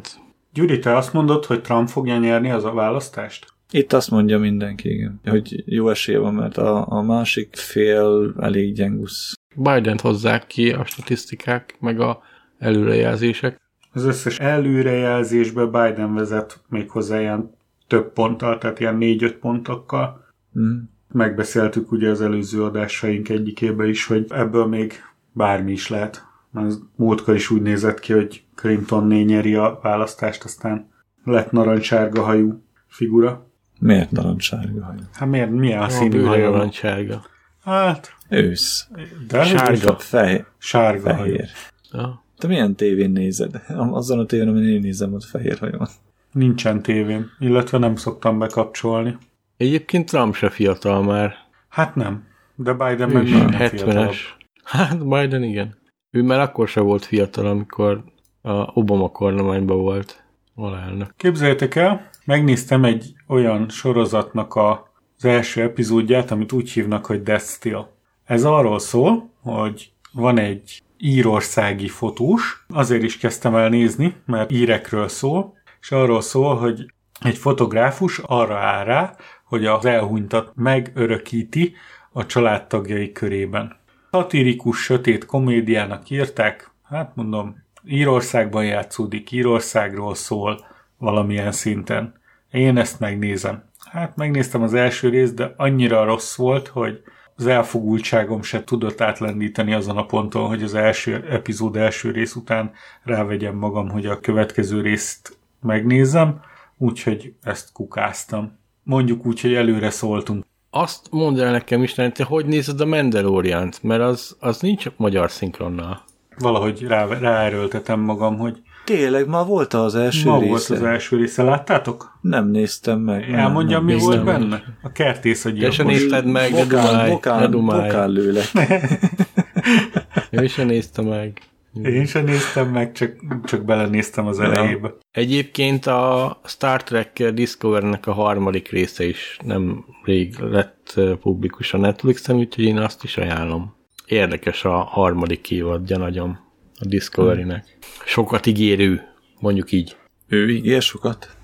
Gyuri, 0.52 0.78
te 0.78 0.96
azt 0.96 1.12
mondod, 1.12 1.44
hogy 1.44 1.62
Trump 1.62 1.88
fogja 1.88 2.18
nyerni 2.18 2.50
az 2.50 2.64
a 2.64 2.72
választást? 2.72 3.46
Itt 3.70 3.92
azt 3.92 4.10
mondja 4.10 4.38
mindenki, 4.38 4.88
igen, 4.92 5.20
hogy 5.24 5.62
jó 5.66 5.88
esélye 5.88 6.18
van, 6.18 6.34
mert 6.34 6.56
a, 6.56 6.86
a 6.88 7.02
másik 7.02 7.56
fél 7.56 8.34
elég 8.40 8.74
gyengusz. 8.74 9.32
Biden 9.56 9.98
hozzák 10.02 10.46
ki 10.46 10.70
a 10.70 10.84
statisztikák, 10.84 11.76
meg 11.80 12.00
a 12.00 12.22
előrejelzések. 12.58 13.61
Az 13.92 14.04
összes 14.04 14.38
előrejelzésbe 14.38 15.64
Biden 15.64 16.14
vezet 16.14 16.60
még 16.68 16.90
hozzá 16.90 17.20
ilyen 17.20 17.54
több 17.86 18.12
ponttal, 18.12 18.58
tehát 18.58 18.80
ilyen 18.80 18.96
négy-öt 18.96 19.34
pontokkal. 19.34 20.24
Mm. 20.58 20.78
Megbeszéltük 21.12 21.92
ugye 21.92 22.10
az 22.10 22.20
előző 22.20 22.64
adásaink 22.64 23.28
egyikében 23.28 23.88
is, 23.88 24.06
hogy 24.06 24.26
ebből 24.28 24.66
még 24.66 24.92
bármi 25.32 25.72
is 25.72 25.88
lehet. 25.88 26.26
Mert 26.50 26.66
az 26.66 26.82
múltkor 26.96 27.34
is 27.34 27.50
úgy 27.50 27.62
nézett 27.62 28.00
ki, 28.00 28.12
hogy 28.12 28.44
Clinton 28.54 29.06
nyeri 29.06 29.54
a 29.54 29.78
választást, 29.82 30.44
aztán 30.44 30.90
lett 31.24 31.50
narancssárga 31.50 32.22
hajú 32.22 32.62
figura. 32.86 33.46
Miért 33.80 34.10
narancssárga 34.10 34.84
hajú? 34.84 34.98
Hát 35.12 35.28
miért, 35.28 35.50
milyen 35.50 35.82
a 35.82 35.88
színű 35.88 36.22
van? 36.22 36.40
narancssárga. 36.40 37.22
Hát, 37.64 38.16
Ősz. 38.28 38.88
de 39.28 39.44
Sárga. 39.44 39.96
Fej, 39.96 40.44
Sárga 40.58 41.14
hajú. 41.14 41.22
fehér. 41.22 41.48
Ja. 41.92 42.21
Te 42.42 42.48
milyen 42.48 42.74
tévén 42.74 43.10
nézed? 43.10 43.62
Azon 43.68 44.18
a 44.18 44.26
tévén, 44.26 44.48
amin 44.48 44.64
én 44.64 44.80
nézem, 44.80 45.12
ott 45.12 45.24
fehér 45.24 45.58
hajú 45.58 45.78
van. 45.78 45.88
Nincsen 46.32 46.82
tévém, 46.82 47.30
illetve 47.38 47.78
nem 47.78 47.96
szoktam 47.96 48.38
bekapcsolni. 48.38 49.18
Egyébként 49.56 50.08
Trump 50.08 50.34
se 50.34 50.48
fiatal 50.50 51.02
már. 51.02 51.34
Hát 51.68 51.94
nem, 51.94 52.24
de 52.54 52.72
Biden 52.72 53.10
Ő 53.10 53.12
meg 53.12 53.28
nem 53.28 53.68
fiatalabb. 53.68 54.10
70-es. 54.10 54.16
Hát 54.64 55.08
Biden 55.08 55.42
igen. 55.42 55.74
Ő 56.10 56.22
már 56.22 56.40
akkor 56.40 56.68
se 56.68 56.80
volt 56.80 57.04
fiatal, 57.04 57.46
amikor 57.46 58.04
a 58.40 58.50
Obama 58.50 59.08
kormányban 59.08 59.78
volt 59.78 60.24
alelnök. 60.54 61.14
Képzeljétek 61.16 61.74
el, 61.74 62.10
megnéztem 62.24 62.84
egy 62.84 63.12
olyan 63.26 63.68
sorozatnak 63.68 64.54
a, 64.54 64.92
az 65.16 65.24
első 65.24 65.62
epizódját, 65.62 66.30
amit 66.30 66.52
úgy 66.52 66.70
hívnak, 66.70 67.06
hogy 67.06 67.22
Death 67.22 67.44
Still. 67.44 67.86
Ez 68.24 68.44
arról 68.44 68.78
szól, 68.78 69.30
hogy 69.42 69.92
van 70.12 70.38
egy 70.38 70.82
írországi 71.04 71.88
fotós, 71.88 72.64
azért 72.68 73.02
is 73.02 73.18
kezdtem 73.18 73.54
el 73.54 73.68
nézni, 73.68 74.16
mert 74.26 74.50
írekről 74.50 75.08
szól, 75.08 75.54
és 75.80 75.90
arról 75.90 76.20
szól, 76.20 76.56
hogy 76.56 76.92
egy 77.20 77.36
fotográfus 77.36 78.18
arra 78.18 78.58
áll 78.58 78.84
rá, 78.84 79.16
hogy 79.44 79.66
az 79.66 79.84
elhunytat 79.84 80.52
megörökíti 80.54 81.74
a 82.12 82.26
családtagjai 82.26 83.12
körében. 83.12 83.76
Satirikus, 84.10 84.82
sötét 84.82 85.26
komédiának 85.26 86.10
írták, 86.10 86.70
hát 86.82 87.14
mondom, 87.14 87.56
Írországban 87.84 88.64
játszódik, 88.64 89.30
Írországról 89.30 90.14
szól 90.14 90.66
valamilyen 90.98 91.52
szinten. 91.52 92.20
Én 92.50 92.78
ezt 92.78 93.00
megnézem. 93.00 93.64
Hát 93.90 94.16
megnéztem 94.16 94.62
az 94.62 94.74
első 94.74 95.08
részt, 95.08 95.34
de 95.34 95.54
annyira 95.56 96.04
rossz 96.04 96.36
volt, 96.36 96.68
hogy 96.68 97.02
az 97.42 97.48
elfogultságom 97.48 98.42
se 98.42 98.64
tudott 98.64 99.00
átlendíteni 99.00 99.74
azon 99.74 99.96
a 99.96 100.06
ponton, 100.06 100.46
hogy 100.46 100.62
az 100.62 100.74
első 100.74 101.26
epizód 101.30 101.76
első 101.76 102.10
rész 102.10 102.34
után 102.34 102.72
rávegyem 103.02 103.56
magam, 103.56 103.88
hogy 103.88 104.06
a 104.06 104.20
következő 104.20 104.80
részt 104.80 105.38
megnézem, 105.60 106.40
úgyhogy 106.78 107.34
ezt 107.42 107.72
kukáztam. 107.72 108.58
Mondjuk 108.82 109.26
úgy, 109.26 109.40
hogy 109.40 109.54
előre 109.54 109.90
szóltunk. 109.90 110.44
Azt 110.70 111.06
mondd 111.10 111.40
el 111.40 111.50
nekem 111.50 111.82
is, 111.82 111.92
te 111.92 112.24
hogy 112.24 112.46
nézed 112.46 112.80
a 112.80 112.86
Mandalorian-t? 112.86 113.82
Mert 113.82 114.02
az, 114.02 114.36
az 114.40 114.60
nincs 114.60 114.86
magyar 114.96 115.30
szinkronnal. 115.30 116.02
Valahogy 116.38 116.82
rá, 116.82 117.06
ráerőltetem 117.06 118.00
magam, 118.00 118.38
hogy 118.38 118.62
Tényleg, 118.84 119.28
már 119.28 119.46
volt 119.46 119.74
az 119.74 119.94
első 119.94 120.28
ma 120.28 120.38
része. 120.38 120.48
volt 120.50 120.70
az 120.70 120.82
első 120.82 121.16
része. 121.16 121.42
Láttátok? 121.42 122.18
Nem 122.20 122.48
néztem 122.48 123.00
meg. 123.00 123.28
Nem, 123.30 123.38
Elmondjam, 123.38 123.84
mi 123.84 123.98
volt 123.98 124.24
néztem 124.24 124.40
benne? 124.40 124.62
A 124.82 124.92
kertész 124.92 125.44
a 125.44 125.50
gyilkos. 125.50 125.76
nézted 125.76 126.24
meg, 126.26 126.52
ne 126.52 126.58
Bokán, 126.64 126.68
dumálj, 126.68 127.06
ne 127.06 127.12
bokán, 127.12 127.50
dumálj. 127.50 127.88
bokán 127.88 128.10
lőlek. 128.10 128.50
Ő 130.30 130.46
se 130.46 130.64
nézte 130.64 131.02
meg. 131.02 131.40
Én 131.82 132.06
sem 132.06 132.24
néztem 132.24 132.68
meg, 132.68 132.92
csak, 132.92 133.16
csak 133.44 133.64
belenéztem 133.64 134.26
az 134.26 134.40
elejébe. 134.40 134.94
Egyébként 135.10 135.86
a 135.86 136.40
Star 136.44 136.82
Trek 136.82 137.30
Discovery-nek 137.34 138.06
a 138.06 138.12
harmadik 138.12 138.70
része 138.70 139.04
is 139.04 139.38
nem 139.44 139.84
rég 140.04 140.38
lett 140.38 141.00
publikus 141.20 141.74
a 141.74 141.78
Netflixen, 141.78 142.36
úgyhogy 142.36 142.64
én 142.64 142.78
azt 142.78 143.04
is 143.04 143.16
ajánlom. 143.16 143.74
Érdekes 144.06 144.64
a 144.64 144.76
harmadik 144.76 145.50
évadja 145.50 145.98
nagyon 145.98 146.38
a 146.82 146.86
Discovery-nek. 146.88 147.78
Sokat 148.04 148.46
ígérő, 148.46 149.02
mondjuk 149.40 149.72
így. 149.72 149.96
Ő 150.28 150.50
ígér 150.50 150.82
sokat? 150.82 151.36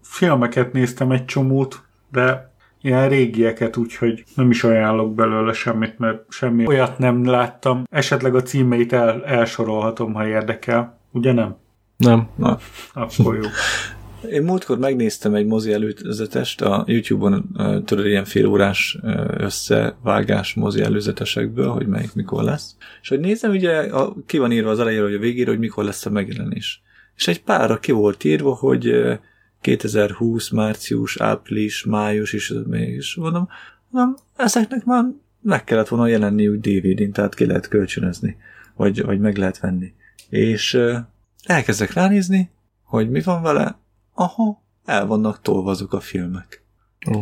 Filmeket 0.00 0.72
néztem 0.72 1.10
egy 1.10 1.24
csomót, 1.24 1.82
de 2.12 2.52
ilyen 2.80 3.08
régieket, 3.08 3.76
úgyhogy 3.76 4.24
nem 4.34 4.50
is 4.50 4.64
ajánlok 4.64 5.14
belőle 5.14 5.52
semmit, 5.52 5.98
mert 5.98 6.32
semmi 6.32 6.66
olyat 6.66 6.98
nem 6.98 7.24
láttam. 7.24 7.84
Esetleg 7.90 8.34
a 8.34 8.42
címeit 8.42 8.92
el, 8.92 9.24
elsorolhatom, 9.24 10.14
ha 10.14 10.26
érdekel. 10.26 10.98
Ugye 11.12 11.32
nem? 11.32 11.56
Nem. 11.96 12.28
Na, 12.34 12.58
Akkor 12.92 13.34
jó. 13.34 13.48
Én 14.22 14.42
múltkor 14.42 14.78
megnéztem 14.78 15.34
egy 15.34 15.46
mozi 15.46 15.72
előzetest, 15.72 16.60
a 16.60 16.84
YouTube-on 16.86 17.50
tudod, 17.84 18.06
ilyen 18.06 18.24
félórás 18.24 18.98
ö, 19.02 19.34
összevágás 19.38 20.54
mozi 20.54 20.80
előzetesekből, 20.80 21.68
hogy 21.68 21.86
melyik 21.86 22.14
mikor 22.14 22.42
lesz. 22.42 22.76
És 23.02 23.08
hogy 23.08 23.20
nézem, 23.20 23.50
ugye 23.50 23.78
a, 23.78 24.14
ki 24.26 24.38
van 24.38 24.52
írva 24.52 24.70
az 24.70 24.80
elejére, 24.80 25.02
hogy 25.02 25.14
a 25.14 25.18
végére, 25.18 25.50
hogy 25.50 25.58
mikor 25.58 25.84
lesz 25.84 26.06
a 26.06 26.10
megjelenés. 26.10 26.82
És 27.16 27.28
egy 27.28 27.42
párra 27.42 27.78
ki 27.78 27.92
volt 27.92 28.24
írva, 28.24 28.54
hogy 28.54 28.86
ö, 28.86 29.14
2020, 29.60 30.48
március, 30.50 31.20
április, 31.20 31.84
május, 31.84 32.32
és 32.32 32.50
ez 32.50 32.62
még 32.66 32.94
is 32.94 33.14
mondom, 33.14 33.48
mondom, 33.90 34.16
ezeknek 34.36 34.84
már 34.84 35.04
meg 35.40 35.64
kellett 35.64 35.88
volna 35.88 36.06
jelenni 36.06 36.48
úgy 36.48 36.60
DVD-n, 36.60 37.12
tehát 37.12 37.34
ki 37.34 37.46
lehet 37.46 37.68
kölcsönözni, 37.68 38.36
vagy, 38.76 39.02
vagy 39.02 39.18
meg 39.18 39.36
lehet 39.36 39.60
venni. 39.60 39.92
És 40.28 40.78
elkezdek 41.44 41.92
ránézni, 41.92 42.50
hogy 42.82 43.10
mi 43.10 43.20
van 43.20 43.42
vele, 43.42 43.78
aha, 44.18 44.62
el 44.84 45.06
vannak 45.06 45.40
tolva 45.42 45.70
azok 45.70 45.92
a 45.92 46.00
filmek. 46.00 46.64
Ó. 47.16 47.20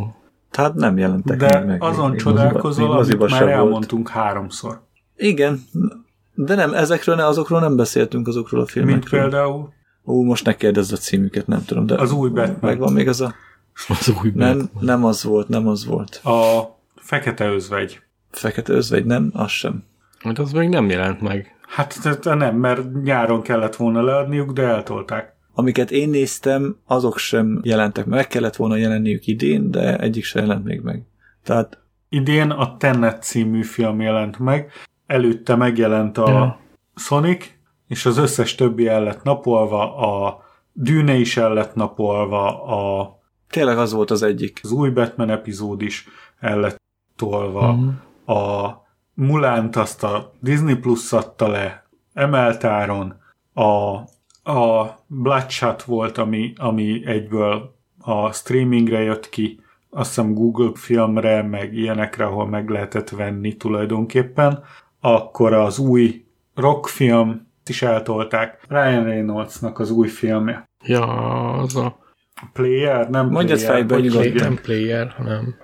Tehát 0.51 0.73
nem 0.73 0.97
jelentek 0.97 1.37
De 1.37 1.59
meg. 1.59 1.83
azon 1.83 2.09
még 2.09 2.19
csodálkozol, 2.19 2.87
még 2.87 2.95
amit 2.97 3.19
már 3.19 3.29
se 3.29 3.37
volt. 3.45 3.51
elmondtunk 3.51 4.09
háromszor. 4.09 4.81
Igen, 5.15 5.59
de 6.33 6.55
nem, 6.55 6.73
ezekről, 6.73 7.15
ne, 7.15 7.25
azokról 7.25 7.59
nem 7.59 7.75
beszéltünk, 7.75 8.27
azokról 8.27 8.61
a 8.61 8.65
filmekről. 8.65 9.19
Mint 9.19 9.29
például 9.31 9.73
Ó, 10.05 10.23
most 10.23 10.45
ne 10.45 10.55
kérdezz 10.55 10.91
a 10.91 10.97
címüket, 10.97 11.47
nem 11.47 11.65
tudom, 11.65 11.85
de 11.85 11.95
Az 11.95 12.11
új 12.11 12.29
Batman. 12.29 12.57
Megvan 12.61 12.93
még 12.93 13.07
az 13.07 13.21
a... 13.21 13.33
Az 13.99 14.13
új 14.23 14.31
Nem, 14.35 14.69
nem 14.79 15.05
az 15.05 15.23
volt, 15.23 15.47
nem 15.47 15.67
az 15.67 15.85
volt. 15.85 16.15
a 16.15 16.61
Fekete 16.95 17.45
Özvegy. 17.45 18.01
Fekete 18.31 18.73
özvegy, 18.73 19.05
nem? 19.05 19.29
Az 19.33 19.49
sem. 19.51 19.83
Hát 20.19 20.39
az 20.39 20.51
még 20.51 20.69
nem 20.69 20.89
jelent 20.89 21.21
meg. 21.21 21.55
Hát 21.67 22.19
te 22.21 22.33
nem, 22.33 22.55
mert 22.55 23.01
nyáron 23.03 23.41
kellett 23.41 23.75
volna 23.75 24.01
leadniuk, 24.01 24.51
de 24.51 24.61
eltolták. 24.63 25.35
Amiket 25.59 25.91
én 25.91 26.09
néztem, 26.09 26.77
azok 26.85 27.17
sem 27.17 27.59
jelentek 27.63 28.05
meg. 28.05 28.15
Meg 28.17 28.27
kellett 28.27 28.55
volna 28.55 28.75
jelenniük 28.75 29.27
idén, 29.27 29.71
de 29.71 29.97
egyik 29.99 30.23
sem 30.23 30.41
jelent 30.45 30.63
még 30.63 30.81
meg. 30.81 31.03
Tehát 31.43 31.79
Idén 32.09 32.49
a 32.49 32.77
Tenet 32.77 33.23
című 33.23 33.63
film 33.63 34.01
jelent 34.01 34.39
meg, 34.39 34.71
előtte 35.05 35.55
megjelent 35.55 36.17
a 36.17 36.29
Ja. 36.29 36.59
Sonic, 36.95 37.45
és 37.87 38.05
az 38.05 38.17
összes 38.17 38.55
többi 38.55 38.87
el 38.87 39.03
lett 39.03 39.23
napolva, 39.23 39.95
a 39.97 40.39
Dűne 40.73 41.13
is 41.15 41.37
el 41.37 41.53
lett 41.53 41.75
napolva, 41.75 42.63
a, 42.63 43.15
tényleg 43.49 43.77
az 43.77 43.91
volt 43.93 44.11
az 44.11 44.23
egyik. 44.23 44.59
az 44.63 44.71
új 44.71 44.89
Batman 44.89 45.29
epizód 45.29 45.81
is 45.81 46.07
el 46.39 46.59
lett 46.59 46.81
tolva, 47.15 47.71
Mhm. 47.73 47.87
a 48.37 48.71
Mulánt 49.13 49.75
azt 49.75 50.03
a 50.03 50.33
Disney 50.39 50.75
Plus 50.75 51.13
adta 51.13 51.47
le, 51.47 51.87
emeltáron, 52.13 53.15
a, 53.53 53.97
a 54.47 54.95
Bloodshot 55.07 55.83
volt, 55.83 56.17
ami, 56.17 56.53
ami 56.57 57.01
egyből 57.05 57.75
a 57.99 58.31
streamingre 58.31 58.99
jött 59.01 59.29
ki, 59.29 59.59
azt 59.89 60.07
hiszem 60.15 60.33
Google 60.33 60.71
filmre, 60.73 61.41
meg 61.41 61.73
ilyenekre, 61.73 62.25
ahol 62.25 62.47
meg 62.47 62.69
lehetett 62.69 63.09
venni 63.09 63.55
tulajdonképpen. 63.57 64.63
Akkor 65.01 65.53
az 65.53 65.79
új 65.79 66.25
rockfilm 66.55 67.47
is 67.69 67.81
eltolták. 67.81 68.59
Ryan 68.67 69.03
Reynoldsnak 69.03 69.79
az 69.79 69.91
új 69.91 70.07
filmje. 70.07 70.63
Ja, 70.85 71.03
az 71.53 71.75
a 71.75 71.97
Player, 72.53 73.09
nem 73.09 73.29
Mondjad 73.29 73.57
player, 73.59 73.73
fejből 73.73 74.11
hogy 74.21 74.33
nem 74.33 74.59
player, 74.61 75.07
hanem 75.17 75.55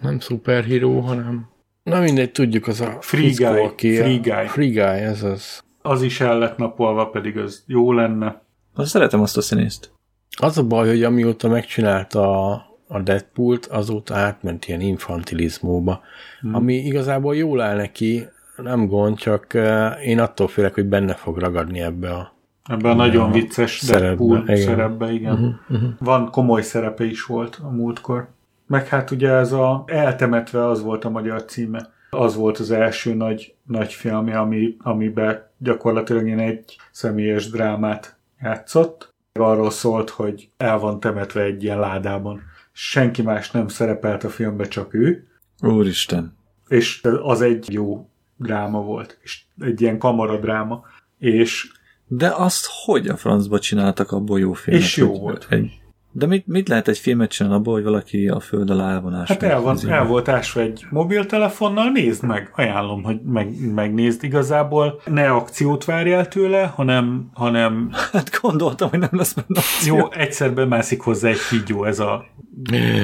nem 0.00 0.18
szuperhíró, 0.18 1.00
hanem 1.00 1.48
na 1.82 2.00
mindegy, 2.00 2.32
tudjuk, 2.32 2.66
az 2.66 2.80
a 2.80 2.96
Free 3.00 3.28
fickó, 3.28 3.50
Guy, 3.52 3.62
aki 3.64 3.98
a- 3.98 4.02
Free 4.02 4.18
Guy. 4.18 4.46
Free 4.46 4.68
Guy, 4.68 5.02
ez 5.04 5.22
az. 5.22 5.62
Az 5.82 6.02
is 6.02 6.20
el 6.20 6.38
lett 6.38 6.56
napolva, 6.56 7.06
pedig 7.08 7.38
az 7.38 7.62
jó 7.66 7.92
lenne. 7.92 8.42
Azt 8.74 8.90
szeretem 8.90 9.20
azt 9.20 9.36
a 9.36 9.40
színészt. 9.40 9.92
Az 10.36 10.58
a 10.58 10.66
baj, 10.66 10.88
hogy 10.88 11.02
amióta 11.02 11.48
megcsinálta 11.48 12.50
a, 12.50 12.66
a 12.88 13.00
Deadpool-t, 13.00 13.66
azóta 13.66 14.14
átment 14.14 14.66
ilyen 14.68 14.80
infantilizmóba, 14.80 16.00
hmm. 16.40 16.54
ami 16.54 16.74
igazából 16.74 17.36
jól 17.36 17.60
áll 17.60 17.76
neki, 17.76 18.28
nem 18.56 18.86
gond, 18.86 19.18
csak 19.18 19.46
uh, 19.54 20.06
én 20.06 20.18
attól 20.20 20.48
félek, 20.48 20.74
hogy 20.74 20.86
benne 20.86 21.14
fog 21.14 21.38
ragadni 21.38 21.80
ebbe 21.80 22.10
a... 22.10 22.32
Ebben 22.64 22.90
a 22.90 22.94
nagyon 22.94 23.30
vicces 23.32 23.78
szerepbe, 23.78 24.06
Deadpool 24.06 24.42
igen. 24.42 24.56
szerepbe, 24.56 25.12
igen. 25.12 25.32
Uh-huh, 25.32 25.54
uh-huh. 25.68 25.90
Van 25.98 26.30
komoly 26.30 26.62
szerepe 26.62 27.04
is 27.04 27.24
volt 27.24 27.60
a 27.62 27.68
múltkor. 27.68 28.28
Meg 28.66 28.88
hát 28.88 29.10
ugye 29.10 29.30
ez 29.30 29.52
a 29.52 29.82
Eltemetve 29.86 30.66
az 30.66 30.82
volt 30.82 31.04
a 31.04 31.10
magyar 31.10 31.44
címe. 31.44 31.92
Az 32.10 32.34
volt 32.34 32.58
az 32.58 32.70
első 32.70 33.14
nagy, 33.14 33.54
nagy 33.66 33.92
filmje, 33.92 34.38
ami, 34.38 34.76
amiben 34.78 35.50
gyakorlatilag 35.58 36.28
én 36.28 36.38
egy 36.38 36.76
személyes 36.90 37.50
drámát 37.50 38.16
játszott. 38.40 39.14
Arról 39.32 39.70
szólt, 39.70 40.10
hogy 40.10 40.48
el 40.56 40.78
van 40.78 41.00
temetve 41.00 41.42
egy 41.42 41.62
ilyen 41.62 41.78
ládában. 41.78 42.40
Senki 42.72 43.22
más 43.22 43.50
nem 43.50 43.68
szerepelt 43.68 44.24
a 44.24 44.28
filmben, 44.28 44.68
csak 44.68 44.94
ő. 44.94 45.28
Úristen. 45.62 46.36
És 46.68 47.00
az 47.22 47.40
egy 47.40 47.72
jó 47.72 48.08
dráma 48.36 48.82
volt. 48.82 49.18
És 49.22 49.42
egy 49.60 49.80
ilyen 49.80 49.98
kamaradráma. 49.98 50.84
És 51.18 51.72
De 52.06 52.28
azt 52.28 52.66
hogy 52.84 53.08
a 53.08 53.16
francba 53.16 53.58
csináltak 53.58 54.12
abból 54.12 54.38
jó 54.38 54.52
filmet? 54.52 54.82
És 54.82 54.96
jó 54.96 55.18
volt. 55.18 55.46
Egy... 55.50 55.79
De 56.12 56.26
mit, 56.26 56.46
mit 56.46 56.68
lehet 56.68 56.88
egy 56.88 56.98
filmet 56.98 57.30
csinálni 57.30 57.58
abból, 57.58 57.74
hogy 57.74 57.82
valaki 57.82 58.28
a 58.28 58.40
föld 58.40 58.70
alá 58.70 58.92
el 58.92 59.00
van 59.00 59.14
ásva? 59.14 59.34
Hát 59.34 59.42
el, 59.42 59.60
van, 59.60 59.74
Ez 59.74 59.84
el 59.84 60.04
volt 60.04 60.28
ásva 60.28 60.60
egy 60.60 60.84
mobiltelefonnal, 60.90 61.90
nézd 61.90 62.24
meg, 62.24 62.50
ajánlom, 62.54 63.02
hogy 63.02 63.20
meg, 63.22 63.72
megnézd 63.74 64.24
igazából. 64.24 65.00
Ne 65.04 65.30
akciót 65.30 65.84
várjál 65.84 66.28
tőle, 66.28 66.66
hanem, 66.66 67.30
hanem 67.32 67.90
Hát 68.12 68.38
gondoltam, 68.40 68.88
hogy 68.90 68.98
nem 68.98 69.08
lesz 69.12 69.32
benne 69.32 69.58
akció. 69.58 69.96
jó, 69.96 70.12
egyszer 70.12 70.54
bemászik 70.54 71.00
hozzá 71.00 71.28
egy 71.28 71.46
kígyó, 71.50 71.84
ez 71.84 71.98
a 71.98 72.24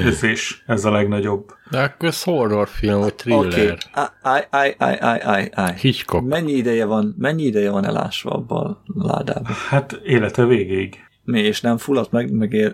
összés, 0.05 0.63
ez 0.65 0.85
a 0.85 0.91
legnagyobb. 0.91 1.53
De 1.71 1.79
akkor 1.81 2.07
ez 2.07 2.23
horrorfilm, 2.23 2.99
vagy 2.99 3.13
Oké. 3.29 3.49
thriller. 3.49 3.77
Áj, 4.21 4.47
áj, 4.49 4.75
áj, 4.77 4.97
áj, 4.99 5.19
áj, 5.23 5.49
áj. 5.53 5.73
Hitchcock. 5.79 6.27
Mennyi 6.27 6.51
ideje 6.51 6.85
van, 6.85 7.15
mennyi 7.17 7.43
ideje 7.43 7.71
van 7.71 7.85
elásva 7.85 8.29
abban 8.31 8.65
a 8.65 9.07
ládában? 9.07 9.51
Hát 9.69 9.99
élete 10.03 10.45
végéig. 10.45 10.95
Mi, 11.23 11.39
és 11.39 11.61
nem 11.61 11.77
fulladt 11.77 12.11
meg, 12.11 12.31
meg 12.31 12.53
él... 12.53 12.73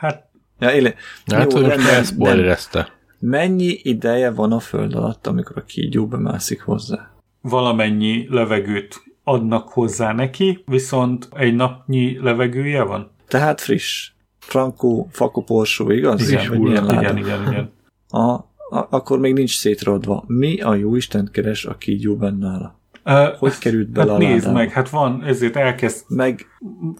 Hát 0.00 0.28
Ja, 0.58 0.72
éle... 0.72 0.94
Hát, 1.26 1.52
hogy 1.52 1.62
most 1.62 1.88
elszpoilerezte. 1.88 2.92
Mennyi 3.18 3.80
ideje 3.82 4.30
van 4.30 4.52
a 4.52 4.60
föld 4.60 4.94
alatt, 4.94 5.26
amikor 5.26 5.58
a 5.58 5.64
kígyó 5.64 6.06
bemászik 6.06 6.62
hozzá? 6.62 7.10
valamennyi 7.40 8.26
levegőt 8.30 9.02
adnak 9.24 9.68
hozzá 9.68 10.12
neki, 10.12 10.62
viszont 10.66 11.28
egy 11.32 11.54
napnyi 11.54 12.18
levegője 12.20 12.82
van. 12.82 13.10
Tehát 13.28 13.60
friss. 13.60 14.12
Frankó, 14.38 15.08
fakoporsó, 15.10 15.90
igaz? 15.90 16.30
Igen, 16.30 16.62
láda? 16.62 17.00
igen, 17.00 17.16
igen, 17.16 17.46
igen. 17.46 17.70
A, 18.08 18.18
a, 18.18 18.46
akkor 18.90 19.18
még 19.18 19.32
nincs 19.32 19.56
szétrodva. 19.56 20.24
Mi 20.26 20.60
a 20.60 20.74
jó 20.74 20.96
Isten 20.96 21.28
keres 21.32 21.64
a 21.64 21.76
kígyó 21.76 22.16
benne 22.16 22.48
nála? 22.48 22.79
Uh, 23.04 23.36
Hogy 23.38 23.58
került 23.58 23.88
bele 23.88 24.10
hát 24.12 24.20
a 24.20 24.24
nézd 24.24 24.44
ládába? 24.44 24.52
meg, 24.52 24.70
hát 24.70 24.88
van, 24.88 25.24
ezért 25.24 25.56
elkezd, 25.56 26.04
Meg, 26.08 26.46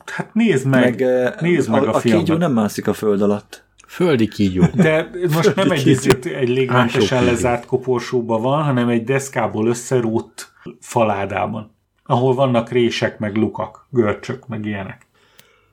hát 0.05 0.35
nézd 0.35 0.67
meg, 0.67 1.01
meg, 1.01 1.35
nézd 1.41 1.71
meg 1.71 1.83
a, 1.83 1.93
a, 1.93 1.95
a 1.95 1.99
filmet. 1.99 2.25
kígyó 2.25 2.37
nem 2.39 2.53
mászik 2.53 2.87
a 2.89 2.93
föld 2.93 3.23
alatt. 3.23 3.65
Földi 3.87 4.29
kígyó. 4.29 4.63
De 4.75 5.11
most 5.35 5.55
nem 5.55 5.71
egy, 5.71 5.81
Földi 5.83 5.91
ezért 5.99 6.25
egy 6.27 6.49
légmentesen 6.49 7.25
lezárt 7.25 7.67
koporsóban 7.67 8.43
van, 8.43 8.63
hanem 8.63 8.89
egy 8.89 9.05
deszkából 9.05 9.67
összerútt 9.67 10.53
faládában, 10.81 11.75
ahol 12.05 12.35
vannak 12.35 12.71
rések, 12.71 13.19
meg 13.19 13.37
lukak, 13.37 13.87
görcsök, 13.91 14.47
meg 14.47 14.65
ilyenek. 14.67 15.07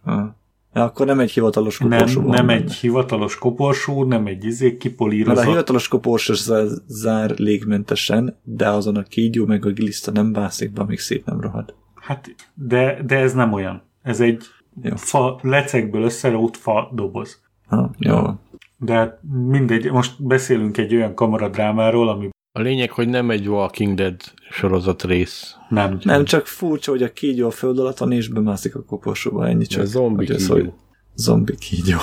Ha. 0.03 0.35
Ja, 0.73 0.83
akkor 0.83 1.05
nem 1.05 1.19
egy 1.19 1.31
hivatalos 1.31 1.79
Nem, 1.79 1.89
koporsó 1.89 2.21
van 2.21 2.29
nem 2.29 2.45
benne. 2.47 2.59
egy 2.61 2.73
hivatalos 2.73 3.37
koporsó, 3.37 4.03
nem 4.03 4.25
egy 4.25 4.43
izé 4.45 4.65
Mert 4.65 4.75
a 4.75 4.79
kipolírozott. 4.79 5.45
hivatalos 5.45 5.87
koporsó 5.87 6.33
zár, 6.87 7.33
légmentesen, 7.37 8.39
de 8.43 8.69
azon 8.69 8.95
a 8.95 9.03
kígyó 9.03 9.45
meg 9.45 9.65
a 9.65 9.69
gliszta 9.71 10.11
nem 10.11 10.31
bászik 10.31 10.71
be, 10.73 10.81
amíg 10.81 10.99
szét 10.99 11.25
nem 11.25 11.41
rohad. 11.41 11.75
Hát, 11.95 12.35
de, 12.53 13.01
de 13.05 13.15
ez 13.17 13.33
nem 13.33 13.53
olyan. 13.53 13.81
Ez 14.01 14.19
egy 14.21 14.43
Jó. 14.81 14.95
fa, 14.95 15.39
lecekből 15.41 16.01
összerútt 16.03 16.57
fa 16.57 16.91
doboz. 16.93 17.41
Ha, 17.67 17.91
jó. 17.97 18.21
De 18.77 18.93
hát 18.93 19.19
mindegy, 19.47 19.91
most 19.91 20.23
beszélünk 20.25 20.77
egy 20.77 20.95
olyan 20.95 21.13
kamaradrámáról, 21.15 22.09
ami 22.09 22.29
A 22.57 22.61
lényeg, 22.61 22.91
hogy 22.91 23.09
nem 23.09 23.29
egy 23.29 23.47
Walking 23.47 23.95
Dead 23.95 24.15
sorozat 24.49 25.03
rész. 25.03 25.55
nem. 25.69 25.99
Nem 26.03 26.25
csak 26.25 26.47
furcsa, 26.47 26.91
hogy 26.91 27.03
a 27.03 27.13
kígyó 27.13 27.47
a 27.47 27.51
föld 27.51 27.79
alatt 27.79 27.97
van, 27.97 28.11
és 28.11 28.27
bemászik 28.27 28.75
a 28.75 28.83
koporsóba, 28.83 29.47
ennyi 29.47 29.65
csak. 29.65 29.81
Ez 29.81 29.89
zombi 29.89 30.25
kígyó. 30.25 30.53
hogy 30.53 30.71
Zombi 31.15 31.55
kígyó. 31.55 31.97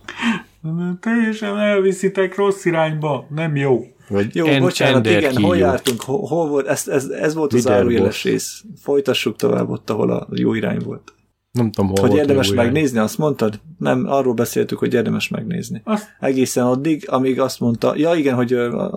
Teljesen 1.00 1.58
elviszitek 1.58 2.36
rossz 2.36 2.64
irányba, 2.64 3.26
nem 3.34 3.56
jó. 3.56 3.84
Vagy 4.08 4.34
Jó, 4.34 4.46
en- 4.46 4.60
bocsánat, 4.60 5.06
igen, 5.06 5.30
kígyó. 5.30 5.46
hol 5.46 5.56
jártunk, 5.56 6.00
hol, 6.00 6.26
hol 6.26 6.48
volt, 6.48 6.66
ez, 6.66 6.88
ez, 6.88 7.08
ez 7.08 7.34
volt 7.34 7.52
az 7.52 7.60
zárójeles 7.60 8.24
rész. 8.24 8.64
Folytassuk 8.82 9.36
tovább 9.36 9.68
ott, 9.68 9.90
ahol 9.90 10.10
a 10.10 10.26
jó 10.30 10.54
irány 10.54 10.78
volt. 10.84 11.12
Nem 11.56 11.70
tudom, 11.70 11.90
hol 11.90 12.00
Hogy 12.00 12.08
volt 12.08 12.20
érdemes 12.20 12.50
irány. 12.50 12.64
megnézni, 12.64 12.98
azt 12.98 13.18
mondtad? 13.18 13.60
Nem, 13.78 14.04
arról 14.08 14.34
beszéltük, 14.34 14.78
hogy 14.78 14.94
érdemes 14.94 15.28
megnézni. 15.28 15.80
Azt, 15.84 16.08
Egészen 16.20 16.66
addig, 16.66 17.04
amíg 17.10 17.40
azt 17.40 17.60
mondta, 17.60 17.96
ja 17.96 18.14
igen, 18.14 18.34
hogy 18.34 18.52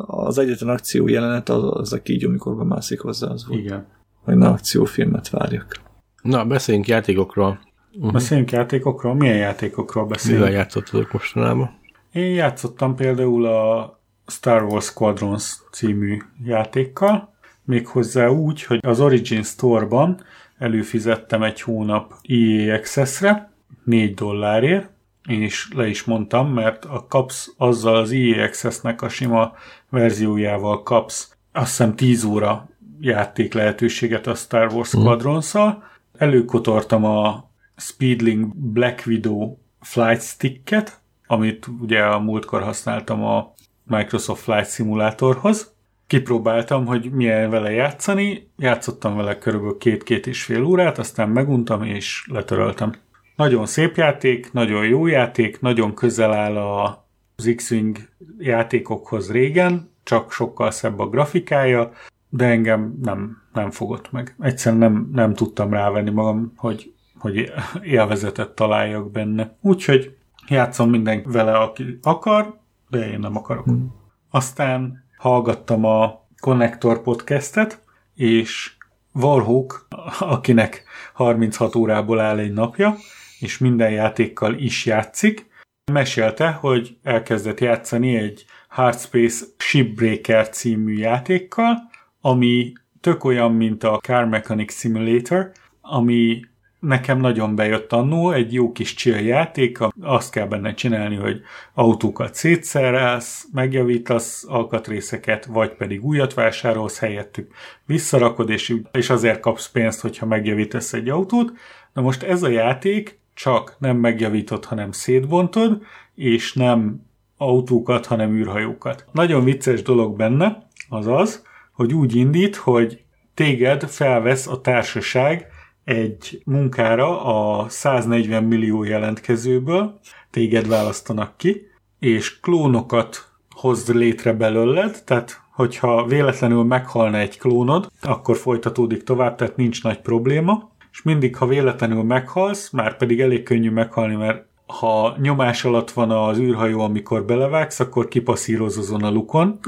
az 0.06 0.38
egyetlen 0.38 0.70
akció 0.70 1.08
jelenet 1.08 1.50
az, 1.50 1.64
az 1.80 1.94
a 1.94 2.02
kígyó, 2.02 2.30
mikor 2.30 2.56
bemászik 2.56 3.00
hozzá, 3.00 3.28
az 3.28 3.48
volt. 3.48 3.60
igen. 3.60 3.88
Hogy 4.24 4.36
ne 4.36 4.48
akciófilmet 4.48 5.30
várjak. 5.30 5.76
Na, 6.22 6.46
beszéljünk 6.46 6.88
játékokról. 6.88 7.60
Uh-huh. 7.94 8.12
Beszéljünk 8.12 8.52
játékokról? 8.52 9.14
Milyen 9.14 9.38
játékokról 9.38 10.06
beszélünk? 10.06 10.40
Mivel 10.44 10.58
játszottatok 10.58 11.12
mostanában? 11.12 11.78
Én 12.12 12.34
játszottam 12.34 12.96
például 12.96 13.46
a 13.46 14.00
Star 14.28 14.64
Wars 14.64 14.86
Squadrons 14.86 15.58
című 15.72 16.18
játékkal, 16.44 17.34
méghozzá 17.64 18.28
úgy, 18.28 18.64
hogy 18.64 18.80
az 18.82 19.00
Origin 19.00 19.44
Store-ban 19.44 20.22
előfizettem 20.60 21.44
egy 21.44 21.62
hónap 21.62 22.14
EA 22.28 22.76
Access-re, 22.76 23.52
4 23.84 24.14
dollárért, 24.14 24.90
én 25.30 25.42
is 25.42 25.68
le 25.76 25.88
is 25.88 26.04
mondtam, 26.04 26.54
mert 26.54 26.86
a 26.86 27.06
kapsz 27.10 27.54
azzal 27.58 27.96
az 27.96 28.12
EA 28.12 28.44
Access-nek 28.44 29.02
a 29.02 29.10
sima 29.10 29.54
verziójával 29.90 30.84
kapsz 30.84 31.38
azt 31.52 31.68
hiszem 31.68 31.96
10 31.96 32.24
óra 32.24 32.70
játék 33.00 33.54
lehetőséget 33.54 34.28
a 34.28 34.36
Star 34.36 34.74
Wars 34.74 34.94
mhm. 34.94 35.02
Squadrons-szal. 35.02 35.84
Előkotortam 36.18 37.06
a 37.06 37.50
Speedlink 37.76 38.56
Black 38.56 39.04
Widow 39.06 39.58
Flight 39.82 40.22
Sticket, 40.22 41.00
amit 41.28 41.68
ugye 41.80 42.04
a 42.04 42.20
múltkor 42.20 42.62
használtam 42.62 43.24
a 43.24 43.54
Microsoft 43.84 44.42
Flight 44.42 44.72
Simulatorhoz. 44.72 45.74
Kipróbáltam, 46.10 46.86
hogy 46.86 47.12
milyen 47.12 47.50
vele 47.50 47.72
játszani, 47.72 48.52
játszottam 48.58 49.16
vele 49.16 49.38
körülbelül 49.38 49.78
két-két 49.78 50.28
és 50.28 50.44
fél 50.44 50.64
órát, 50.64 50.98
aztán 50.98 51.30
meguntam 51.30 51.84
és 51.84 52.28
letöröltem. 52.32 52.94
Nagyon 53.36 53.66
szép 53.66 53.96
játék, 53.96 54.52
nagyon 54.52 54.86
jó 54.86 55.08
játék, 55.08 55.60
nagyon 55.62 55.94
közel 55.94 56.34
áll 56.34 56.58
az 56.58 57.54
X-Wing 57.56 57.98
játékokhoz 58.38 59.32
régen, 59.32 59.92
csak 60.04 60.32
sokkal 60.32 60.72
szebb 60.72 61.00
a 61.00 61.10
grafikája, 61.10 61.92
de 62.30 62.46
engem 62.46 63.00
nem, 63.02 63.42
nem 63.54 63.72
fogott 63.72 64.12
meg. 64.12 64.36
Egyszerűen 64.40 64.82
nem, 64.82 65.10
nem 65.14 65.34
tudtam 65.34 65.74
rávenni 65.74 66.10
magam, 66.10 66.54
hogy, 66.56 66.94
hogy 67.20 67.52
élvezetet 67.84 68.50
találjak 68.50 69.12
benne. 69.12 69.58
Úgyhogy 69.62 70.18
játszom 70.48 70.90
minden 70.90 71.24
vele, 71.26 71.58
aki 71.58 72.00
akar, 72.02 72.60
de 72.90 73.12
én 73.12 73.20
nem 73.20 73.38
akarok. 73.38 73.66
Hmm. 73.66 73.94
Aztán 74.30 75.08
hallgattam 75.20 75.86
a 75.86 76.28
Connector 76.40 77.02
podcastet, 77.02 77.84
és 78.16 78.72
Warhawk, 79.14 79.88
akinek 80.20 80.84
36 81.14 81.76
órából 81.76 82.20
áll 82.20 82.38
egy 82.38 82.54
napja, 82.54 82.96
és 83.40 83.58
minden 83.58 83.92
játékkal 83.92 84.54
is 84.54 84.86
játszik, 84.86 85.48
mesélte, 85.92 86.52
hogy 86.52 86.98
elkezdett 87.04 87.60
játszani 87.60 88.16
egy 88.16 88.46
Hardspace 88.70 89.46
Shipbreaker 89.58 90.50
című 90.50 90.98
játékkal, 90.98 91.78
ami 92.22 92.74
tök 93.02 93.24
olyan, 93.24 93.52
mint 93.52 93.84
a 93.84 94.00
Car 94.02 94.26
Mechanic 94.26 94.74
Simulator, 94.74 95.52
ami 95.82 96.42
nekem 96.80 97.20
nagyon 97.20 97.56
bejött 97.56 97.94
annó, 97.94 98.32
egy 98.32 98.54
jó 98.54 98.72
kis 98.72 98.94
chill 98.94 99.20
játék, 99.20 99.78
azt 100.02 100.32
kell 100.32 100.46
benne 100.48 100.74
csinálni, 100.74 101.16
hogy 101.16 101.42
autókat 101.74 102.36
szétszerelsz, 102.36 103.48
megjavítasz 103.54 104.46
alkatrészeket, 104.48 105.46
vagy 105.46 105.76
pedig 105.76 106.06
újat 106.06 106.34
vásárolsz 106.34 107.00
helyettük, 107.00 107.54
visszarakod, 107.86 108.50
és, 108.50 108.76
és 108.92 109.10
azért 109.10 109.40
kapsz 109.40 109.70
pénzt, 109.70 110.02
hogyha 110.02 110.26
megjavítasz 110.26 110.94
egy 110.94 111.10
autót. 111.10 111.52
Na 111.94 112.02
most 112.02 112.24
ez 112.24 112.44
a 112.44 112.50
játék 112.50 113.20
csak 113.34 113.76
nem 113.80 113.98
megjavított, 113.98 114.66
hanem 114.66 114.92
szétbontod, 114.92 115.82
és 116.16 116.54
nem 116.54 117.08
autókat, 117.38 118.06
hanem 118.06 118.34
űrhajókat. 118.34 119.06
Nagyon 119.12 119.44
vicces 119.44 119.82
dolog 119.82 120.18
benne 120.18 120.68
az 120.90 121.08
az, 121.08 121.44
hogy 121.72 121.94
úgy 121.94 122.16
indít, 122.16 122.56
hogy 122.56 123.04
téged 123.34 123.84
felvesz 123.84 124.48
a 124.48 124.62
társaság 124.62 125.48
egy 125.90 126.42
munkára 126.46 127.24
a 127.24 127.70
140 127.70 128.44
millió 128.44 128.84
jelentkezőből, 128.84 130.00
téged 130.30 130.68
választanak 130.68 131.38
ki, 131.38 131.68
és 132.00 132.40
klónokat 132.40 133.32
hoz 133.56 133.94
létre 133.94 134.34
belőled, 134.34 135.04
tehát 135.06 135.42
hogyha 135.52 136.06
véletlenül 136.06 136.64
meghalna 136.64 137.18
egy 137.18 137.38
klónod, 137.38 137.92
akkor 138.02 138.38
folytatódik 138.38 139.04
tovább, 139.04 139.36
tehát 139.36 139.56
nincs 139.56 139.84
nagy 139.84 140.02
probléma, 140.02 140.72
és 140.92 141.02
mindig, 141.02 141.36
ha 141.36 141.48
véletlenül 141.48 142.04
meghalsz, 142.04 142.70
már 142.70 142.98
pedig 142.98 143.22
elég 143.22 143.44
könnyű 143.44 143.72
meghalni, 143.72 144.16
mert 144.16 144.46
ha 144.66 145.16
nyomás 145.22 145.66
alatt 145.66 145.92
van 145.92 146.12
az 146.12 146.38
űrhajó, 146.38 146.80
amikor 146.80 147.26
belevágsz, 147.26 147.80
akkor 147.80 148.08
kipasszíroz 148.08 148.78
azon 148.78 149.04
a 149.04 149.10
lukon, 149.10 149.60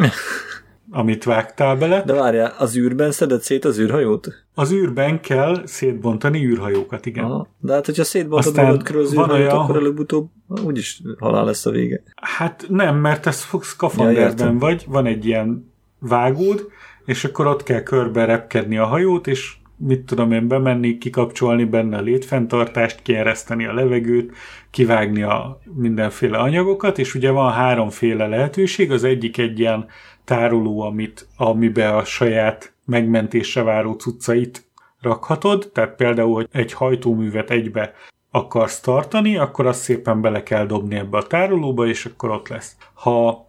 amit 0.92 1.24
vágtál 1.24 1.76
bele. 1.76 2.04
De 2.06 2.14
várjál, 2.14 2.54
az 2.58 2.78
űrben 2.78 3.12
szedett 3.12 3.42
szét 3.42 3.66
az 3.66 3.80
űrhajót? 3.80 4.46
Az 4.54 4.72
űrben 4.72 5.22
kell 5.22 5.62
szétbontani 5.66 6.46
űrhajókat, 6.46 7.06
igen. 7.06 7.24
Aha. 7.24 7.48
De 7.60 7.74
hát, 7.74 7.86
hogyha 7.86 8.04
szétbontod 8.04 8.56
magad 8.56 8.84
körül 8.84 9.02
az 9.02 9.14
űrhajót, 9.14 9.32
olyan... 9.32 9.58
akkor 9.58 9.76
előbb-utóbb 9.76 10.30
úgyis 10.64 11.02
halál 11.20 11.46
lesz 11.46 11.66
a 11.66 11.72
vége. 11.72 12.04
Hát 12.22 12.66
nem, 12.70 12.98
mert 12.98 13.26
ez 13.26 13.48
skafanderben 13.62 14.54
ja, 14.54 14.60
vagy, 14.60 14.86
van 14.88 15.06
egy 15.06 15.26
ilyen 15.26 15.74
vágód, 16.00 16.68
és 17.06 17.24
akkor 17.24 17.48
ott 17.48 17.64
kell 17.64 17.84
körbe 17.84 18.26
repkedni 18.26 18.78
a 18.78 18.86
hajót, 18.86 19.28
és 19.28 19.56
mit 19.78 20.06
tudom 20.06 20.32
én, 20.32 20.48
bemenni, 20.48 20.98
kikapcsolni 20.98 21.64
benne 21.64 21.98
a 21.98 22.02
létfenntartást, 22.02 23.02
kiereszteni 23.02 23.66
a 23.66 23.74
levegőt, 23.74 24.34
kivágni 24.70 25.22
a 25.22 25.62
mindenféle 25.76 26.38
anyagokat, 26.38 27.00
és 27.00 27.16
ugye 27.16 27.32
van 27.32 27.52
háromféle 27.52 28.28
lehetőség, 28.28 28.92
az 28.92 29.04
egyik 29.04 29.38
egy 29.38 29.60
ilyen 29.60 29.86
tároló, 30.32 30.82
amit, 30.82 31.28
amiben 31.38 31.96
a 31.96 32.04
saját 32.04 32.74
megmentésre 32.86 33.64
váró 33.64 33.94
cuccait 33.94 34.66
rakhatod, 35.02 35.70
tehát 35.74 35.96
például, 35.96 36.34
hogy 36.34 36.48
egy 36.52 36.74
hajtóművet 36.74 37.50
egybe 37.50 37.94
akarsz 38.32 38.80
tartani, 38.80 39.38
akkor 39.38 39.66
azt 39.66 39.82
szépen 39.82 40.22
bele 40.22 40.44
kell 40.44 40.66
dobni 40.66 40.96
ebbe 40.96 41.18
a 41.18 41.28
tárolóba, 41.28 41.88
és 41.88 42.06
akkor 42.06 42.30
ott 42.30 42.48
lesz. 42.48 42.76
Ha 42.94 43.48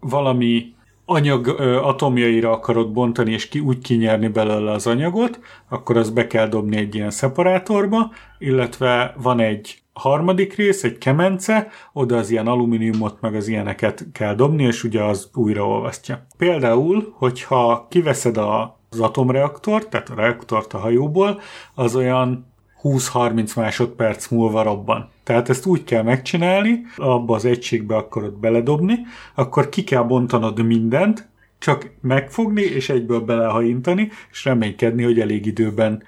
valami 0.00 0.74
anyag 1.04 1.48
atomjaira 1.82 2.50
akarod 2.50 2.92
bontani, 2.92 3.32
és 3.32 3.48
ki, 3.48 3.58
úgy 3.58 3.78
kinyerni 3.78 4.28
belőle 4.28 4.70
az 4.70 4.86
anyagot, 4.86 5.40
akkor 5.68 5.96
azt 5.96 6.14
be 6.14 6.26
kell 6.26 6.48
dobni 6.48 6.76
egy 6.76 6.94
ilyen 6.94 7.10
szeparátorba, 7.10 8.10
illetve 8.38 9.14
van 9.16 9.40
egy 9.40 9.82
harmadik 9.94 10.54
rész, 10.54 10.84
egy 10.84 10.98
kemence, 10.98 11.68
oda 11.92 12.16
az 12.16 12.30
ilyen 12.30 12.46
alumíniumot 12.46 13.20
meg 13.20 13.34
az 13.34 13.48
ilyeneket 13.48 14.06
kell 14.12 14.34
dobni, 14.34 14.62
és 14.62 14.84
ugye 14.84 15.02
az 15.02 15.28
újraolvasztja. 15.34 16.26
Például, 16.36 17.14
hogyha 17.16 17.86
kiveszed 17.90 18.36
a, 18.36 18.78
az 18.90 19.00
atomreaktort, 19.00 19.88
tehát 19.88 20.08
a 20.08 20.14
reaktort 20.14 20.72
a 20.72 20.78
hajóból, 20.78 21.40
az 21.74 21.96
olyan 21.96 22.52
20-30 22.82 23.56
másodperc 23.56 24.28
múlva 24.28 24.62
robban. 24.62 25.08
Tehát 25.22 25.48
ezt 25.48 25.66
úgy 25.66 25.84
kell 25.84 26.02
megcsinálni, 26.02 26.80
abba 26.96 27.34
az 27.34 27.44
egységbe 27.44 27.96
akarod 27.96 28.32
beledobni, 28.32 28.98
akkor 29.34 29.68
ki 29.68 29.84
kell 29.84 30.02
bontanod 30.02 30.64
mindent, 30.64 31.28
csak 31.58 31.90
megfogni 32.00 32.62
és 32.62 32.88
egyből 32.88 33.20
belehajintani, 33.20 34.10
és 34.30 34.44
reménykedni, 34.44 35.02
hogy 35.02 35.20
elég 35.20 35.46
időben 35.46 36.02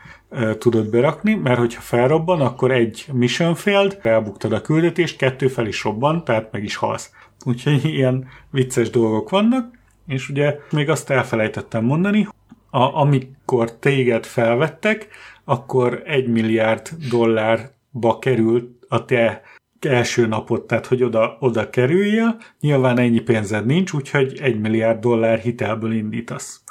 tudod 0.58 0.90
berakni, 0.90 1.34
mert 1.34 1.58
hogyha 1.58 1.80
felrobban, 1.80 2.40
akkor 2.40 2.70
egy 2.70 3.06
mission 3.12 3.54
failed, 3.54 3.98
elbuktad 4.02 4.52
a 4.52 4.60
küldetést, 4.60 5.16
kettő 5.16 5.48
fel 5.48 5.66
is 5.66 5.84
robban, 5.84 6.24
tehát 6.24 6.52
meg 6.52 6.64
is 6.64 6.76
halsz. 6.76 7.10
Úgyhogy 7.44 7.84
ilyen 7.84 8.28
vicces 8.50 8.90
dolgok 8.90 9.30
vannak, 9.30 9.78
és 10.06 10.28
ugye 10.28 10.58
még 10.70 10.90
azt 10.90 11.10
elfelejtettem 11.10 11.84
mondani, 11.84 12.28
a, 12.70 13.00
amikor 13.00 13.78
téged 13.78 14.26
felvettek, 14.26 15.08
akkor 15.44 16.02
egy 16.04 16.28
milliárd 16.28 16.88
dollárba 17.10 18.18
került 18.18 18.84
a 18.88 19.04
te 19.04 19.42
első 19.80 20.26
napot, 20.26 20.66
tehát 20.66 20.86
hogy 20.86 21.02
oda, 21.02 21.36
oda 21.40 21.70
kerüljél, 21.70 22.36
nyilván 22.60 22.98
ennyi 22.98 23.20
pénzed 23.20 23.66
nincs, 23.66 23.92
úgyhogy 23.92 24.38
egy 24.42 24.60
milliárd 24.60 25.00
dollár 25.00 25.38
hitelből 25.38 25.92
indítasz. 25.92 26.64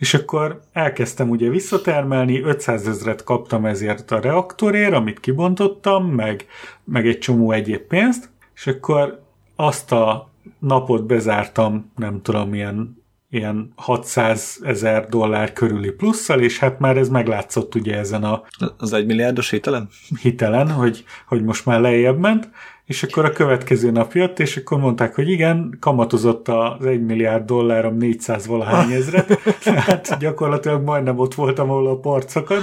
És 0.00 0.14
akkor 0.14 0.60
elkezdtem 0.72 1.28
ugye 1.28 1.48
visszatermelni, 1.48 2.42
500 2.42 2.88
ezret 2.88 3.24
kaptam 3.24 3.66
ezért 3.66 4.10
a 4.10 4.20
reaktorért, 4.20 4.94
amit 4.94 5.20
kibontottam, 5.20 6.06
meg, 6.06 6.46
meg 6.84 7.06
egy 7.06 7.18
csomó 7.18 7.52
egyéb 7.52 7.80
pénzt, 7.80 8.30
és 8.54 8.66
akkor 8.66 9.22
azt 9.56 9.92
a 9.92 10.30
napot 10.58 11.06
bezártam, 11.06 11.92
nem 11.96 12.22
tudom, 12.22 12.48
milyen 12.48 13.02
ilyen 13.30 13.72
600 13.76 14.60
ezer 14.62 15.08
dollár 15.08 15.52
körüli 15.52 15.90
plusszal, 15.90 16.40
és 16.40 16.58
hát 16.58 16.78
már 16.78 16.96
ez 16.96 17.08
meglátszott 17.08 17.74
ugye 17.74 17.98
ezen 17.98 18.24
a... 18.24 18.42
Az 18.76 18.92
egy 18.92 19.06
milliárdos 19.06 19.50
hitelen? 19.50 19.88
Hitelen, 20.20 20.70
hogy, 20.70 21.04
hogy 21.26 21.44
most 21.44 21.66
már 21.66 21.80
lejjebb 21.80 22.18
ment, 22.18 22.50
és 22.90 23.02
akkor 23.02 23.24
a 23.24 23.32
következő 23.32 23.90
nap 23.90 24.12
jött, 24.12 24.38
és 24.38 24.56
akkor 24.56 24.78
mondták, 24.78 25.14
hogy 25.14 25.28
igen, 25.28 25.76
kamatozott 25.80 26.48
az 26.48 26.84
1 26.84 27.04
milliárd 27.04 27.44
dollárom 27.44 27.96
400 27.96 28.46
valahány 28.46 28.92
ezret, 28.92 29.38
tehát 29.64 30.16
gyakorlatilag 30.20 30.82
majdnem 30.82 31.18
ott 31.18 31.34
voltam, 31.34 31.70
ahol 31.70 31.86
a 31.86 31.96
parcokat. 31.96 32.62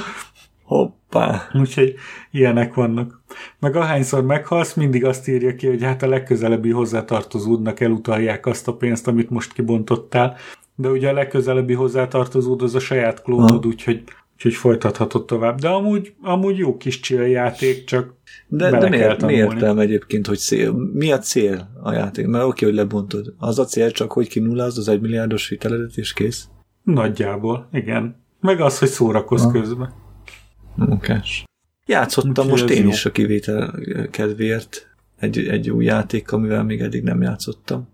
Hoppá! 0.63 1.41
Úgyhogy 1.53 1.93
ilyenek 2.31 2.73
vannak. 2.73 3.21
Meg 3.59 3.75
ahányszor 3.75 4.23
meghalsz, 4.23 4.73
mindig 4.73 5.05
azt 5.05 5.27
írja 5.27 5.55
ki, 5.55 5.67
hogy 5.67 5.83
hát 5.83 6.03
a 6.03 6.07
legközelebbi 6.07 6.71
hozzátartozódnak 6.71 7.79
elutalják 7.79 8.45
azt 8.45 8.67
a 8.67 8.73
pénzt, 8.73 9.07
amit 9.07 9.29
most 9.29 9.53
kibontottál, 9.53 10.35
de 10.75 10.89
ugye 10.89 11.09
a 11.09 11.13
legközelebbi 11.13 11.73
hozzátartozód 11.73 12.61
az 12.61 12.75
a 12.75 12.79
saját 12.79 13.21
klónod, 13.21 13.65
úgyhogy 13.65 14.03
úgyhogy 14.37 14.53
folytathatod 14.53 15.25
tovább. 15.25 15.59
De 15.59 15.67
amúgy, 15.67 16.13
amúgy 16.21 16.57
jó 16.57 16.77
kis 16.77 16.99
chill 16.99 17.25
játék, 17.27 17.83
csak 17.83 18.13
De, 18.47 18.69
de 18.69 18.89
miért, 18.89 19.25
mi 19.25 19.33
értelme 19.33 19.81
egyébként, 19.81 20.27
hogy 20.27 20.37
szél? 20.37 20.71
Mi 20.93 21.11
a 21.11 21.17
cél 21.17 21.69
a 21.83 21.91
játék? 21.91 22.27
Mert 22.27 22.43
oké, 22.43 22.65
hogy 22.65 22.73
lebontod. 22.73 23.33
Az 23.37 23.59
a 23.59 23.65
cél 23.65 23.91
csak, 23.91 24.11
hogy 24.11 24.27
kinullázd 24.27 24.77
az 24.77 24.87
egymilliárdos 24.87 25.49
hiteledet, 25.49 25.97
és 25.97 26.13
kész. 26.13 26.47
Nagyjából, 26.83 27.69
igen. 27.71 28.23
Meg 28.39 28.61
az, 28.61 28.79
hogy 28.79 28.87
szórakozz 28.87 29.43
Ha. 29.43 29.51
közben. 29.51 29.93
Munkás. 30.75 31.43
Játszottam 31.85 32.31
Úgyhogy 32.45 32.49
most 32.49 32.69
én 32.69 32.83
jó. 32.83 32.89
is 32.89 33.05
a 33.05 33.11
kivétel 33.11 33.79
kedvéért 34.11 34.87
egy, 35.19 35.37
egy 35.37 35.69
új 35.69 35.85
játék, 35.85 36.31
amivel 36.31 36.63
még 36.63 36.81
eddig 36.81 37.03
nem 37.03 37.21
játszottam. 37.21 37.87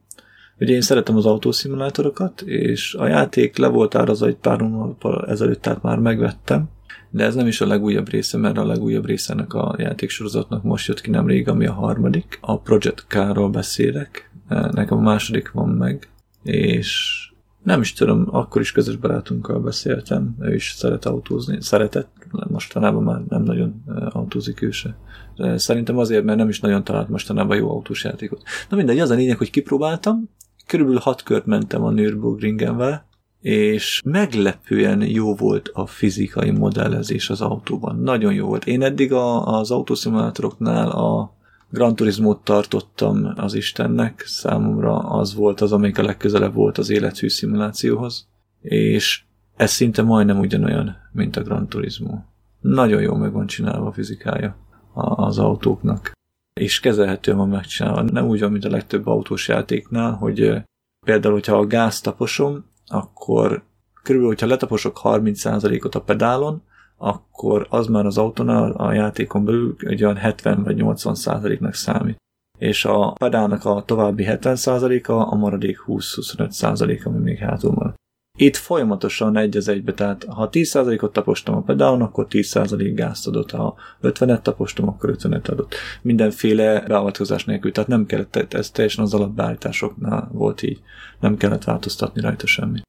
Ugye 0.60 0.74
én 0.74 0.82
szeretem 0.82 1.16
az 1.16 1.26
autószimulátorokat, 1.26 2.42
és 2.42 2.94
a 2.94 3.08
játék 3.08 3.58
le 3.58 3.68
volt 3.68 3.96
árazva 3.96 4.26
egy 4.26 4.36
pár 4.36 4.60
hónappal 4.60 5.28
ezelőtt, 5.28 5.62
tehát 5.62 5.82
már 5.82 6.00
megvettem, 6.00 6.70
de 7.10 7.24
ez 7.24 7.36
nem 7.36 7.48
is 7.48 7.62
a 7.62 7.68
legújabb 7.68 8.10
része, 8.10 8.38
mert 8.38 8.58
a 8.58 8.66
legújabb 8.66 9.06
része 9.06 9.34
ennek 9.34 9.54
a 9.54 9.76
játéksorozatnak 9.78 10.64
most 10.64 10.88
jött 10.88 11.02
ki 11.02 11.10
nemrég, 11.10 11.48
ami 11.48 11.66
a 11.66 11.74
harmadik. 11.74 12.38
A 12.42 12.60
Project 12.60 13.06
K-ról 13.08 13.50
beszélek, 13.50 14.32
nekem 14.72 14.98
a 14.98 15.02
második 15.02 15.52
van 15.52 15.70
meg, 15.70 16.10
és 16.44 17.18
nem 17.64 17.82
is 17.82 17.94
tudom, 17.94 18.28
akkor 18.32 18.62
is 18.62 18.72
közös 18.72 18.96
barátunkkal 18.96 19.60
beszéltem, 19.60 20.36
ő 20.40 20.54
is 20.54 20.74
szeret 20.78 21.06
autózni, 21.06 21.58
szeretett, 21.62 22.12
mostanában 22.50 23.04
már 23.04 23.22
nem 23.28 23.44
nagyon 23.44 23.84
eh, 23.88 24.16
autózik 24.16 24.62
ő 24.62 24.72
se. 24.72 24.96
De 25.36 25.58
Szerintem 25.58 25.98
azért, 25.98 26.24
mert 26.24 26.38
nem 26.38 26.50
is 26.50 26.60
nagyon 26.60 26.84
talált 26.84 27.10
mostanában 27.10 27.58
jó 27.58 27.70
autós 27.70 28.04
játékot. 28.04 28.44
Na 28.70 28.78
mindegy, 28.78 29.00
az 29.00 29.10
a 29.10 29.16
lényeg, 29.16 29.38
hogy 29.38 29.50
kipróbáltam, 29.50 30.30
körülbelül 30.68 31.02
hat 31.02 31.24
kört 31.24 31.46
mentem 31.46 31.84
a 31.84 31.92
Nürburgringenvel, 31.92 33.06
és 33.42 34.02
meglepően 34.06 35.02
jó 35.02 35.36
volt 35.36 35.70
a 35.74 35.86
fizikai 35.86 36.52
modellezés 36.52 37.30
az 37.30 37.42
autóban. 37.42 38.00
Nagyon 38.00 38.34
jó 38.34 38.48
volt. 38.48 38.66
Én 38.66 38.82
eddig 38.82 39.14
a, 39.14 39.58
az 39.58 39.72
autószimulátoroknál 39.72 40.90
a 40.90 41.34
Gran 41.70 41.96
Turismo-t 41.96 42.44
tartottam 42.44 43.34
az 43.36 43.54
Istennek, 43.54 44.24
számomra 44.26 44.98
az 44.98 45.36
volt 45.36 45.62
az, 45.62 45.72
amelyik 45.72 45.98
a 45.98 46.04
legközelebb 46.04 46.54
volt 46.54 46.78
az 46.78 46.90
élethű 46.90 47.30
szimulációhoz, 47.30 48.28
és 48.62 49.24
ez 49.56 49.72
szinte 49.72 50.02
majdnem 50.02 50.40
ugyanolyan, 50.40 50.96
mint 51.12 51.36
a 51.36 51.42
Gran 51.42 51.68
Turismo. 51.68 52.18
Nagyon 52.60 53.02
jól 53.02 53.18
meg 53.18 53.32
van 53.32 53.48
csinálva 53.48 53.88
a 53.88 53.92
fizikája 53.92 54.58
az 54.94 55.40
autóknak, 55.40 56.12
és 56.54 56.80
kezelhetően 56.80 57.38
van 57.38 57.50
megcsinálva. 57.50 58.02
Nem 58.02 58.28
úgy 58.28 58.40
van, 58.40 58.52
mint 58.52 58.66
a 58.66 58.70
legtöbb 58.70 59.08
autós 59.08 59.48
játéknál, 59.48 60.12
hogy 60.12 60.64
például, 61.06 61.34
hogyha 61.34 61.58
a 61.58 61.68
gáz 61.68 62.02
taposom, 62.02 62.66
akkor 62.88 63.64
körülbelül, 64.04 64.36
hogyha 64.36 64.54
letaposok 64.54 65.00
30%-ot 65.04 65.96
a 65.96 66.02
pedálon, 66.02 66.64
akkor 66.98 67.68
az 67.70 67.88
már 67.88 68.06
az 68.06 68.18
autónál 68.18 68.72
a 68.72 68.94
játékon 68.94 69.46
belül 69.46 69.76
egy 69.80 70.04
olyan 70.04 70.16
70 70.16 70.64
vagy 70.64 70.76
80 70.76 71.16
százaléknak 71.16 71.74
számít. 71.74 72.18
És 72.60 72.86
a 72.86 73.12
pedálnak 73.12 73.66
a 73.66 73.84
további 73.86 74.24
70 74.24 74.56
százaléka, 74.56 75.28
a 75.28 75.36
maradék 75.36 75.84
20-25 75.88 76.50
százalék, 76.50 77.06
ami 77.06 77.18
még 77.18 77.38
hátul 77.38 77.72
marad. 77.72 77.94
Itt 78.38 78.56
folyamatosan 78.56 79.38
egy 79.38 79.58
az 79.58 79.68
egybe, 79.68 79.94
tehát 79.94 80.24
ha 80.24 80.50
10%-ot 80.52 81.14
tapostam 81.14 81.56
a 81.56 81.62
pedálon, 81.62 82.02
akkor 82.02 82.28
10% 82.30 82.92
gázt 82.96 83.28
adott, 83.28 83.52
ha 83.52 83.76
50-et 84.04 84.42
tapostam, 84.42 84.88
akkor 84.88 85.16
50-et 85.18 85.50
adott. 85.50 85.76
Mindenféle 86.02 86.84
beavatkozás 86.88 87.46
nélkül, 87.46 87.72
tehát 87.72 87.90
nem 87.90 88.06
kellett, 88.06 88.54
ez 88.54 88.70
teljesen 88.70 89.04
az 89.04 89.14
alapbeállításoknál 89.14 90.30
volt 90.32 90.62
így, 90.62 90.82
nem 91.20 91.38
kellett 91.38 91.64
változtatni 91.64 92.22
rajta 92.22 92.48
semmi. 92.48 92.82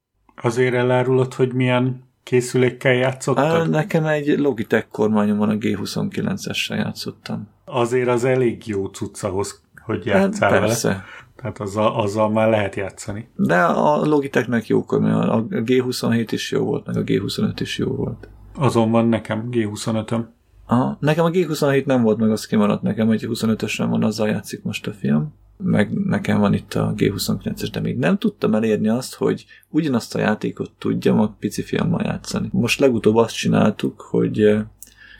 Azért 0.42 0.74
elárulod, 0.74 1.34
hogy 1.34 1.52
milyen 1.52 2.02
készülékkel 2.22 2.92
Á, 2.92 2.96
játszottad? 2.96 3.70
nekem 3.70 4.06
egy 4.06 4.38
Logitech 4.38 4.86
kormányom 4.88 5.38
van, 5.38 5.48
a 5.48 5.54
G29-essel 5.54 6.76
játszottam. 6.76 7.48
Azért 7.64 8.08
az 8.08 8.24
elég 8.24 8.66
jó 8.66 8.86
cucc 8.86 9.22
ahhoz, 9.22 9.62
hogy 9.84 9.96
Hát, 10.10 10.22
játszál 10.22 10.50
vele. 10.50 10.66
persze. 10.66 11.04
Tehát 11.44 11.60
azzal, 11.60 11.94
azzal 11.94 12.30
már 12.30 12.48
lehet 12.48 12.74
játszani. 12.74 13.28
De 13.36 13.62
a 13.62 14.04
Logitechnek 14.04 14.66
jó 14.66 14.84
a 14.88 15.46
G27 15.46 16.28
is 16.30 16.50
jó 16.50 16.64
volt, 16.64 16.86
meg 16.86 16.96
a 16.96 17.02
G25 17.02 17.56
is 17.60 17.78
jó 17.78 17.88
volt. 17.88 18.28
Azon 18.54 18.90
van 18.90 19.06
nekem 19.08 19.48
G25-öm. 19.50 20.24
Aha. 20.66 20.96
Nekem 21.00 21.24
a 21.24 21.30
G27 21.30 21.84
nem 21.84 22.02
volt 22.02 22.18
meg, 22.18 22.30
az 22.30 22.46
kimaradt 22.46 22.82
nekem, 22.82 23.06
hogy 23.06 23.26
25-ösen 23.30 23.86
van, 23.88 24.02
azzal 24.02 24.28
játszik 24.28 24.62
most 24.62 24.86
a 24.86 24.92
film. 24.92 25.32
Meg 25.56 25.92
nekem 25.92 26.40
van 26.40 26.54
itt 26.54 26.74
a 26.74 26.94
G29-es, 26.96 27.68
de 27.72 27.80
még 27.80 27.98
nem 27.98 28.18
tudtam 28.18 28.54
elérni 28.54 28.88
azt, 28.88 29.14
hogy 29.14 29.44
ugyanazt 29.68 30.14
a 30.14 30.18
játékot 30.18 30.70
tudjam 30.78 31.20
a 31.20 31.34
pici 31.38 31.62
fiammal 31.62 32.02
játszani. 32.04 32.48
Most 32.52 32.80
legutóbb 32.80 33.16
azt 33.16 33.34
csináltuk, 33.34 34.00
hogy 34.00 34.40
eh, 34.40 34.62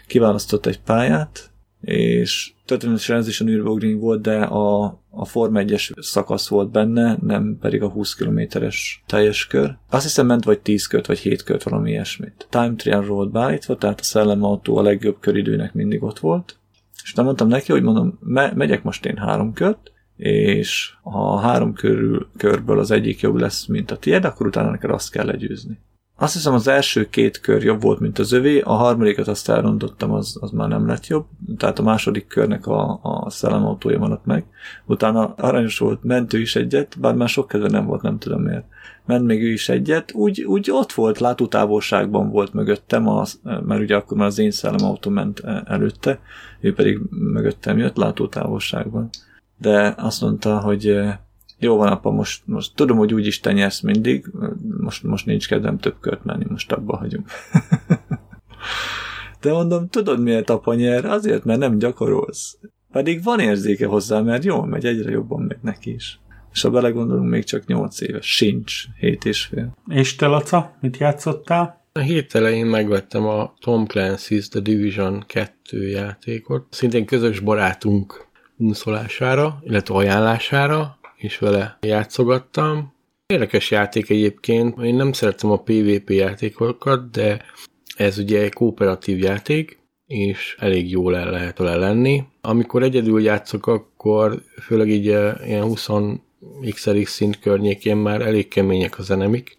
kiválasztott 0.07 0.67
egy 0.67 0.81
pályát, 0.81 1.51
és 1.85 2.53
történetesen 2.65 3.17
ez 3.17 3.29
is 3.29 3.41
a 3.41 3.45
Nürburgring 3.45 4.01
volt, 4.01 4.21
de 4.21 4.37
a, 4.41 4.85
a 5.11 5.25
Form 5.25 5.55
1-es 5.57 6.01
szakasz 6.01 6.49
volt 6.49 6.71
benne, 6.71 7.17
nem 7.21 7.59
pedig 7.61 7.83
a 7.83 7.89
20 7.89 8.15
kilométeres 8.15 9.03
teljes 9.07 9.47
kör. 9.47 9.77
Azt 9.91 10.03
hiszem 10.03 10.27
ment 10.27 10.45
vagy 10.45 10.61
10 10.61 10.87
kört, 10.87 11.07
vagy 11.07 11.19
7 11.19 11.43
kört, 11.43 11.63
valami 11.63 11.91
ilyesmit. 11.91 12.47
Time 12.51 12.75
trial 12.77 13.03
volt 13.03 13.31
beállítva, 13.31 13.77
tehát 13.77 14.01
a 14.01 14.05
szellemautó 14.05 14.77
a 14.77 14.83
legjobb 14.83 15.17
köridőnek 15.21 15.75
mindig 15.75 16.03
ott 16.03 16.19
volt. 16.19 16.57
És 17.03 17.15
nem 17.15 17.25
mondtam 17.25 17.49
neki, 17.49 17.73
hogy 17.73 17.83
mondom, 17.83 18.19
me- 18.21 18.55
megyek 18.55 18.83
most 18.83 19.07
én 19.07 19.17
három 19.17 19.53
kört, 19.53 19.93
és 20.17 20.93
ha 21.03 21.33
a 21.33 21.39
három 21.39 21.73
körül, 21.73 22.29
körből 22.37 22.79
az 22.79 22.91
egyik 22.91 23.21
jobb 23.21 23.37
lesz, 23.37 23.67
mint 23.67 23.91
a 23.91 23.97
tiéd, 23.97 24.25
akkor 24.25 24.47
utána 24.47 24.71
neked 24.71 24.91
azt 24.91 25.11
kell 25.11 25.27
legyőzni. 25.27 25.79
Azt 26.17 26.33
hiszem 26.33 26.55
az 26.55 26.69
első 26.69 27.09
két 27.09 27.41
kör 27.41 27.63
jobb 27.63 27.83
volt, 27.83 28.01
mint 28.01 28.19
az 28.19 28.33
övé, 28.33 28.61
a 28.61 28.73
harmadikat 28.73 29.29
azt 29.29 29.49
elrontottam, 29.49 30.13
az, 30.13 30.37
az 30.41 30.51
már 30.51 30.69
nem 30.69 30.87
lett 30.87 31.07
jobb, 31.07 31.27
tehát 31.57 31.79
a 31.79 31.83
második 31.83 32.27
körnek 32.27 32.67
a, 32.67 33.01
a 33.03 33.31
szellemautója 33.31 33.99
maradt 33.99 34.25
meg. 34.25 34.45
Utána 34.87 35.35
aranyos 35.37 35.79
volt, 35.79 36.03
ment 36.03 36.33
ő 36.33 36.41
is 36.41 36.57
egyet, 36.57 36.97
bár 37.01 37.15
már 37.15 37.29
sok 37.29 37.49
kedve 37.49 37.69
nem 37.69 37.87
volt, 37.87 38.03
nem 38.03 38.19
tudom 38.19 38.43
miért. 38.43 38.65
Ment 39.07 39.25
még 39.27 39.43
ő 39.43 39.53
is 39.53 39.69
egyet, 39.69 40.13
úgy, 40.13 40.43
úgy 40.43 40.71
ott 40.71 40.93
volt, 40.93 41.19
látótávolságban 41.19 42.31
volt 42.31 42.53
mögöttem, 42.53 43.09
az, 43.09 43.41
mert 43.43 43.81
ugye 43.81 43.97
akkor 43.97 44.17
már 44.17 44.27
az 44.27 44.39
én 44.39 44.51
szellemautó 44.51 45.11
ment 45.11 45.43
előtte, 45.65 46.21
ő 46.61 46.75
pedig 46.75 47.01
mögöttem 47.11 47.79
jött 47.79 47.97
látótávolságban. 47.97 49.09
De 49.59 49.95
azt 49.97 50.21
mondta, 50.21 50.61
hogy 50.61 50.99
jó 51.59 51.77
van, 51.77 51.89
apa, 51.89 52.11
most, 52.11 52.43
most 52.47 52.75
tudom, 52.75 52.97
hogy 52.97 53.15
úgyis 53.15 53.41
te 53.41 53.53
nyersz 53.53 53.81
mindig, 53.81 54.31
most, 54.81 55.03
most 55.03 55.27
nincs 55.27 55.49
kedvem 55.49 55.79
több 55.79 55.97
kört 56.01 56.25
menni, 56.25 56.45
most 56.49 56.73
abba 56.73 56.97
hagyom. 56.97 57.25
De 59.41 59.53
mondom, 59.59 59.89
tudod 59.89 60.21
miért 60.21 60.51
apa 60.51 60.75
nyer? 60.75 61.05
Azért, 61.05 61.45
mert 61.45 61.59
nem 61.59 61.79
gyakorolsz. 61.79 62.59
Pedig 62.93 63.23
van 63.23 63.41
érzéke 63.41 63.87
hozzá, 63.87 64.21
mert 64.21 64.45
jól 64.45 64.67
megy, 64.67 64.85
egyre 64.85 65.11
jobban 65.11 65.43
megy 65.43 65.59
neki 65.63 65.95
is. 65.95 66.19
És 66.53 66.63
ha 66.63 66.71
belegondolunk, 66.71 67.31
még 67.31 67.45
csak 67.45 67.67
8 67.67 68.01
éves. 68.01 68.27
Sincs, 68.27 68.85
7 68.99 69.25
és 69.25 69.45
fél. 69.45 69.77
És 69.89 70.15
te, 70.15 70.27
Laca, 70.27 70.77
mit 70.81 70.97
játszottál? 70.97 71.83
A 71.93 71.99
hét 72.01 72.35
elején 72.35 72.67
megvettem 72.67 73.27
a 73.27 73.55
Tom 73.61 73.85
Clancy's 73.89 74.49
The 74.49 74.61
Division 74.61 75.25
2 75.27 75.89
játékot, 75.89 76.67
szintén 76.71 77.07
közös 77.07 77.41
barátunk 77.41 78.27
unszolására, 78.57 79.59
illetve 79.63 79.95
ajánlására, 79.95 80.99
és 81.25 81.39
vele 81.39 81.79
játszogattam. 81.81 82.93
Érdekes 83.27 83.71
játék 83.71 84.11
egyébként, 84.11 84.79
én 84.79 84.95
nem 84.95 85.13
szeretem 85.13 85.51
a 85.51 85.63
PvP 85.63 86.11
játékokat, 86.11 87.11
de 87.11 87.45
ez 87.97 88.19
ugye 88.19 88.41
egy 88.41 88.53
kooperatív 88.53 89.19
játék, 89.19 89.79
és 90.07 90.57
elég 90.59 90.91
jól 90.91 91.17
el 91.17 91.31
lehet 91.31 91.59
vele 91.59 91.77
lenni. 91.77 92.23
Amikor 92.41 92.83
egyedül 92.83 93.23
játszok, 93.23 93.67
akkor 93.67 94.43
főleg 94.63 94.89
így 94.89 95.09
eh, 95.09 95.35
ilyen 95.47 95.63
20 95.63 95.89
x 96.71 96.89
szint 97.05 97.39
környékén 97.39 97.97
már 97.97 98.21
elég 98.21 98.49
kemények 98.49 98.99
az 98.99 99.11
enemik, 99.11 99.59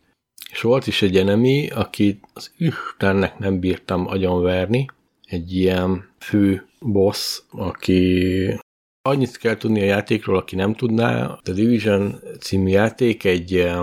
és 0.52 0.62
volt 0.62 0.88
is 0.88 1.02
egy 1.02 1.18
enemi, 1.18 1.70
aki 1.70 2.20
az 2.34 2.52
Istennek 2.58 3.38
nem 3.38 3.60
bírtam 3.60 4.08
agyonverni, 4.08 4.86
egy 5.26 5.56
ilyen 5.56 6.10
fő 6.20 6.68
boss, 6.80 7.42
aki 7.52 8.60
annyit 9.06 9.38
kell 9.38 9.58
tudni 9.58 9.82
a 9.82 9.86
játékról, 9.86 10.38
aki 10.38 10.56
nem 10.56 10.74
tudná. 10.74 11.26
A 11.26 11.52
Division 11.52 12.20
című 12.40 12.70
játék 12.70 13.24
egy 13.24 13.56
eh, 13.56 13.82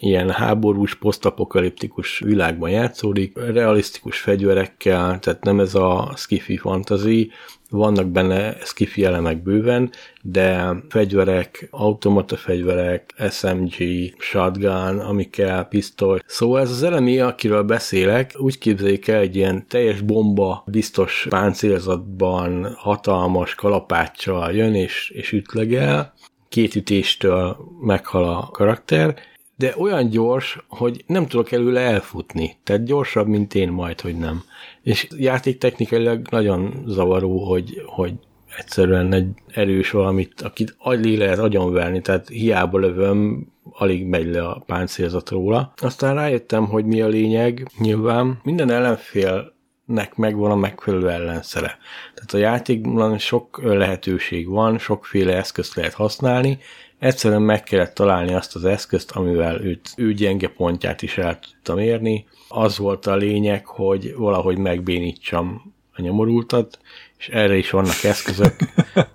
ilyen 0.00 0.30
háborús, 0.30 0.94
posztapokaliptikus 0.94 2.18
világban 2.18 2.70
játszódik, 2.70 3.36
realisztikus 3.36 4.18
fegyverekkel, 4.18 5.18
tehát 5.18 5.44
nem 5.44 5.60
ez 5.60 5.74
a 5.74 6.12
skifi 6.16 6.56
fantasy, 6.56 7.30
vannak 7.72 8.06
benne 8.06 8.56
skifi 8.64 9.04
elemek 9.04 9.42
bőven, 9.42 9.90
de 10.22 10.76
fegyverek, 10.88 11.68
automata 11.70 12.36
fegyverek, 12.36 13.14
SMG, 13.30 13.74
shotgun, 14.18 14.98
amikkel 14.98 15.64
pisztoly. 15.64 16.18
Szóval 16.26 16.60
ez 16.60 16.70
az 16.70 16.82
elemi, 16.82 17.20
akiről 17.20 17.62
beszélek, 17.62 18.34
úgy 18.38 18.58
képzeljék 18.58 19.08
el 19.08 19.20
egy 19.20 19.36
ilyen 19.36 19.66
teljes 19.68 20.00
bomba, 20.00 20.64
biztos 20.66 21.26
páncélzatban, 21.28 22.74
hatalmas 22.76 23.54
kalapáccsal 23.54 24.52
jön 24.52 24.74
és, 24.74 25.12
és 25.14 25.32
ütlegel, 25.32 26.14
két 26.48 26.74
ütéstől 26.74 27.56
meghal 27.80 28.24
a 28.24 28.48
karakter, 28.52 29.14
de 29.56 29.74
olyan 29.78 30.08
gyors, 30.08 30.58
hogy 30.68 31.04
nem 31.06 31.26
tudok 31.26 31.52
előle 31.52 31.80
elfutni. 31.80 32.56
Tehát 32.64 32.84
gyorsabb, 32.84 33.26
mint 33.26 33.54
én 33.54 33.68
majd, 33.68 34.00
hogy 34.00 34.16
nem. 34.16 34.42
És 34.82 35.08
játéktechnikailag 35.16 36.26
nagyon 36.30 36.84
zavaró, 36.86 37.38
hogy, 37.38 37.82
hogy 37.86 38.12
egyszerűen 38.58 39.12
egy 39.12 39.28
erős 39.46 39.90
valamit, 39.90 40.40
akit 40.40 40.74
agy 40.78 41.18
lehet 41.18 41.38
agyonverni, 41.38 42.00
tehát 42.00 42.28
hiába 42.28 42.78
lövöm, 42.78 43.46
alig 43.72 44.06
megy 44.06 44.26
le 44.26 44.48
a 44.48 44.62
páncélzat 44.66 45.30
róla. 45.30 45.72
Aztán 45.76 46.14
rájöttem, 46.14 46.66
hogy 46.66 46.84
mi 46.84 47.00
a 47.00 47.06
lényeg, 47.06 47.70
nyilván 47.78 48.40
minden 48.42 48.70
ellenfélnek 48.70 50.14
megvan 50.16 50.50
a 50.50 50.56
megfelelő 50.56 51.10
ellenszere. 51.10 51.78
Tehát 52.14 52.34
a 52.34 52.36
játékban 52.36 53.18
sok 53.18 53.62
lehetőség 53.62 54.48
van, 54.48 54.78
sokféle 54.78 55.36
eszközt 55.36 55.74
lehet 55.74 55.94
használni, 55.94 56.58
egyszerűen 56.98 57.42
meg 57.42 57.62
kellett 57.62 57.94
találni 57.94 58.34
azt 58.34 58.54
az 58.54 58.64
eszközt, 58.64 59.10
amivel 59.10 59.60
őt, 59.60 59.92
ő 59.96 60.12
gyenge 60.12 60.48
pontját 60.48 61.02
is 61.02 61.18
el 61.18 61.38
tudtam 61.38 61.78
érni. 61.78 62.26
Az 62.54 62.78
volt 62.78 63.06
a 63.06 63.16
lényeg, 63.16 63.66
hogy 63.66 64.14
valahogy 64.16 64.58
megbénítsam 64.58 65.74
a 65.92 66.02
nyomorultat, 66.02 66.78
és 67.18 67.28
erre 67.28 67.56
is 67.56 67.70
vannak 67.70 68.04
eszközök. 68.04 68.56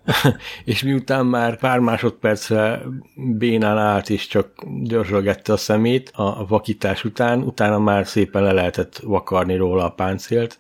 és 0.66 0.84
miután 0.84 1.26
már 1.26 1.58
pár 1.60 1.80
másodpercre 1.80 2.82
bénán 3.16 3.78
állt, 3.78 4.10
és 4.10 4.28
csak 4.28 4.64
dörzsölgette 4.84 5.54
a 5.54 5.58
szemét 5.58 6.12
a 6.16 6.46
vakítás 6.48 7.04
után, 7.04 7.42
utána 7.42 7.80
már 7.80 8.08
szépen 8.08 8.44
le 8.44 8.52
lehetett 8.52 8.98
vakarni 8.98 9.56
róla 9.56 9.86
a 9.86 9.92
páncélt, 9.92 10.60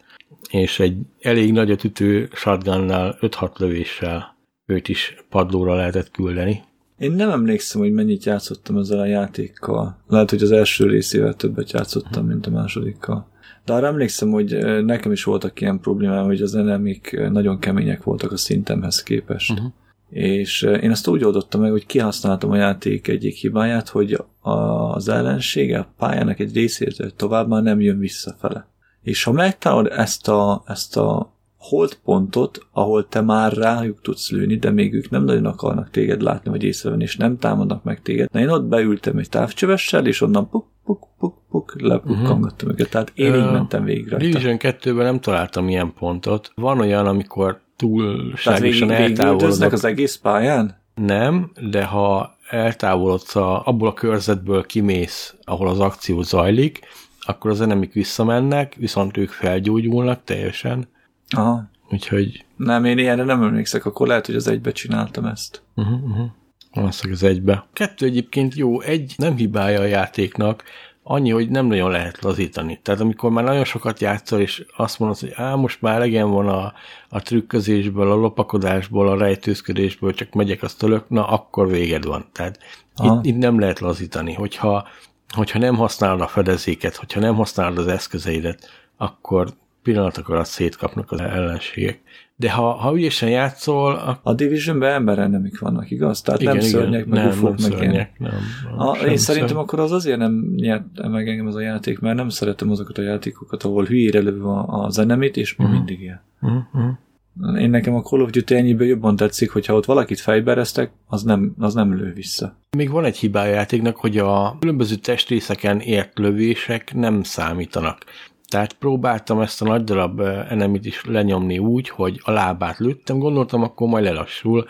és 0.49 0.79
egy 0.79 0.97
elég 1.21 1.51
nagyot 1.51 1.83
ütő 1.83 2.29
shotgunnal 2.33 3.17
5-6 3.21 3.57
lövéssel 3.57 4.35
őt 4.65 4.87
is 4.87 5.15
padlóra 5.29 5.75
lehetett 5.75 6.11
küldeni. 6.11 6.63
Én 6.97 7.11
nem 7.11 7.29
emlékszem, 7.29 7.81
hogy 7.81 7.91
mennyit 7.91 8.25
játszottam 8.25 8.77
ezzel 8.77 8.99
a 8.99 9.05
játékkal. 9.05 9.97
Lehet, 10.07 10.29
hogy 10.29 10.41
az 10.41 10.51
első 10.51 10.87
részével 10.87 11.33
többet 11.33 11.71
játszottam, 11.71 12.25
mint 12.25 12.47
a 12.47 12.49
másodikkal. 12.49 13.27
De 13.65 13.73
arra 13.73 13.87
emlékszem, 13.87 14.29
hogy 14.29 14.57
nekem 14.83 15.11
is 15.11 15.23
voltak 15.23 15.61
ilyen 15.61 15.79
problémám, 15.79 16.25
hogy 16.25 16.41
az 16.41 16.55
enemik 16.55 17.19
nagyon 17.29 17.59
kemények 17.59 18.03
voltak 18.03 18.31
a 18.31 18.37
szintemhez 18.37 19.03
képest. 19.03 19.51
Uh-huh. 19.51 19.71
És 20.09 20.61
én 20.61 20.91
azt 20.91 21.07
úgy 21.07 21.23
oldottam 21.23 21.61
meg, 21.61 21.71
hogy 21.71 21.85
kihasználtam 21.85 22.51
a 22.51 22.55
játék 22.55 23.07
egyik 23.07 23.35
hibáját, 23.35 23.89
hogy 23.89 24.23
az 24.41 25.09
ellensége 25.09 25.79
a 25.79 25.93
pályának 25.97 26.39
egy 26.39 26.53
részét 26.53 27.13
tovább 27.15 27.47
már 27.47 27.63
nem 27.63 27.81
jön 27.81 27.99
visszafele. 27.99 28.67
És 29.01 29.23
ha 29.23 29.31
megtalálod 29.31 29.91
ezt 29.91 30.27
a, 30.27 30.63
ezt 30.67 30.97
a 30.97 31.36
holdpontot, 31.69 32.67
ahol 32.71 33.07
te 33.07 33.21
már 33.21 33.53
rájuk 33.53 34.01
tudsz 34.01 34.31
lőni, 34.31 34.55
de 34.55 34.71
még 34.71 34.93
ők 34.93 35.09
nem 35.09 35.23
nagyon 35.23 35.45
akarnak 35.45 35.89
téged 35.89 36.21
látni, 36.21 36.49
vagy 36.49 36.63
észrevenni, 36.63 37.03
és 37.03 37.15
nem 37.15 37.37
támadnak 37.37 37.83
meg 37.83 38.01
téged. 38.01 38.29
Na 38.31 38.39
én 38.39 38.49
ott 38.49 38.63
beültem 38.63 39.17
egy 39.17 39.29
távcsövessel, 39.29 40.05
és 40.05 40.21
onnan 40.21 40.49
puk, 40.49 40.65
puk, 40.85 41.07
puk, 41.19 41.35
puk, 41.49 41.81
lepukkangattam 41.81 42.67
uh-huh. 42.67 42.71
őket. 42.71 42.89
Tehát 42.89 43.11
én 43.15 43.35
így 43.35 43.51
mentem 43.51 43.83
végre. 43.83 44.17
Division 44.17 44.57
2-ben 44.59 45.05
nem 45.05 45.19
találtam 45.19 45.69
ilyen 45.69 45.93
pontot. 45.93 46.51
Van 46.55 46.79
olyan, 46.79 47.05
amikor 47.05 47.59
túlságosan 47.75 48.91
eltávolodnak. 48.91 49.71
az 49.71 49.85
egész 49.85 50.15
pályán? 50.15 50.81
Nem, 50.95 51.51
de 51.69 51.83
ha 51.83 52.35
eltávolodsz 52.49 53.35
a, 53.35 53.65
abból 53.65 53.87
a 53.87 53.93
körzetből 53.93 54.65
kimész, 54.65 55.35
ahol 55.43 55.67
az 55.67 55.79
akció 55.79 56.21
zajlik, 56.21 56.79
akkor 57.19 57.51
az 57.51 57.61
enemik 57.61 57.93
visszamennek, 57.93 58.75
viszont 58.77 59.17
ők 59.17 59.29
felgyógyulnak 59.29 60.23
teljesen, 60.23 60.87
Aha. 61.35 61.69
Úgyhogy... 61.91 62.45
Nem, 62.55 62.85
én 62.85 62.97
ilyenre 62.97 63.23
nem 63.23 63.43
emlékszek, 63.43 63.85
akkor 63.85 64.07
lehet, 64.07 64.25
hogy 64.25 64.35
az 64.35 64.47
egybe 64.47 64.71
csináltam 64.71 65.25
ezt. 65.25 65.61
Uh-huh, 65.75 66.03
uh-huh. 66.03 66.27
Valószínűleg 66.73 67.21
az 67.21 67.29
egybe. 67.29 67.67
Kettő 67.73 68.05
egyébként 68.05 68.55
jó, 68.55 68.81
egy 68.81 69.13
nem 69.17 69.35
hibája 69.35 69.79
a 69.79 69.85
játéknak, 69.85 70.63
annyi, 71.03 71.29
hogy 71.29 71.49
nem 71.49 71.65
nagyon 71.65 71.91
lehet 71.91 72.21
lazítani. 72.21 72.79
Tehát 72.83 73.01
amikor 73.01 73.31
már 73.31 73.43
nagyon 73.43 73.63
sokat 73.63 73.99
játszol, 73.99 74.39
és 74.39 74.65
azt 74.77 74.99
mondod, 74.99 75.19
hogy 75.19 75.33
á, 75.35 75.55
most 75.55 75.81
már 75.81 75.99
legyen 75.99 76.29
van 76.29 76.47
a, 76.47 76.73
a 77.09 77.21
trükközésből, 77.21 78.11
a 78.11 78.15
lopakodásból, 78.15 79.07
a 79.07 79.17
rejtőzködésből, 79.17 80.13
csak 80.13 80.33
megyek, 80.33 80.63
azt 80.63 80.77
tölök, 80.77 81.09
na 81.09 81.27
akkor 81.27 81.67
véged 81.67 82.05
van. 82.05 82.25
Tehát 82.31 82.59
itt, 83.03 83.25
itt, 83.25 83.37
nem 83.37 83.59
lehet 83.59 83.79
lazítani. 83.79 84.33
Hogyha, 84.33 84.87
hogyha 85.33 85.59
nem 85.59 85.75
használod 85.75 86.21
a 86.21 86.27
fedezéket, 86.27 86.95
hogyha 86.95 87.19
nem 87.19 87.35
használod 87.35 87.77
az 87.77 87.87
eszközeidet, 87.87 88.69
akkor 88.97 89.53
pillanatok 89.87 90.29
alatt 90.29 90.45
szétkapnak 90.45 91.11
az 91.11 91.19
ellenségek. 91.19 91.99
De 92.35 92.51
ha, 92.51 92.71
ha 92.71 92.95
ügyesen 92.95 93.29
játszol... 93.29 93.95
A, 93.95 94.19
a 94.23 94.33
Divisionben 94.33 94.93
ember 94.93 95.29
nem 95.29 95.51
vannak, 95.59 95.91
igaz? 95.91 96.21
Tehát 96.21 96.41
igen, 96.41 96.55
nem 96.55 96.65
igen, 96.65 96.79
szörnyek, 96.79 97.05
meg 97.05 97.19
nem, 97.19 97.27
ufók, 97.27 97.57
nem 97.57 97.69
meg 97.69 97.79
szörnyek, 97.79 98.19
nem, 98.19 98.31
nem, 98.31 98.79
a, 98.79 98.95
Én 98.95 99.17
szerintem 99.17 99.49
szörny. 99.49 99.61
akkor 99.61 99.79
az 99.79 99.91
azért 99.91 100.17
nem 100.17 100.53
nyert 100.55 101.07
meg 101.09 101.27
engem 101.27 101.47
ez 101.47 101.55
a 101.55 101.59
játék, 101.59 101.99
mert 101.99 102.15
nem 102.15 102.29
szeretem 102.29 102.71
azokat 102.71 102.97
a 102.97 103.01
játékokat, 103.01 103.63
ahol 103.63 103.85
hülyére 103.85 104.19
lövő 104.19 104.43
a, 104.43 104.89
zenemit, 104.89 105.37
és 105.37 105.55
uh-huh. 105.57 105.75
mindig 105.75 106.01
ilyen. 106.01 106.21
Uh-huh. 106.41 107.59
Én 107.59 107.69
nekem 107.69 107.95
a 107.95 108.01
Call 108.01 108.21
of 108.21 108.29
Duty 108.29 108.55
ennyiből 108.55 108.87
jobban 108.87 109.15
tetszik, 109.15 109.51
hogyha 109.51 109.73
ott 109.73 109.85
valakit 109.85 110.19
fejbereztek, 110.19 110.91
az 111.05 111.23
nem, 111.23 111.53
az 111.57 111.73
nem 111.73 111.95
lő 111.95 112.13
vissza. 112.13 112.57
Még 112.77 112.89
van 112.89 113.05
egy 113.05 113.17
hibája 113.17 113.53
játéknak, 113.53 113.95
hogy 113.95 114.17
a 114.17 114.57
különböző 114.59 114.95
testrészeken 114.95 115.79
ért 115.79 116.19
lövések 116.19 116.93
nem 116.93 117.23
számítanak. 117.23 118.05
Tehát 118.49 118.73
próbáltam 118.73 119.39
ezt 119.39 119.61
a 119.61 119.65
nagy 119.65 119.83
darab 119.83 120.19
enemit 120.49 120.85
is 120.85 121.05
lenyomni 121.05 121.57
úgy, 121.57 121.89
hogy 121.89 122.21
a 122.23 122.31
lábát 122.31 122.77
lőttem, 122.77 123.19
gondoltam, 123.19 123.63
akkor 123.63 123.87
majd 123.87 124.03
lelassul. 124.03 124.67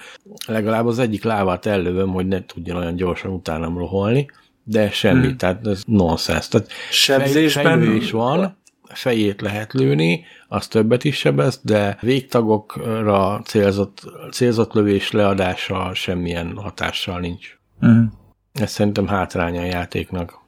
Legalább 0.48 0.86
az 0.86 1.00
egyik 1.00 1.24
lábát 1.24 1.66
ellövöm, 1.66 2.10
hogy 2.10 2.28
ne 2.28 2.46
tudjon 2.46 2.78
olyan 2.78 2.96
gyorsan 2.96 3.32
utánam 3.32 3.78
roholni, 3.78 4.30
de 4.64 4.90
semmi, 4.90 5.26
hmm. 5.26 5.38
tehát 5.38 5.68
ez 5.68 5.82
nonsens. 5.86 6.48
Tehát 6.48 6.72
Sebzésben 6.92 7.82
fej, 7.82 7.96
is 7.96 8.12
van, 8.12 8.58
fejét 8.84 9.42
lehet 9.42 9.74
lőni, 9.74 10.26
az 10.48 10.68
többet 10.68 11.04
is 11.04 11.18
sebez, 11.18 11.60
de 11.64 11.98
végtagokra 12.02 13.42
célzott, 13.46 14.02
célzott 14.32 14.74
lövés 14.74 15.12
leadása 15.12 15.94
semmilyen 15.94 16.56
hatással 16.56 17.20
nincs. 17.20 17.58
Hmm. 17.80 18.14
Ez 18.54 18.72
szerintem 18.72 19.08
hátránya 19.08 19.62
a 19.62 19.66
játéknak. 19.66 20.46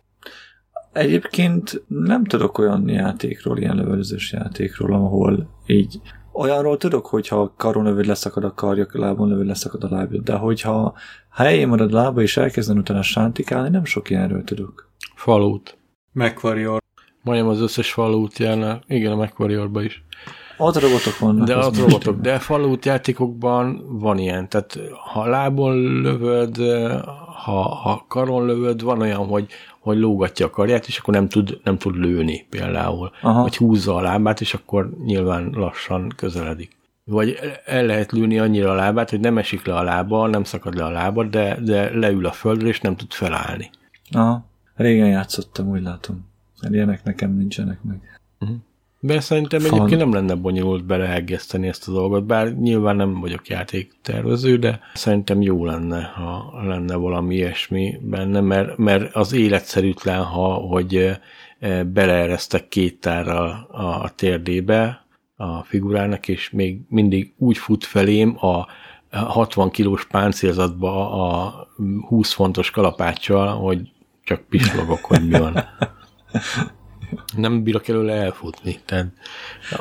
Egyébként 0.93 1.83
nem 1.87 2.23
tudok 2.23 2.57
olyan 2.57 2.89
játékról, 2.89 3.57
ilyen 3.57 3.75
lövöldözős 3.75 4.31
játékról, 4.31 4.93
ahol 4.93 5.49
így 5.65 6.01
olyanról 6.33 6.77
tudok, 6.77 7.05
hogyha 7.05 7.53
karon 7.57 7.83
lövöd 7.83 8.05
leszakad 8.05 8.43
a 8.43 8.53
karja, 8.53 8.85
lábon 8.91 9.29
lövöd 9.29 9.45
leszakad 9.45 9.83
a 9.83 9.87
lábja, 9.89 10.21
de 10.21 10.33
hogyha 10.33 10.93
helyén 11.31 11.67
marad 11.67 11.91
lába 11.91 12.21
és 12.21 12.37
elkezden 12.37 12.77
utána 12.77 13.01
sántikálni, 13.01 13.69
nem 13.69 13.85
sok 13.85 14.09
ilyenről 14.09 14.43
tudok. 14.43 14.91
Falút. 15.15 15.77
MacWarrior. 16.11 16.81
Majdnem 17.23 17.49
az 17.49 17.61
összes 17.61 17.93
falút 17.93 18.37
jelne. 18.37 18.79
Igen, 18.87 19.11
a 19.11 19.15
MacWarriorban 19.15 19.83
is. 19.83 20.03
Ott 20.57 20.79
robotok 20.79 21.19
vannak. 21.19 21.47
De 21.47 21.57
ott 21.57 21.77
robotok, 21.77 22.19
de 22.19 22.39
falút 22.39 22.85
játékokban 22.85 23.85
van 23.99 24.17
ilyen. 24.17 24.49
Tehát 24.49 24.79
ha 25.13 25.25
lábon 25.25 26.01
lövöd, 26.01 26.57
ha, 27.43 27.61
ha 27.61 28.05
karon 28.07 28.45
lövöd, 28.45 28.81
van 28.81 29.01
olyan, 29.01 29.25
hogy 29.25 29.47
hogy 29.93 30.01
lógatja 30.01 30.45
a 30.45 30.49
karját, 30.49 30.87
és 30.87 30.97
akkor 30.97 31.13
nem 31.13 31.27
tud, 31.27 31.59
nem 31.63 31.77
tud 31.77 31.95
lőni 31.95 32.45
például. 32.49 33.11
Aha. 33.21 33.41
Vagy 33.41 33.57
húzza 33.57 33.95
a 33.95 34.01
lábát, 34.01 34.41
és 34.41 34.53
akkor 34.53 34.89
nyilván 35.05 35.49
lassan 35.53 36.13
közeledik. 36.15 36.77
Vagy 37.03 37.39
el 37.65 37.85
lehet 37.85 38.11
lőni 38.11 38.39
annyira 38.39 38.71
a 38.71 38.75
lábát, 38.75 39.09
hogy 39.09 39.19
nem 39.19 39.37
esik 39.37 39.65
le 39.65 39.75
a 39.75 39.83
lába, 39.83 40.27
nem 40.27 40.43
szakad 40.43 40.75
le 40.75 40.83
a 40.83 40.89
lába, 40.89 41.23
de, 41.23 41.57
de 41.61 41.97
leül 41.97 42.25
a 42.25 42.31
földre, 42.31 42.67
és 42.67 42.79
nem 42.79 42.95
tud 42.95 43.11
felállni. 43.11 43.69
Aha. 44.11 44.45
Régen 44.75 45.07
játszottam, 45.07 45.67
úgy 45.67 45.81
látom. 45.81 46.27
Ilyenek 46.69 47.03
nekem 47.03 47.35
nincsenek 47.35 47.83
meg. 47.83 48.19
Uh-huh. 48.39 48.57
De 49.02 49.20
szerintem 49.20 49.60
Fan. 49.60 49.74
egyébként 49.74 50.00
nem 50.00 50.14
lenne 50.14 50.36
bonyolult 50.36 50.86
beleheggeszteni 50.86 51.68
ezt 51.68 51.88
a 51.88 51.91
dolgot, 51.91 52.26
bár 52.26 52.54
nyilván 52.54 52.95
nem 52.95 53.20
vagyok 53.20 53.47
játéktervező, 53.47 54.58
de 54.58 54.80
szerintem 54.93 55.41
jó 55.41 55.66
lenne, 55.66 56.02
ha 56.04 56.62
lenne 56.64 56.95
valami 56.95 57.36
ilyesmi 57.36 57.97
benne, 58.02 58.41
mert, 58.41 58.78
mert 58.78 59.16
az 59.16 59.34
életszerűtlen, 59.34 60.24
ha, 60.24 60.54
hogy 60.54 60.95
eh, 61.60 61.84
beleeresztek 61.84 62.68
két 62.68 63.00
tárral 63.00 63.68
a 63.72 64.16
térdébe 64.16 65.06
a 65.36 65.64
figurának, 65.64 66.28
és 66.28 66.50
még 66.50 66.80
mindig 66.88 67.34
úgy 67.38 67.58
fut 67.58 67.86
felém 67.86 68.38
a 68.45 68.68
60 69.12 69.70
kilós 69.70 70.08
páncélzatba 70.08 71.12
a 71.12 71.54
20 72.08 72.34
fontos 72.34 72.72
kalapáccsal, 72.72 73.47
hogy 73.47 73.91
csak 74.24 74.41
pislogok, 74.50 75.06
hogy 75.06 75.28
mi 75.28 75.39
van. 75.39 75.58
nem 77.36 77.64
bírok 77.64 77.88
előle 77.88 78.14
elfutni. 78.14 78.80
Tehát 78.86 79.07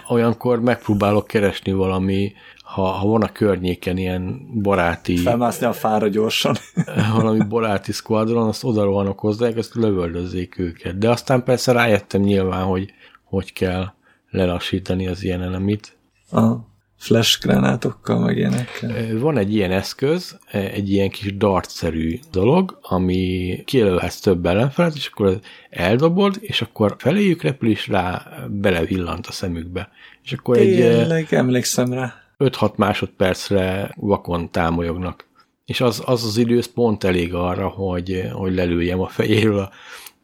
olyankor 0.09 0.61
megpróbálok 0.61 1.27
keresni 1.27 1.73
valami, 1.73 2.33
ha, 2.63 2.83
ha 2.83 3.07
van 3.07 3.23
a 3.23 3.33
környéken 3.33 3.97
ilyen 3.97 4.49
baráti... 4.63 5.17
Felmászni 5.17 5.67
a 5.67 5.73
fára 5.73 6.09
gyorsan. 6.09 6.57
valami 7.17 7.45
baráti 7.49 7.93
squadron, 7.93 8.49
azt 8.49 8.65
oda 8.65 8.85
rohanok 8.85 9.19
hozzá, 9.19 9.49
ezt 9.49 9.75
lövöldözzék 9.75 10.59
őket. 10.59 10.99
De 10.99 11.11
aztán 11.11 11.45
persze 11.45 11.73
rájöttem 11.73 12.21
nyilván, 12.21 12.65
hogy 12.65 12.93
hogy 13.25 13.53
kell 13.53 13.93
lelassítani 14.31 15.07
az 15.07 15.23
ilyen 15.23 15.43
elemit. 15.43 15.97
Aha. 16.31 16.68
Flash 16.99 17.41
gránátokkal, 17.41 18.19
meg 18.19 18.37
ilyenekkel. 18.37 19.19
Van 19.19 19.39
egy 19.39 19.55
ilyen 19.55 19.71
eszköz, 19.71 20.39
egy 20.51 20.93
ilyen 20.93 21.11
kis 21.11 21.37
dartszerű 21.37 22.19
dolog, 22.33 22.79
ami 22.83 23.63
kijelölhetsz 23.65 24.21
több 24.21 24.47
ellenfelet, 24.47 24.95
és 24.95 25.07
akkor 25.13 25.39
eldobod, 25.71 26.37
és 26.41 26.63
akkor 26.63 26.95
feléjük 26.99 27.43
repül, 27.43 27.71
és 27.71 27.89
rá 27.89 28.27
belevillant 28.51 29.27
a 29.27 29.33
szemükbe. 29.33 29.91
És 30.23 30.33
akkor 30.33 30.57
Tényleg, 30.57 31.27
egy 31.31 31.39
emlékszem 31.39 31.93
rá. 31.93 32.15
5-6 32.39 32.75
másodpercre 32.75 33.95
vakon 33.97 34.51
támolyognak. 34.51 35.27
És 35.65 35.81
az 35.81 36.03
az, 36.07 36.25
az 36.25 36.37
idősz 36.37 36.67
pont 36.67 37.05
elég 37.05 37.35
arra, 37.35 37.69
hogy, 37.69 38.29
hogy 38.33 38.55
lelőjem 38.55 39.01
a 39.01 39.09
fejéről 39.09 39.59
a, 39.59 39.71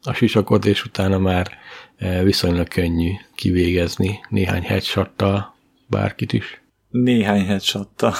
a 0.03 0.13
sisakot, 0.13 0.65
és 0.65 0.85
utána 0.85 1.17
már 1.17 1.51
viszonylag 2.23 2.67
könnyű 2.67 3.11
kivégezni 3.35 4.19
néhány 4.29 4.63
headshottal 4.63 5.55
bárkit 5.87 6.33
is. 6.33 6.64
Néhány 7.03 7.45
headshottal. 7.45 8.13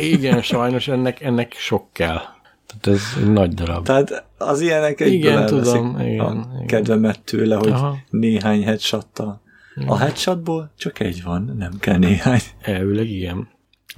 Igen, 0.00 0.42
sajnos 0.52 0.88
ennek, 0.88 1.20
ennek 1.20 1.54
sok 1.54 1.92
kell. 1.92 2.20
Tehát 2.66 2.86
ez 2.98 3.02
egy 3.22 3.32
nagy 3.32 3.54
darab. 3.54 3.84
Tehát 3.84 4.24
az 4.38 4.60
ilyenek 4.60 5.00
egyből 5.00 5.30
Igen, 5.30 5.46
tudom, 5.46 6.00
igen, 6.00 6.20
a 6.20 6.30
igen. 6.54 6.66
kedvemet 6.66 7.20
tőle, 7.20 7.56
hogy 7.56 7.70
Aha. 7.70 7.96
néhány 8.10 8.64
headshottal. 8.64 9.42
A 9.86 9.96
headshotból 9.96 10.72
csak 10.76 11.00
egy 11.00 11.22
van, 11.22 11.54
nem 11.58 11.72
kell 11.80 11.98
néhány. 11.98 12.40
Elvileg 12.60 13.08
igen. 13.08 13.48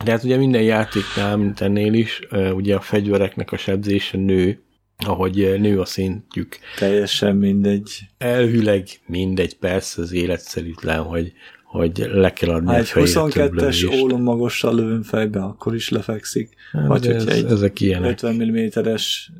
De 0.04 0.10
hát 0.10 0.24
ugye 0.24 0.36
minden 0.36 0.62
játéknál, 0.62 1.36
mint 1.36 1.60
ennél 1.60 1.92
is, 1.94 2.20
ugye 2.52 2.76
a 2.76 2.80
fegyvereknek 2.80 3.52
a 3.52 3.56
sebzése 3.56 4.18
nő, 4.18 4.62
ahogy 5.06 5.60
nő 5.60 5.80
a 5.80 5.84
szintjük. 5.84 6.58
Teljesen 6.78 7.36
mindegy. 7.36 8.00
Elvileg 8.18 8.88
mindegy, 9.06 9.56
persze 9.56 10.02
az 10.02 10.12
életszerűtlen, 10.12 11.02
hogy, 11.02 11.32
hogy 11.68 12.08
le 12.12 12.32
kell 12.32 12.50
adni 12.50 12.68
Ha 12.68 12.76
egy 12.76 12.88
fejére 12.88 13.12
több 13.12 13.52
22-es 13.52 13.54
lövést. 13.54 14.02
ólom 14.02 14.22
magassal 14.22 14.74
lövöm 14.74 15.02
fejbe, 15.02 15.40
akkor 15.40 15.74
is 15.74 15.88
lefekszik. 15.88 16.54
Hát, 16.72 16.86
Vagy 16.86 17.06
hogyha 17.06 17.14
ez, 17.20 17.26
egy 17.26 17.44
ezek 17.44 17.80
ilyenek. 17.80 18.10
50 18.10 18.34
mm-es 18.34 19.30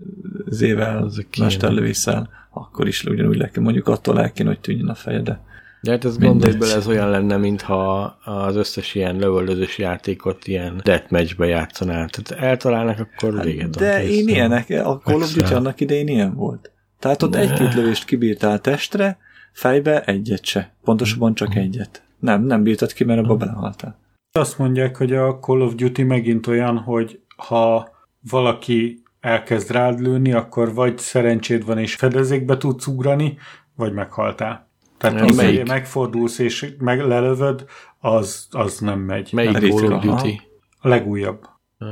zével 0.46 1.10
mesterlövészel, 1.38 2.28
akkor 2.50 2.86
is 2.88 3.04
ugyanúgy 3.04 3.36
le 3.36 3.48
kell, 3.50 3.62
mondjuk 3.62 3.88
attól 3.88 4.20
el 4.20 4.32
kéne, 4.32 4.48
hogy 4.48 4.60
tűnjön 4.60 4.88
a 4.88 4.94
fejede. 4.94 5.40
De 5.82 5.90
hát 5.90 6.04
ez 6.04 6.18
gondolj 6.18 6.56
bele, 6.56 6.74
ez 6.74 6.86
olyan 6.86 7.10
lenne, 7.10 7.36
mintha 7.36 8.02
az 8.24 8.56
összes 8.56 8.94
ilyen 8.94 9.16
lövöldözős 9.16 9.78
játékot 9.78 10.46
ilyen 10.46 10.80
deathmatchbe 10.84 11.46
játszanál. 11.46 12.08
Tehát 12.08 12.44
eltalálnak, 12.44 12.98
akkor 12.98 13.42
véget 13.44 13.74
van, 13.78 13.84
De 13.88 14.08
én 14.08 14.28
ilyenek, 14.28 14.70
a 14.70 14.98
Call 15.04 15.20
of 15.20 15.34
Duty 15.34 15.54
annak 15.54 15.80
idején 15.80 16.08
ilyen 16.08 16.34
volt. 16.34 16.70
Tehát 16.98 17.22
ott 17.22 17.34
egy-két 17.34 17.74
lövést 17.74 18.04
kibírtál 18.04 18.60
testre, 18.60 19.18
fejbe 19.52 20.02
egyet 20.04 20.44
se. 20.44 20.74
Pontosabban 20.84 21.34
csak 21.34 21.48
Mhm. 21.48 21.58
egyet. 21.58 22.02
Nem, 22.18 22.42
nem 22.42 22.62
bírtad 22.62 22.92
ki, 22.92 23.04
mert 23.04 23.20
abba 23.20 23.36
belehaltál. 23.36 23.98
Azt 24.32 24.58
mondják, 24.58 24.96
hogy 24.96 25.12
a 25.12 25.38
Call 25.38 25.60
of 25.60 25.74
Duty 25.74 26.02
megint 26.02 26.46
olyan, 26.46 26.78
hogy 26.78 27.20
ha 27.36 27.88
valaki 28.30 29.02
elkezd 29.20 29.70
rád 29.70 30.00
lőni, 30.00 30.32
akkor 30.32 30.74
vagy 30.74 30.98
szerencséd 30.98 31.64
van 31.64 31.78
és 31.78 31.94
fedezékbe 31.94 32.56
tudsz 32.56 32.86
ugrani, 32.86 33.38
vagy 33.76 33.92
meghaltál. 33.92 34.68
Tehát 34.98 35.20
az, 35.20 35.44
hogy 35.44 35.68
megfordulsz 35.68 36.38
és 36.38 36.74
meg 36.78 37.00
lelövöd, 37.00 37.64
az, 37.98 38.46
az 38.50 38.78
nem 38.78 39.00
megy. 39.00 39.30
Melyik 39.32 39.52
Nem. 39.52 39.70
Call 39.70 39.92
of. 39.92 40.02
Duty? 40.04 40.40
A 40.80 40.88
legújabb. 40.88 41.48
Uh, 41.78 41.88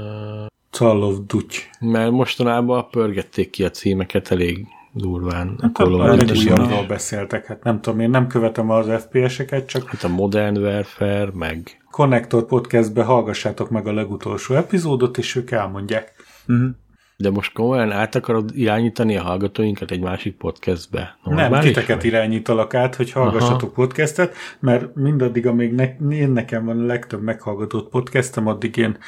Call 0.70 1.02
of 1.02 1.16
Duty. 1.26 1.58
mert 1.80 2.10
mostanában 2.10 2.88
pörgették 2.90 3.50
ki 3.50 3.64
a 3.64 3.70
címeket 3.70 4.30
elég 4.30 4.66
durván. 4.96 5.54
A 5.58 5.62
Hát 5.62 5.78
a 5.78 6.14
legújabbról 6.14 6.86
beszéltek, 6.86 7.46
hát 7.46 7.62
nem 7.62 7.80
tudom, 7.80 8.00
én 8.00 8.10
nem 8.10 8.26
követem 8.26 8.70
az 8.70 8.90
FPS-eket, 9.02 9.66
csak 9.66 9.88
Hát 9.88 10.02
a 10.02 10.08
Modern 10.08 10.58
Warfare, 10.58 11.30
meg 11.34 11.80
Connector 11.90 12.46
Podcastbe 12.46 13.02
hallgassátok 13.02 13.70
meg 13.70 13.86
a 13.86 13.92
legutolsó 13.92 14.54
epizódot, 14.54 15.18
és 15.18 15.36
ők 15.36 15.50
elmondják. 15.50 16.12
Uh-huh. 16.48 16.68
de 17.16 17.30
most 17.30 17.52
komolyan 17.52 17.92
át 17.92 18.14
akarod 18.14 18.50
irányítani 18.54 19.16
a 19.16 19.22
hallgatóinkat 19.22 19.90
egy 19.90 20.00
másik 20.00 20.36
podcastbe? 20.36 21.18
Nem, 21.24 21.36
Normális 21.36 21.68
titeket 21.68 21.96
vagy? 21.96 22.04
irányítalak 22.04 22.74
át, 22.74 22.94
hogy 22.94 23.12
hallgassatok 23.12 23.72
podcastet, 23.72 24.34
mert 24.60 24.94
mindaddig, 24.94 25.46
amíg 25.46 25.72
ne, 25.72 25.96
én 26.10 26.30
nekem 26.30 26.64
van 26.64 26.80
a 26.80 26.86
legtöbb 26.86 27.22
meghallgatott 27.22 27.88
podcastem, 27.90 28.46
addig 28.46 28.76
én 28.76 28.98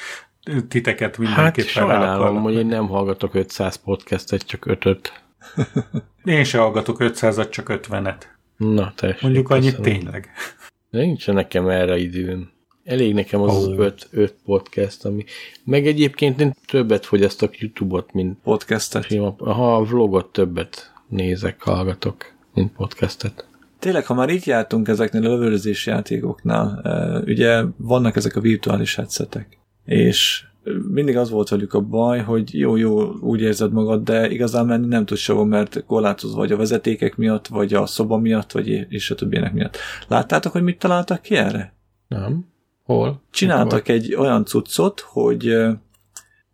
titeket 0.69 1.17
Hát 1.17 1.19
mindenképpen 1.19 1.87
rá 1.87 1.89
sajnálom, 1.89 2.43
hogy 2.43 2.55
én 2.55 2.67
nem 2.67 2.89
hallgatok 2.89 3.35
500 3.35 3.77
podcastet, 3.77 4.47
csak 4.47 4.67
5 4.67 4.85
Én 6.25 6.45
se 6.45 6.59
hallgatok 6.59 6.97
500-at, 7.01 7.51
csak 7.51 7.67
50-et. 7.71 8.23
Na, 8.57 8.93
tessék. 8.97 9.23
Mondjuk 9.23 9.51
annyit 9.51 9.77
köszönöm. 9.77 10.01
tényleg. 10.01 10.29
De 10.91 10.99
nincsen 10.99 11.35
nekem 11.35 11.69
erre 11.69 11.99
időm. 11.99 12.51
Elég 12.85 13.15
nekem 13.15 13.41
az 13.41 13.67
oh. 13.67 13.79
öt, 13.79 14.09
öt 14.11 14.35
podcast, 14.45 15.05
ami... 15.05 15.25
Meg 15.65 15.87
egyébként 15.87 16.41
én 16.41 16.55
többet 16.67 17.07
fogyasztok 17.07 17.59
YouTube-ot, 17.59 18.13
mint 18.13 18.39
Podcastet. 18.43 19.05
sima... 19.05 19.35
Ha 19.39 19.77
a 19.77 19.83
vlogot 19.85 20.33
többet 20.33 20.93
nézek, 21.09 21.63
hallgatok, 21.63 22.33
mint 22.55 22.73
podcastet. 22.73 23.49
Tényleg, 23.79 24.07
ha 24.07 24.15
már 24.15 24.29
itt 24.29 24.45
jártunk 24.45 24.89
ezeknél 24.89 25.27
a 25.27 25.29
lövöldözés 25.29 25.87
játékoknál, 25.87 26.81
eh, 26.85 27.23
ugye 27.23 27.63
vannak 27.77 28.17
ezek 28.17 28.37
a 28.37 28.41
virtuális 28.41 28.95
headsetek, 28.95 29.59
és 29.85 30.45
mindig 30.89 31.17
az 31.17 31.31
volt 31.31 31.49
velük 31.49 31.73
a 31.75 31.81
baj, 31.81 32.21
hogy 32.21 32.59
jó-jó, 32.59 33.13
úgy 33.21 33.41
érzed 33.41 33.73
magad, 33.73 34.03
de 34.05 34.31
igazán 34.31 34.67
menni 34.67 34.87
nem 34.87 35.05
tudsz 35.05 35.21
sehova, 35.21 35.45
mert 35.45 35.85
korlátozva 35.87 36.37
vagy 36.39 36.53
a 36.53 36.57
vezetékek 36.57 37.17
miatt, 37.17 37.47
vagy 37.47 37.75
a 37.75 37.87
szoba 37.87 38.17
miatt, 38.19 38.53
vagy 38.53 38.69
és 38.69 39.11
a 39.11 39.15
többienek 39.15 39.53
miatt. 39.53 39.77
Láttátok, 40.09 40.53
hogy 40.53 40.63
mit 40.63 40.79
találtak 40.79 41.23
ki 41.23 41.35
erre? 41.37 41.75
Nem? 42.09 42.47
Hol? 42.85 43.23
Csináltak 43.31 43.89
egy 43.89 44.15
olyan 44.15 44.45
cuccot, 44.45 45.01
hogy 45.01 45.57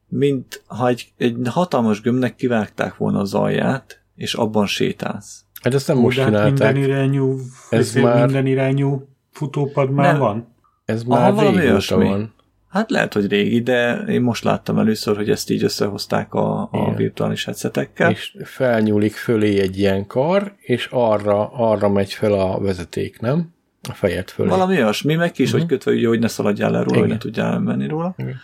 mint 0.09 0.63
ha 0.67 0.89
egy, 0.89 1.13
egy 1.17 1.37
hatalmas 1.45 2.01
gömbnek 2.01 2.35
kivágták 2.37 2.97
volna 2.97 3.19
az 3.21 3.35
alját, 3.35 4.03
és 4.15 4.35
abban 4.35 4.67
sétálsz. 4.67 5.45
Hát 5.63 5.75
ezt 5.75 5.89
nem 5.89 5.99
most 5.99 6.19
hát 6.19 6.27
csinálták. 6.27 6.75
minden 6.75 6.91
irányú, 6.91 7.39
Ez 7.71 7.95
már- 7.95 8.25
minden 8.25 8.47
irányú 8.47 9.09
futópad 9.31 9.91
már 9.91 10.13
Nem. 10.13 10.21
van? 10.21 10.55
Ez 10.85 11.03
Aha, 11.09 11.21
már 11.21 11.35
valami 11.35 11.61
régóta 11.61 11.97
van. 11.97 12.34
Hát 12.75 12.91
lehet, 12.91 13.13
hogy 13.13 13.29
régi, 13.29 13.61
de 13.63 13.97
én 14.09 14.21
most 14.21 14.45
láttam 14.45 14.79
először, 14.79 15.17
hogy 15.17 15.31
ezt 15.31 15.51
így 15.51 15.63
összehozták 15.65 16.35
a, 16.35 16.61
a 16.63 16.69
Igen. 16.73 16.95
virtuális 16.97 17.45
headsetekkel. 17.45 18.11
És 18.11 18.37
felnyúlik 18.45 19.13
fölé 19.13 19.61
egy 19.61 19.79
ilyen 19.79 20.07
kar, 20.07 20.55
és 20.61 20.89
arra, 20.91 21.49
arra 21.53 21.89
megy 21.89 22.13
fel 22.13 22.33
a 22.33 22.61
vezeték, 22.61 23.21
nem? 23.21 23.53
A 23.89 23.93
fejed 23.93 24.29
fölé. 24.31 24.49
Valami 24.49 24.75
olyasmi, 24.77 25.15
meg 25.15 25.33
ki 25.33 25.43
is, 25.43 25.51
hogy 25.51 25.67
kötve, 25.67 25.93
ugye, 25.93 26.09
hogy 26.09 26.19
ne 26.19 26.29
szaladjál 26.29 26.71
le 26.71 26.83
róla, 26.83 26.89
hogy 26.89 26.97
Mhm. 26.99 27.05
Igen. 27.05 27.17
ne 27.17 27.23
tudjál 27.23 27.59
menni 27.61 27.87
róla. 27.89 28.15
Igen. 28.17 28.37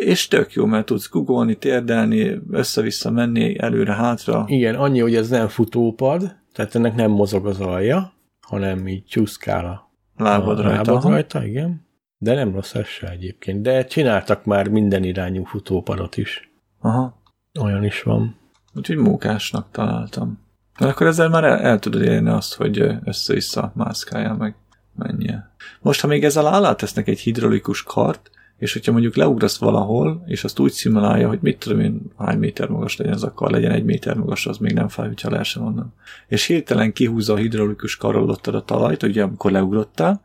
És 0.00 0.28
tök 0.28 0.52
jó, 0.52 0.64
mert 0.66 0.86
tudsz 0.86 1.08
googolni, 1.10 1.54
térdelni, 1.54 2.40
össze-vissza 2.50 3.10
menni, 3.10 3.58
előre-hátra. 3.58 4.44
Igen, 4.48 4.74
annyi, 4.74 4.98
hogy 5.00 5.14
ez 5.14 5.28
nem 5.28 5.48
futópad, 5.48 6.36
tehát 6.52 6.74
ennek 6.74 6.94
nem 6.94 7.10
mozog 7.10 7.46
az 7.46 7.60
alja, 7.60 8.12
hanem 8.40 8.88
így 8.88 9.04
csúszkál 9.04 9.64
a 9.64 9.90
Lábad 10.24 10.58
a 10.58 10.62
rajta. 10.62 10.92
lábad 10.92 11.10
rajta, 11.10 11.44
igen. 11.44 11.85
De 12.18 12.34
nem 12.34 12.52
rossz 12.52 12.74
ez 12.74 12.86
se 12.86 13.10
egyébként. 13.10 13.62
De 13.62 13.84
csináltak 13.84 14.44
már 14.44 14.68
minden 14.68 15.04
irányú 15.04 15.44
futópadot 15.44 16.16
is. 16.16 16.50
Aha. 16.80 17.22
Olyan 17.60 17.84
is 17.84 18.02
van. 18.02 18.36
Úgyhogy 18.74 18.96
mókásnak 18.96 19.66
találtam. 19.70 20.38
Mert 20.78 20.92
akkor 20.92 21.06
ezzel 21.06 21.28
már 21.28 21.44
el, 21.44 21.58
el 21.58 21.78
tudod 21.78 22.02
érni 22.02 22.28
azt, 22.28 22.54
hogy 22.54 22.98
össze-vissza 23.04 23.72
mászkáljál 23.74 24.36
meg 24.36 24.54
menjél. 24.94 25.50
Most, 25.80 26.00
ha 26.00 26.06
még 26.06 26.24
ezzel 26.24 26.46
alá 26.46 26.74
tesznek 26.74 27.08
egy 27.08 27.18
hidraulikus 27.18 27.82
kart, 27.82 28.30
és 28.58 28.72
hogyha 28.72 28.92
mondjuk 28.92 29.14
leugrasz 29.14 29.58
valahol, 29.58 30.22
és 30.26 30.44
azt 30.44 30.58
úgy 30.58 30.72
szimulálja, 30.72 31.28
hogy 31.28 31.38
mit 31.42 31.58
tudom 31.58 31.80
én, 31.80 32.00
hány 32.18 32.38
méter 32.38 32.68
magas 32.68 32.96
legyen 32.96 33.12
az 33.12 33.24
a 33.24 33.32
kar, 33.32 33.50
legyen 33.50 33.70
egy 33.70 33.84
méter 33.84 34.16
magas, 34.16 34.46
az 34.46 34.58
még 34.58 34.72
nem 34.72 34.88
fáj, 34.88 35.06
hogyha 35.06 35.30
leesel 35.30 35.62
onnan. 35.62 35.94
És 36.28 36.46
hirtelen 36.46 36.92
kihúzza 36.92 37.32
a 37.32 37.36
hidraulikus 37.36 37.96
karral 37.96 38.38
a 38.44 38.62
talajt, 38.64 39.02
ugye 39.02 39.22
amikor 39.22 39.50
leugrottál, 39.50 40.20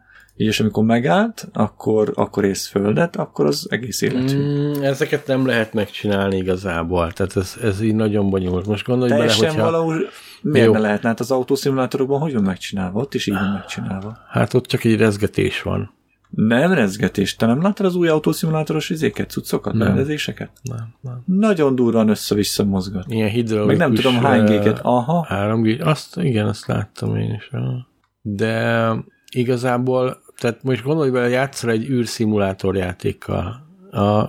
és 0.45 0.59
amikor 0.59 0.83
megállt, 0.83 1.49
akkor, 1.53 2.11
akkor 2.15 2.45
ész 2.45 2.67
földet, 2.67 3.15
akkor 3.15 3.45
az 3.45 3.67
egész 3.69 4.01
életű. 4.01 4.37
Mm, 4.37 4.83
ezeket 4.83 5.27
nem 5.27 5.45
lehet 5.45 5.73
megcsinálni 5.73 6.37
igazából. 6.37 7.11
Tehát 7.11 7.35
ez, 7.35 7.55
ez 7.61 7.81
így 7.81 7.95
nagyon 7.95 8.29
bonyolult. 8.29 8.65
Most 8.65 8.85
gondolj 8.85 9.09
bele, 9.09 9.33
hogyha... 9.33 9.63
valahol 9.63 10.09
miért 10.41 10.67
Jó. 10.67 10.73
ne 10.73 10.79
lehetne? 10.79 11.07
Hát 11.07 11.19
az 11.19 11.31
autószimulátorokban 11.31 12.19
hogy 12.19 12.33
van 12.33 12.43
megcsinálva? 12.43 12.99
Ott 12.99 13.13
is 13.13 13.27
így 13.27 13.33
van 13.33 13.51
megcsinálva. 13.51 14.17
Hát 14.29 14.53
ott 14.53 14.65
csak 14.65 14.83
egy 14.83 14.97
rezgetés 14.97 15.61
van. 15.61 15.93
Nem 16.29 16.73
rezgetés. 16.73 17.35
Te 17.35 17.45
nem 17.45 17.61
láttad 17.61 17.85
az 17.85 17.95
új 17.95 18.07
autószimulátoros 18.07 18.89
izéket, 18.89 19.29
cuccokat, 19.29 19.73
Nem. 19.73 19.81
berendezéseket? 19.81 20.51
Nem, 20.61 20.93
nem. 21.01 21.23
Nagyon 21.25 21.75
durran 21.75 22.09
össze-vissza 22.09 22.63
mozgat. 22.63 23.05
Ilyen 23.07 23.29
hidraulikus... 23.29 23.77
Meg 23.77 23.87
nem 23.87 23.95
tudom 23.95 24.23
hány 24.23 24.45
géket. 24.45 24.79
Aha. 24.81 25.27
3G, 25.29 25.83
azt 25.83 26.17
igen, 26.17 26.47
azt 26.47 26.67
láttam 26.67 27.15
én 27.15 27.33
is. 27.33 27.49
De 28.21 28.93
igazából, 29.31 30.21
tehát 30.41 30.63
most 30.63 30.83
gondolj 30.83 31.09
bele, 31.09 31.29
játszol 31.29 31.71
egy 31.71 31.89
űrszimulátor 31.89 32.75
játékkal. 32.75 33.67
A 33.91 34.25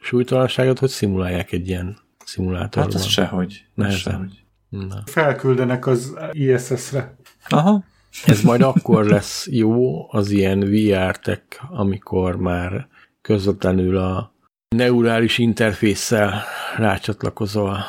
súlytalanságot 0.00 0.78
hogy 0.78 0.88
szimulálják 0.88 1.52
egy 1.52 1.68
ilyen 1.68 1.98
szimulátorban? 2.24 2.92
Hát 2.92 3.00
az 3.00 3.06
sehogy. 3.06 3.64
Nehezen. 3.74 3.98
sehogy. 3.98 4.44
Na. 4.68 5.02
Felküldenek 5.06 5.86
az 5.86 6.14
ISS-re. 6.32 7.16
Aha. 7.48 7.84
Ez 8.24 8.42
majd 8.42 8.62
akkor 8.62 9.04
lesz 9.04 9.46
jó 9.50 10.06
az 10.12 10.30
ilyen 10.30 10.60
VR 10.60 11.18
tech, 11.18 11.42
amikor 11.70 12.36
már 12.36 12.88
közvetlenül 13.22 13.96
a 13.96 14.32
neurális 14.68 15.38
interfésszel 15.38 16.42
rácsatlakozol 16.76 17.84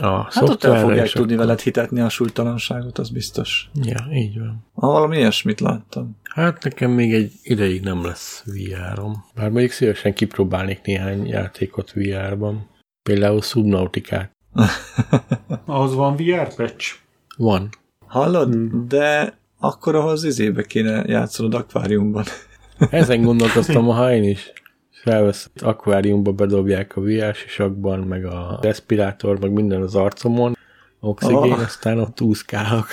a 0.00 0.06
Hát 0.06 0.48
ott 0.48 0.64
el 0.64 0.80
fogják 0.80 1.08
tudni 1.08 1.32
akkor... 1.32 1.44
veled 1.46 1.60
hitetni 1.60 2.00
a 2.00 2.08
súlytalanságot, 2.08 2.98
az 2.98 3.10
biztos. 3.10 3.70
Ja, 3.74 4.06
így 4.12 4.38
van. 4.38 4.64
Ha 4.74 4.86
valami 4.86 5.16
ilyesmit 5.16 5.60
láttam. 5.60 6.16
Hát 6.34 6.64
nekem 6.64 6.90
még 6.90 7.14
egy 7.14 7.32
ideig 7.42 7.82
nem 7.82 8.04
lesz 8.04 8.44
VR-om. 8.46 9.24
Bár 9.34 9.50
mondjuk 9.50 9.72
szívesen 9.72 10.14
kipróbálnék 10.14 10.80
néhány 10.82 11.26
játékot 11.26 11.92
VR-ban. 11.92 12.68
Például 13.02 13.42
Subnautikát. 13.42 14.30
Ahhoz 15.64 15.94
van 15.94 16.16
VR 16.16 16.54
patch? 16.54 16.94
Van. 17.36 17.68
Hallod? 18.06 18.52
Hmm. 18.52 18.88
De 18.88 19.38
akkor 19.58 19.94
ahhoz 19.94 20.24
izébe 20.24 20.62
kéne 20.62 21.04
játszanod 21.06 21.54
akváriumban. 21.54 22.24
Ezen 22.90 23.22
gondolkoztam 23.22 23.88
a 23.88 24.12
én 24.12 24.24
is 24.24 24.52
felvesz 24.90 25.50
akváriumba, 25.54 26.32
bedobják 26.32 26.96
a 26.96 27.00
VR 27.00 27.34
sisakban, 27.34 27.98
meg 27.98 28.24
a 28.24 28.58
respirátor, 28.62 29.40
meg 29.40 29.52
minden 29.52 29.82
az 29.82 29.94
arcomon, 29.94 30.56
oxigén, 31.00 31.52
oh. 31.52 31.60
aztán 31.60 31.98
ott 31.98 32.20
úszkálok. 32.20 32.86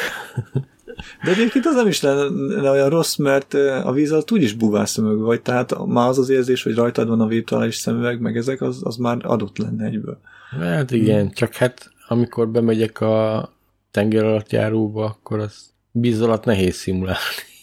De 1.24 1.32
egyébként 1.32 1.66
az 1.66 1.76
nem 1.76 1.88
is 1.88 2.02
lenne 2.02 2.70
olyan 2.70 2.90
rossz, 2.90 3.16
mert 3.16 3.54
a 3.84 3.92
víz 3.92 4.12
alatt 4.12 4.32
úgyis 4.32 4.54
buvás 4.54 4.90
szemüveg 4.90 5.18
vagy, 5.18 5.42
tehát 5.42 5.86
már 5.86 6.10
az 6.10 6.18
az 6.18 6.30
érzés, 6.30 6.64
hogy 6.64 6.76
rajtad 6.76 7.08
van 7.08 7.22
a 7.22 7.28
virtuális 7.28 7.76
szemüveg, 7.76 8.20
meg 8.20 8.38
ezek, 8.38 8.62
az, 8.62 8.80
az 8.84 8.96
már 8.96 9.18
adott 9.22 9.58
lenne 9.58 9.86
egyből. 9.86 10.20
Hát 10.60 10.92
igen, 10.92 11.22
hmm. 11.22 11.32
csak 11.32 11.54
hát 11.54 11.92
amikor 12.08 12.50
bemegyek 12.50 13.02
a 13.02 13.50
tenger 13.92 14.24
alatt 14.24 14.52
járóba, 14.52 15.06
akkor 15.06 15.40
az 15.40 15.70
víz 15.92 16.22
alatt 16.22 16.44
nehéz 16.44 16.76
szimulálni. 16.76 17.18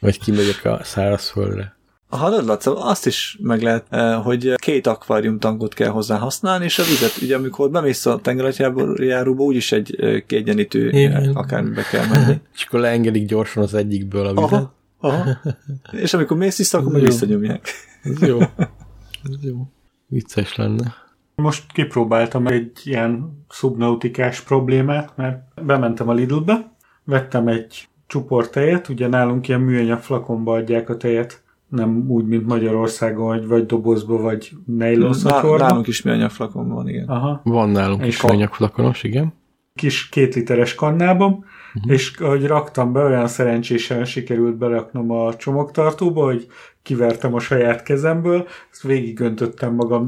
Vagy 0.00 0.18
kimegyek 0.18 0.64
a 0.64 0.80
szárazföldre. 0.82 1.76
Hallod, 2.16 2.44
Laca, 2.44 2.84
azt 2.84 3.06
is 3.06 3.38
meg 3.42 3.62
lehet, 3.62 3.86
eh, 3.90 4.22
hogy 4.22 4.54
két 4.54 4.86
akváriumtankot 4.86 5.74
kell 5.74 5.88
hozzá 5.88 6.16
használni, 6.16 6.64
és 6.64 6.78
a 6.78 6.82
vizet, 6.82 7.22
ugye 7.22 7.36
amikor 7.36 7.70
bemész 7.70 8.06
a 8.06 8.18
tengeralattjáróba, 8.18 9.42
úgyis 9.42 9.72
egy 9.72 9.96
eh, 10.00 10.20
kiegyenítő 10.26 10.90
eh, 10.90 11.36
akármibe 11.36 11.82
kell 11.82 12.06
menni. 12.06 12.40
És 12.54 12.64
akkor 12.64 12.80
leengedik 12.80 13.26
gyorsan 13.26 13.62
az 13.62 13.74
egyikből 13.74 14.26
a 14.26 14.34
vizet. 14.34 14.52
Aha, 14.52 14.74
aha. 15.00 15.38
És 16.02 16.14
amikor 16.14 16.36
mész 16.36 16.58
vissza, 16.58 16.78
akkor 16.78 16.92
meg 16.92 17.02
visszanyomják. 17.02 17.68
Ez 18.02 18.20
jó. 18.20 18.38
Ez 18.38 19.42
jó. 19.42 19.68
Vicces 20.06 20.56
lenne. 20.56 20.94
Most 21.34 21.72
kipróbáltam 21.72 22.46
egy 22.46 22.70
ilyen 22.84 23.44
szubnautikás 23.48 24.40
problémát, 24.40 25.16
mert 25.16 25.42
bementem 25.62 26.08
a 26.08 26.12
Lidlbe, 26.12 26.72
vettem 27.04 27.48
egy 27.48 27.88
csupor 28.06 28.50
tejet, 28.50 28.88
ugye 28.88 29.08
nálunk 29.08 29.48
ilyen 29.48 29.60
műanyag 29.60 29.98
flakonba 29.98 30.54
adják 30.54 30.88
a 30.88 30.96
tejet 30.96 31.41
nem 31.72 32.04
úgy, 32.08 32.26
mint 32.26 32.46
Magyarországon, 32.46 33.38
hogy 33.38 33.46
vagy 33.46 33.66
dobozba, 33.66 34.16
vagy 34.16 34.52
nylon 34.66 35.12
szatyorba. 35.12 35.66
Nálunk 35.66 35.86
is 35.86 36.02
műanyag 36.02 36.30
flakon 36.30 36.68
van, 36.68 36.88
igen. 36.88 37.08
Aha. 37.08 37.40
Van 37.44 37.70
nálunk 37.70 38.06
is 38.06 38.22
műanyag 38.22 38.54
flakonos, 38.54 39.02
igen. 39.02 39.32
Kis 39.74 40.08
két 40.08 40.34
literes 40.34 40.74
kannában, 40.74 41.44
uh-huh. 41.74 41.92
és 41.92 42.16
ahogy 42.18 42.46
raktam 42.46 42.92
be, 42.92 43.02
olyan 43.02 43.26
szerencsésen 43.26 44.04
sikerült 44.04 44.56
beraknom 44.56 45.10
a 45.10 45.36
csomagtartóba, 45.36 46.24
hogy 46.24 46.46
kivertem 46.82 47.34
a 47.34 47.38
saját 47.38 47.82
kezemből, 47.82 48.46
ezt 48.70 48.82
végigöntöttem 48.82 49.74
magam 49.74 50.06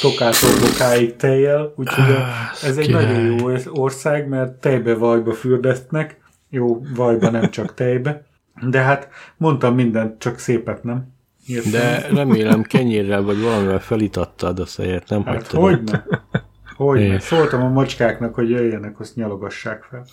tokától 0.00 0.50
bokáig 0.60 1.16
tejjel, 1.16 1.72
úgyhogy 1.76 2.14
ez 2.62 2.76
egy 2.76 2.86
király. 2.86 3.04
nagyon 3.04 3.38
jó 3.38 3.72
ország, 3.82 4.28
mert 4.28 4.52
tejbe 4.52 4.94
vajba 4.94 5.32
fürdesztnek, 5.32 6.20
jó, 6.50 6.80
vajba 6.94 7.30
nem 7.30 7.50
csak 7.50 7.74
tejbe. 7.74 8.26
De 8.70 8.80
hát 8.80 9.08
mondtam 9.36 9.74
mindent, 9.74 10.18
csak 10.18 10.38
szépet 10.38 10.84
nem. 10.84 11.12
Értem. 11.46 11.70
De 11.70 12.08
remélem 12.08 12.62
kenyérrel 12.62 13.22
vagy 13.22 13.40
valamivel 13.40 13.80
felitattad 13.80 14.58
a 14.58 14.66
szejet, 14.66 15.08
nem 15.08 15.24
hát 15.24 15.34
hagytad 15.34 15.60
hogyne. 15.60 16.06
Hogyne. 16.76 17.18
Szóltam 17.18 17.62
a 17.62 17.68
macskáknak, 17.68 18.34
hogy 18.34 18.50
jöjjenek, 18.50 19.00
azt 19.00 19.16
nyalogassák 19.16 19.82
fel. 19.82 20.06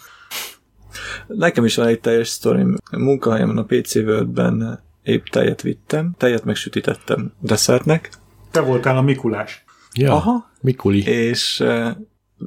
Nekem 1.28 1.66
is 1.66 1.76
van 1.76 1.88
egy 1.88 2.00
teljes 2.00 2.28
sztorim. 2.28 2.78
Munkahelyemen 2.92 3.58
a 3.58 3.64
PC 3.64 3.96
World-ben 3.96 4.80
épp 5.04 5.26
tejet 5.26 5.62
vittem, 5.62 6.16
tejet 6.18 6.44
megsütítettem 6.44 7.34
desszertnek. 7.40 8.10
Te 8.52 8.60
voltál 8.60 8.98
a 8.98 9.02
Mikulás. 9.02 9.64
Ja, 9.94 10.14
Aha. 10.14 10.52
Mikuli. 10.62 11.04
És 11.08 11.60
uh, 11.60 11.90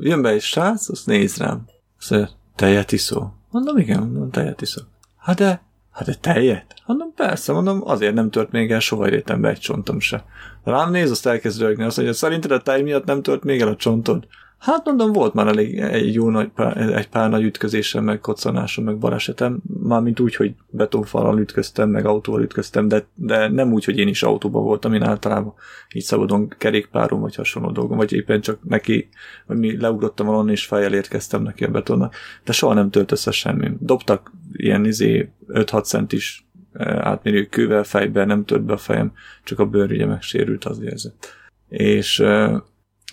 jön 0.00 0.22
be 0.22 0.28
egy 0.28 0.40
srác, 0.40 0.88
azt 0.88 1.06
néz 1.06 1.36
rám. 1.36 1.64
Azt 1.98 2.10
mondja, 2.10 2.30
tejet 2.54 2.92
iszó. 2.92 3.26
Mondom, 3.50 3.78
igen, 3.78 3.98
mondom, 3.98 4.30
tejet 4.30 4.60
iszok. 4.60 4.88
Hát 5.16 5.36
de 5.36 5.62
Hát 5.94 6.08
egy 6.08 6.20
tejet? 6.20 6.74
Mondom, 6.86 7.14
persze, 7.14 7.52
mondom, 7.52 7.80
azért 7.84 8.14
nem 8.14 8.30
tört 8.30 8.50
még 8.50 8.70
el 8.70 8.80
soha 8.80 9.08
életembe 9.08 9.48
egy 9.48 9.58
csontom 9.58 10.00
se. 10.00 10.24
Rám 10.64 10.90
néz, 10.90 11.10
azt 11.10 11.26
elkezd 11.26 11.60
rögni, 11.60 11.84
azt 11.84 11.96
mondja, 11.96 12.14
szerinted 12.14 12.50
a 12.50 12.60
tej 12.60 12.82
miatt 12.82 13.04
nem 13.04 13.22
tört 13.22 13.44
még 13.44 13.60
el 13.60 13.68
a 13.68 13.76
csontod? 13.76 14.26
Hát 14.64 14.84
mondom, 14.84 15.12
volt 15.12 15.34
már 15.34 15.46
elég 15.46 15.78
egy 15.78 16.14
jó 16.14 16.30
nagy 16.30 16.48
pár, 16.48 16.76
egy 16.76 17.08
pár 17.08 17.30
nagy 17.30 17.42
ütközésem, 17.42 18.04
meg 18.04 18.20
koccanásom, 18.20 18.84
meg 18.84 18.98
balesetem, 18.98 19.58
mármint 19.82 20.20
úgy, 20.20 20.34
hogy 20.34 20.54
betonfalal 20.70 21.38
ütköztem, 21.38 21.88
meg 21.88 22.06
autóval 22.06 22.42
ütköztem, 22.42 22.88
de, 22.88 23.06
de 23.14 23.48
nem 23.48 23.72
úgy, 23.72 23.84
hogy 23.84 23.98
én 23.98 24.08
is 24.08 24.22
autóban 24.22 24.62
voltam, 24.62 24.94
én 24.94 25.02
általában 25.02 25.54
így 25.94 26.02
szabadon 26.02 26.48
kerékpárom, 26.58 27.20
vagy 27.20 27.34
hasonló 27.34 27.70
dolgom, 27.70 27.96
vagy 27.96 28.12
éppen 28.12 28.40
csak 28.40 28.58
neki, 28.62 29.08
vagy 29.46 29.58
mi 29.58 29.80
leugrottam 29.80 30.26
valami, 30.26 30.50
és 30.50 30.66
fejjel 30.66 30.94
érkeztem 30.94 31.42
neki 31.42 31.64
a 31.64 31.70
betonnak, 31.70 32.14
de 32.44 32.52
soha 32.52 32.74
nem 32.74 32.90
tört 32.90 33.12
össze 33.12 33.30
semmi. 33.30 33.70
Dobtak 33.78 34.32
ilyen 34.52 34.84
izé 34.84 35.30
5-6 35.48 35.84
centis 35.84 36.46
eh, 36.72 37.06
átmérő 37.06 37.44
kővel 37.44 37.84
fejbe, 37.84 38.24
nem 38.24 38.44
tört 38.44 38.64
be 38.64 38.72
a 38.72 38.76
fejem, 38.76 39.12
csak 39.42 39.58
a 39.58 39.66
bőr 39.66 39.90
ugye 39.90 40.06
megsérült, 40.06 40.64
az 40.64 40.80
érzett. 40.80 41.42
És 41.68 42.18
uh, 42.18 42.56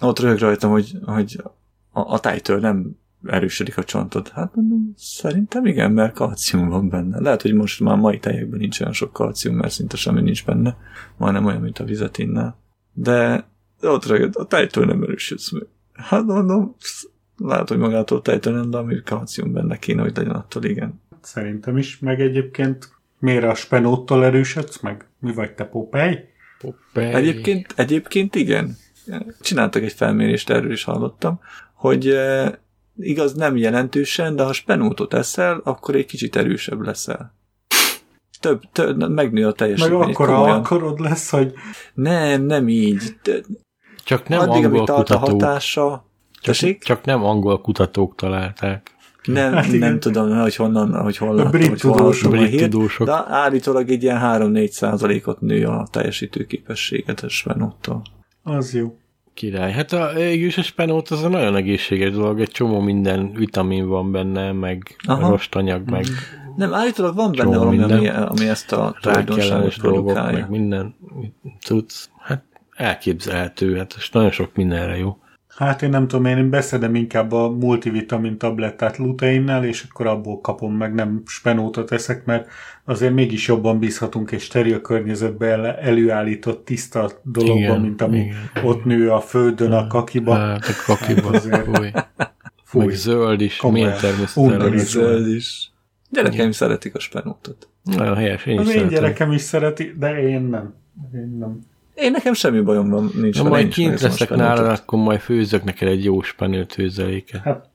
ott 0.01 0.19
röhög 0.19 0.39
rajtam, 0.39 0.71
hogy, 0.71 0.97
hogy 1.05 1.43
a, 1.91 2.13
a 2.13 2.19
tájtől 2.19 2.59
nem 2.59 2.99
erősödik 3.25 3.77
a 3.77 3.83
csontod. 3.83 4.27
Hát 4.27 4.55
mondom, 4.55 4.93
szerintem 4.97 5.65
igen, 5.65 5.91
mert 5.91 6.13
kalcium 6.13 6.69
van 6.69 6.89
benne. 6.89 7.19
Lehet, 7.19 7.41
hogy 7.41 7.53
most 7.53 7.79
már 7.79 7.97
mai 7.97 8.19
tejekben 8.19 8.59
nincs 8.59 8.79
olyan 8.79 8.93
sok 8.93 9.13
kalcium, 9.13 9.55
mert 9.55 9.73
szinte 9.73 9.97
semmi 9.97 10.21
nincs 10.21 10.45
benne. 10.45 10.77
Majdnem 11.17 11.45
olyan, 11.45 11.61
mint 11.61 11.79
a 11.79 11.83
vizet 11.83 12.17
innál. 12.17 12.57
De 12.93 13.45
ott 13.81 14.05
röhög, 14.05 14.37
a 14.37 14.45
tájtől 14.45 14.85
nem 14.85 15.03
erősödsz 15.03 15.51
meg. 15.51 15.63
Hát 15.93 16.23
mondom, 16.23 16.75
lehet, 17.37 17.69
hogy 17.69 17.77
magától 17.77 18.21
tejtől 18.21 18.53
nem, 18.53 18.69
de 18.69 18.77
ami 18.77 19.01
kalcium 19.05 19.53
benne 19.53 19.77
kéne, 19.77 20.01
hogy 20.01 20.17
legyen 20.17 20.35
attól, 20.35 20.63
igen. 20.63 21.01
Szerintem 21.21 21.77
is, 21.77 21.99
meg 21.99 22.21
egyébként 22.21 22.89
miért 23.19 23.43
a 23.43 23.55
spenóttal 23.55 24.25
erősödsz 24.25 24.79
meg? 24.79 25.05
Mi 25.19 25.33
vagy 25.33 25.53
te, 25.53 25.65
Popeye? 25.65 26.29
Popeye. 26.59 27.15
Egyébként, 27.15 27.73
egyébként 27.75 28.35
igen. 28.35 28.75
Csináltak 29.41 29.83
egy 29.83 29.93
felmérést, 29.93 30.49
erről 30.49 30.71
is 30.71 30.83
hallottam, 30.83 31.39
hogy 31.73 32.07
eh, 32.07 32.51
igaz 32.97 33.33
nem 33.33 33.57
jelentősen, 33.57 34.35
de 34.35 34.43
ha 34.43 34.53
spenótot 34.53 35.13
eszel, 35.13 35.61
akkor 35.63 35.95
egy 35.95 36.05
kicsit 36.05 36.35
erősebb 36.35 36.81
leszel. 36.81 37.33
Több, 38.39 38.61
több 38.71 39.09
megnő 39.09 39.47
a 39.47 39.51
teljesítmény. 39.51 39.99
Meg 39.99 40.09
akkor 40.09 40.29
akarod 40.29 40.99
lesz, 40.99 41.29
hogy... 41.29 41.53
Nem, 41.93 42.41
nem 42.43 42.67
így. 42.67 43.15
Csak 44.03 44.27
nem 44.27 44.39
Addig, 44.39 44.65
angol 44.65 44.79
kutatók. 44.79 45.15
a 45.15 45.17
hatása... 45.17 46.05
Csak, 46.41 46.77
csak 46.77 47.05
nem 47.05 47.23
angol 47.23 47.61
kutatók 47.61 48.15
találták. 48.15 48.95
Nem, 49.23 49.53
hát 49.53 49.71
nem 49.71 49.99
tudom, 49.99 50.39
hogy 50.39 50.55
honnan, 50.55 51.01
hogy 51.01 51.17
honnan. 51.17 51.45
A 51.45 51.49
brit 51.49 51.67
hogy 51.67 51.79
tudósok. 51.79 52.31
Brit 52.31 52.61
tudósok. 52.61 53.07
De 53.07 53.23
állítólag 53.27 53.89
egy 53.89 54.03
ilyen 54.03 54.19
3-4 54.23 54.69
százalékot 54.69 55.41
nő 55.41 55.65
a 55.65 55.87
teljesítő 55.91 56.45
képességet 56.45 57.19
a 57.19 57.29
Svenóttól. 57.29 58.01
Az 58.43 58.73
jó. 58.73 58.95
Király. 59.33 59.71
Hát 59.71 59.91
a 59.91 60.11
a 60.57 60.61
spenót 60.61 61.09
az 61.09 61.23
a 61.23 61.29
nagyon 61.29 61.55
egészséges 61.55 62.11
dolog, 62.11 62.39
egy 62.39 62.51
csomó 62.51 62.79
minden 62.79 63.33
vitamin 63.33 63.87
van 63.87 64.11
benne, 64.11 64.51
meg 64.51 64.95
Aha. 65.07 65.29
rostanyag, 65.29 65.89
meg 65.89 66.05
Nem, 66.55 66.73
állítólag 66.73 67.15
van 67.15 67.31
benne 67.31 67.57
valami, 67.57 67.77
minden. 67.77 67.97
ami, 67.97 68.07
ami 68.07 68.47
ezt 68.47 68.71
a 68.71 68.95
tulajdonságot 69.01 69.75
produkálja. 69.75 70.39
Meg 70.39 70.49
minden 70.49 70.95
tudsz. 71.65 72.09
Hát 72.19 72.43
elképzelhető, 72.75 73.77
hát 73.77 73.95
nagyon 74.11 74.31
sok 74.31 74.55
mindenre 74.55 74.97
jó. 74.97 75.17
Hát 75.55 75.81
én 75.81 75.89
nem 75.89 76.07
tudom, 76.07 76.25
én 76.25 76.49
beszedem 76.49 76.95
inkább 76.95 77.31
a 77.31 77.49
multivitamin 77.49 78.37
tablettát 78.37 78.97
luteinnel, 78.97 79.65
és 79.65 79.85
akkor 79.89 80.07
abból 80.07 80.41
kapom 80.41 80.75
meg, 80.75 80.93
nem 80.93 81.21
spenótot 81.25 81.91
eszek, 81.91 82.25
mert 82.25 82.49
azért 82.85 83.13
mégis 83.13 83.47
jobban 83.47 83.79
bízhatunk 83.79 84.31
egy 84.31 84.39
steril 84.39 84.81
környezetbe 84.81 85.77
előállított 85.77 86.65
tiszta 86.65 87.11
dologban, 87.23 87.57
igen, 87.57 87.81
mint 87.81 88.01
ami 88.01 88.19
igen, 88.19 88.35
ott 88.63 88.85
nő 88.85 89.11
a 89.11 89.19
földön 89.19 89.71
a 89.71 89.87
kakiba. 89.87 90.35
Hát 90.35 90.65
a 90.65 90.83
kakiba, 90.85 91.29
azért. 91.29 91.65
Fúj. 91.65 91.91
Fúj. 92.63 92.85
Meg 92.85 92.95
zöld 92.95 93.41
is, 93.41 93.61
milyen 93.61 93.97
természetesen. 93.97 94.85
Zöld 94.85 95.27
is. 95.27 95.71
Gyerekeim 96.09 96.51
szeretik 96.51 96.95
a 96.95 96.99
spenótot. 96.99 97.69
Nagyon 97.83 98.15
helyes, 98.15 98.45
én 98.45 98.59
is 98.59 98.67
Az 98.67 98.73
én 98.73 98.87
gyerekem 98.87 99.31
is 99.31 99.41
szereti, 99.41 99.93
de 99.97 100.21
én 100.21 100.41
nem. 100.41 100.73
Én 101.13 101.37
nem. 101.39 101.59
Én 101.93 102.11
nekem 102.11 102.33
semmi 102.33 102.61
bajom 102.61 102.89
van, 102.89 103.11
nincs. 103.15 103.37
Ha 103.37 103.43
majd 103.49 103.67
kint 103.73 104.01
leszek 104.01 104.29
nálad, 104.29 104.65
akkor 104.79 104.99
majd 104.99 105.19
főzök 105.19 105.63
neked 105.63 105.87
egy 105.87 106.03
jó 106.03 106.21
spenőt 106.21 106.73
főzeléket. 106.73 107.41
Hát, 107.41 107.69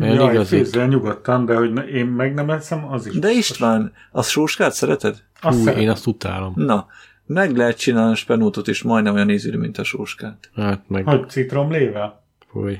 Olyan 0.00 0.14
Jaj, 0.14 0.32
igazi. 0.32 0.56
főzzel 0.56 0.86
nyugodtan, 0.86 1.44
de 1.44 1.54
hogy 1.54 1.88
én 1.94 2.06
meg 2.06 2.34
nem 2.34 2.50
eszem, 2.50 2.92
az 2.92 3.06
is. 3.06 3.18
De 3.18 3.30
István, 3.30 3.92
a 4.12 4.22
sóskát 4.22 4.72
szereted? 4.72 5.22
Azt 5.40 5.56
Hú, 5.56 5.62
szeretem. 5.62 5.82
én 5.82 5.90
azt 5.90 6.06
utálom. 6.06 6.52
Na, 6.56 6.86
meg 7.26 7.56
lehet 7.56 7.78
csinálni 7.78 8.12
a 8.12 8.14
spenótot 8.14 8.66
is 8.68 8.82
majdnem 8.82 9.14
olyan 9.14 9.30
ízű, 9.30 9.56
mint 9.56 9.78
a 9.78 9.84
sóskát. 9.84 10.50
Hát 10.54 10.82
meg, 10.88 11.04
Hogy 11.04 11.28
citromlével? 11.28 12.24
fúj. 12.50 12.78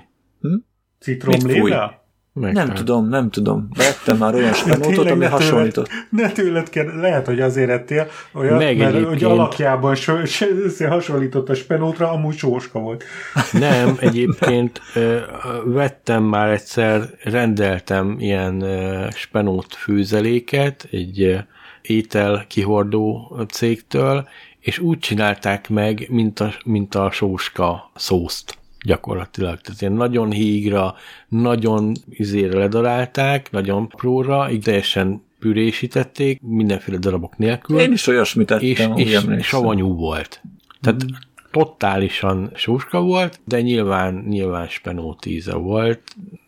Citromlével? 1.01 1.98
Meg 2.41 2.53
Nem 2.53 2.67
hát. 2.67 2.77
tudom, 2.77 3.09
nem 3.09 3.31
tudom. 3.31 3.69
Vettem 3.77 4.17
már 4.17 4.35
olyan 4.35 4.53
spenótot, 4.63 4.99
ami 4.99 5.05
ne 5.09 5.13
tőled- 5.15 5.31
hasonlított. 5.31 5.89
Ne 6.11 6.31
tőled 6.33 6.69
kell, 6.69 6.87
lehet, 7.01 7.27
hogy 7.27 7.41
azért 7.41 7.71
ettél 7.71 8.07
olyan, 8.33 8.57
Meg 8.57 8.77
mert 8.79 8.93
hogy 8.95 9.03
egyébként. 9.05 9.31
alakjában 9.31 9.95
so, 9.95 10.25
so, 10.25 10.47
hasonlított 10.89 11.49
a 11.49 11.55
spenótra, 11.55 12.11
amúgy 12.11 12.37
sóska 12.37 12.79
volt. 12.79 13.05
Nem, 13.53 13.97
egyébként 14.01 14.81
ö, 14.95 15.19
vettem 15.65 16.23
már 16.23 16.49
egyszer, 16.51 17.03
rendeltem 17.23 18.17
ilyen 18.19 18.61
ö, 18.61 19.07
spenót 19.15 19.75
főzeléket 19.75 20.89
egy 20.91 21.23
ö, 21.23 21.37
étel 21.83 22.45
kihordó 22.49 23.37
cégtől, 23.51 24.29
és 24.61 24.79
úgy 24.79 24.99
csinálták 24.99 25.69
meg, 25.69 26.07
mint 26.11 26.41
a, 26.41 26.53
mint 26.65 26.95
a 26.95 27.11
sóska 27.11 27.91
szószt 27.95 28.58
gyakorlatilag. 28.85 29.61
Tehát 29.61 29.81
ilyen 29.81 29.93
nagyon 29.93 30.31
hígra, 30.31 30.95
nagyon 31.29 31.93
izére 32.09 32.59
ledarálták, 32.59 33.51
nagyon 33.51 33.89
próra, 33.89 34.51
így 34.51 34.63
teljesen 34.63 35.23
pürésítették, 35.39 36.41
mindenféle 36.43 36.99
darabok 36.99 37.37
nélkül 37.37 37.79
Én 37.79 37.93
is 37.93 38.07
olyasmit 38.07 38.51
ettem, 38.51 38.67
és, 38.67 38.79
és 38.79 39.15
emlékszem. 39.15 39.41
savanyú 39.41 39.95
volt. 39.95 40.43
Tehát 40.81 41.05
totálisan 41.51 42.51
sóska 42.55 43.01
volt, 43.01 43.41
de 43.45 43.61
nyilván, 43.61 44.25
nyilván 44.29 44.69
spenót 44.69 45.27
íze 45.27 45.55
volt, 45.55 46.01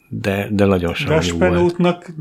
de, 0.08 0.48
de 0.50 0.64
nagyon 0.64 0.92
De 1.06 1.14
a 1.14 1.20
savanyú 1.20 1.38
volt. 1.38 1.52
spenótnak 1.52 2.12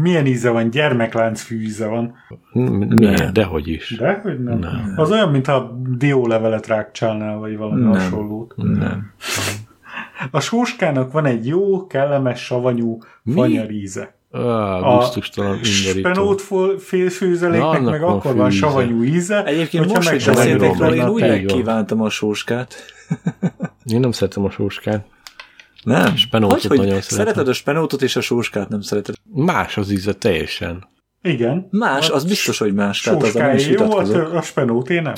milyen 0.00 0.26
íze 0.26 0.50
van? 0.50 0.70
Gyermekláncfű 0.70 1.60
íze 1.62 1.86
van. 1.86 2.14
Milyen, 2.52 3.32
dehogy 3.32 3.68
is. 3.68 3.96
De, 3.98 4.20
hogy 4.22 4.42
nem. 4.42 4.58
nem. 4.58 4.92
Az 4.96 5.10
olyan, 5.10 5.30
mintha 5.30 5.80
diólevelet 5.98 6.66
rákcsálnál, 6.66 7.38
vagy 7.38 7.56
valami 7.56 7.80
Nem. 7.82 7.90
hasonlót. 7.90 8.54
Nem. 8.56 9.12
A 10.30 10.40
sóskának 10.40 11.12
van 11.12 11.24
egy 11.26 11.46
jó, 11.46 11.86
kellemes, 11.86 12.44
savanyú, 12.44 12.98
fanyar 13.34 13.70
íze. 13.70 14.14
Ah, 14.32 14.86
A 14.92 14.96
gusztustalan 14.96 15.50
undorító. 15.50 15.98
spenót 15.98 16.40
fol- 16.40 16.80
fél 16.82 17.08
főzeléknek 17.10 17.60
Na, 17.70 17.76
annak 17.78 17.90
meg 17.90 18.02
akkor 18.02 18.34
van 18.34 18.50
savanyú 18.50 19.02
íze. 19.02 19.44
Egyébként 19.44 19.94
most, 19.94 20.08
hogy 20.08 20.24
beszéltek 20.24 20.78
róla, 20.78 20.94
én 20.94 21.00
a 21.00 21.10
úgy 21.10 21.20
megkívántam 21.20 22.00
a 22.02 22.10
sóskát. 22.10 22.74
Én 23.84 24.00
nem 24.00 24.10
szeretem 24.12 24.44
a 24.44 24.50
sóskát. 24.50 25.06
Nem? 25.84 26.16
Spenótot 26.16 26.60
hogy, 26.60 26.68
hogy 26.68 26.78
nagyon 26.78 27.00
szeretem. 27.00 27.18
szereted 27.18 27.48
a 27.48 27.52
spenótot 27.52 28.02
és 28.02 28.16
a 28.16 28.20
sóskát 28.20 28.68
nem 28.68 28.80
szereted. 28.80 29.14
Más 29.34 29.76
az 29.76 29.90
íze 29.90 30.12
teljesen. 30.12 30.88
Igen. 31.22 31.68
Más, 31.70 32.08
az 32.08 32.24
biztos, 32.24 32.58
hogy 32.58 32.74
más. 32.74 33.00
Tehát 33.00 33.22
az 33.22 33.34
nem 33.34 33.54
is 33.54 33.68
jó, 33.68 33.90
a, 33.90 34.36
a 34.36 34.42
spenót 34.42 34.90
én 34.90 35.02
nem. 35.02 35.14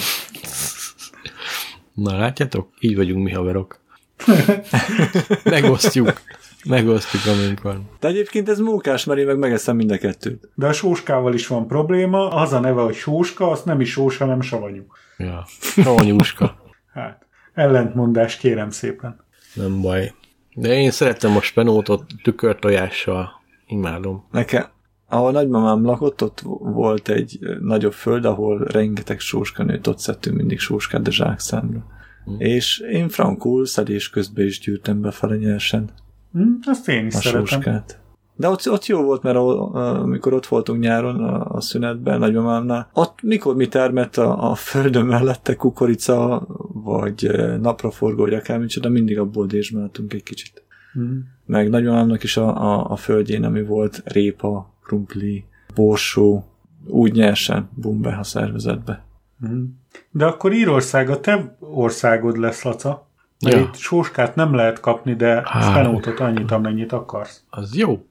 Na, 1.95 2.19
látjátok? 2.19 2.69
Így 2.81 2.97
vagyunk 2.97 3.25
mi 3.25 3.33
haverok. 3.33 3.81
Megosztjuk. 5.45 6.21
Megosztjuk, 6.65 7.23
amink 7.27 7.63
van. 7.63 7.91
De 8.01 8.09
egyébként 8.09 8.49
ez 8.49 8.59
mókás, 8.59 9.05
mert 9.05 9.19
én 9.21 9.27
meg 9.27 9.39
megeszem 9.39 9.77
mind 9.77 9.91
a 9.91 9.99
kettőt. 9.99 10.49
De 10.55 10.67
a 10.67 10.73
sóskával 10.73 11.35
is 11.35 11.47
van 11.47 11.67
probléma. 11.67 12.29
Az 12.29 12.53
a 12.53 12.61
neve, 12.61 12.83
hogy 12.83 12.95
sóska, 12.95 13.51
az 13.51 13.63
nem 13.63 13.81
is 13.81 13.91
sós, 13.91 14.17
hanem 14.17 14.41
savanyú. 14.41 14.87
Ja. 15.19 15.45
Savanyúska. 15.61 16.57
Hát, 16.93 17.27
ellentmondás 17.55 18.37
kérem 18.37 18.71
szépen. 18.71 19.25
Nem 19.55 19.81
baj. 19.81 20.13
De 20.55 20.75
én 20.75 20.91
szeretem 20.91 21.37
a 21.37 21.41
spenótot 21.41 22.05
tükörtojással. 22.23 23.41
Imádom. 23.67 24.25
Nekem, 24.31 24.65
ahol 25.09 25.33
nagymamám 25.33 25.85
lakott, 25.85 26.23
ott 26.23 26.41
volt 26.59 27.09
egy 27.09 27.39
nagyobb 27.61 27.93
föld, 27.93 28.25
ahol 28.25 28.59
rengeteg 28.59 29.21
sóska 29.21 29.63
nőtt, 29.63 29.89
ott 29.89 29.99
szedtünk 29.99 30.37
mindig 30.37 30.59
sóskát, 30.59 31.03
de 31.03 31.11
zsákszámra. 31.11 31.87
Hm. 32.25 32.35
És 32.39 32.79
én 32.79 33.09
frankul 33.09 33.67
szedés 33.67 34.11
közben 34.11 34.47
is 34.47 34.61
gyűrtem 34.61 35.01
befele 35.01 35.37
nyersen 35.37 35.91
Hm, 36.33 36.49
azt 36.65 36.89
én 36.89 37.07
is 37.07 37.15
a 37.15 37.19
szeretem. 37.19 37.45
sóskát. 37.45 38.01
De 38.43 38.49
ott, 38.49 38.71
ott 38.71 38.87
jó 38.87 39.03
volt, 39.03 39.23
mert 39.23 39.37
amikor 39.37 40.33
ott 40.33 40.47
voltunk 40.47 40.81
nyáron 40.81 41.25
a, 41.25 41.55
a 41.55 41.61
szünetben, 41.61 42.19
nagymamámnál, 42.19 42.89
ott 42.93 43.23
mikor 43.23 43.57
mi 43.57 43.69
termett 43.69 44.17
a, 44.17 44.51
a 44.51 44.55
földön 44.55 45.07
mellette 45.07 45.57
kukorica, 45.57 46.47
vagy 46.73 47.25
ö, 47.25 47.57
napraforgó, 47.57 48.23
vagy 48.23 48.35
akármicsoda, 48.35 48.89
mindig 48.89 49.19
abból 49.19 49.47
dézsmáltunk 49.47 50.13
egy 50.13 50.23
kicsit. 50.23 50.63
Hm. 50.93 51.01
Meg 51.47 51.69
nagymamámnak 51.69 52.23
is 52.23 52.37
a, 52.37 52.73
a, 52.73 52.91
a 52.91 52.97
földjén, 52.97 53.45
ami 53.45 53.63
volt 53.63 54.03
répa, 54.05 54.75
krumpli, 54.85 55.45
borsó, 55.75 56.45
úgy 56.87 57.13
nyersen, 57.13 57.69
bumbe 57.75 58.17
a 58.21 58.23
szervezetbe. 58.23 59.05
Hm. 59.41 59.63
De 60.11 60.25
akkor 60.25 60.53
Írország 60.53 61.11
a 61.11 61.21
te 61.21 61.57
országod 61.61 62.37
lesz, 62.37 62.63
Laca. 62.63 63.07
Ja. 63.39 63.59
itt 63.59 63.75
sóskát 63.75 64.35
nem 64.35 64.55
lehet 64.55 64.81
kapni, 64.81 65.15
de 65.15 65.45
spenótot 65.61 66.21
annyit, 66.21 66.51
amennyit 66.51 66.93
akarsz. 66.93 67.45
Az 67.51 67.77
jó. 67.77 68.07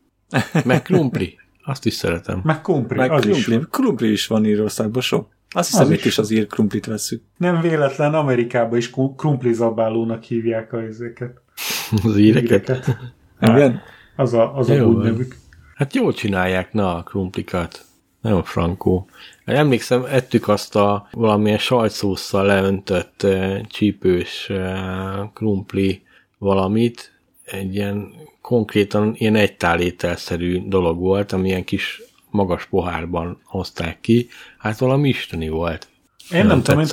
Meg 0.66 0.82
krumpli. 0.82 1.40
Azt 1.64 1.86
is 1.86 1.94
szeretem. 1.94 2.42
Meg 2.44 2.62
kumpri, 2.62 2.98
Meg 2.98 3.12
az 3.12 3.26
is. 3.26 3.44
krumpli, 3.44 3.68
krumpli 3.72 4.12
is 4.12 4.28
van 4.28 4.46
Írországban 4.46 5.02
sok. 5.02 5.30
Azt 5.50 5.70
hiszem, 5.70 5.86
Az 5.86 5.92
itt 5.92 5.98
is. 5.98 6.06
is 6.06 6.18
az 6.18 6.32
ír 6.32 6.48
krumplit 6.48 6.86
veszük. 6.86 7.24
Nem 7.38 7.62
véletlen 7.62 8.14
Amerikában 8.14 8.78
is 8.78 8.90
krumplizabálónak 9.18 10.24
hívják 10.24 10.74
a 10.74 10.82
ezeket. 10.82 11.42
Az 12.04 12.18
íreket. 12.18 12.98
Igen? 13.42 13.82
Az 14.16 14.34
a, 14.34 14.56
az 14.58 14.70
a 14.70 14.74
Jó 14.74 14.88
úgy 14.92 15.04
nevük. 15.04 15.36
Hát 15.76 15.96
jól 15.96 16.14
csinálják, 16.14 16.74
na, 16.74 16.96
a 16.96 17.04
krumplikat. 17.04 17.86
Nagyon 18.22 18.44
frankó. 18.44 19.08
Emlékszem, 19.46 20.04
ettük 20.10 20.48
azt 20.48 20.76
a 20.76 21.08
valamilyen 21.12 21.58
sajtszósszal 21.58 22.46
leöntött 22.46 23.24
eh, 23.24 23.62
csípős 23.68 24.50
eh, 24.50 25.30
krumpli 25.34 26.02
valamit, 26.38 27.11
egy 27.54 27.76
ilyen 27.76 28.14
konkrétan 28.42 29.14
ilyen 29.18 29.36
egytálételszerű 29.36 30.68
dolog 30.68 31.00
volt, 31.00 31.32
ami 31.32 31.48
ilyen 31.48 31.64
kis 31.64 32.02
magas 32.30 32.66
pohárban 32.66 33.42
hozták 33.44 34.00
ki. 34.00 34.28
Hát 34.58 34.78
valami 34.78 35.10
isteni 35.10 35.50
volt. 35.50 35.88
Én 36.32 36.40
nem, 36.40 36.48
Nem 36.48 36.62
tudom, 36.62 36.80
én 36.80 36.86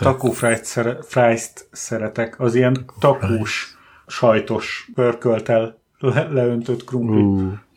szere- 0.63 1.05
fries-t 1.05 1.69
szeretek. 1.73 2.41
Az 2.41 2.55
ilyen 2.55 2.85
takós, 2.99 3.77
sajtos, 4.07 4.91
pörköltel 4.95 5.79
le- 5.99 6.29
leöntött 6.31 6.85
krumpli. 6.85 7.21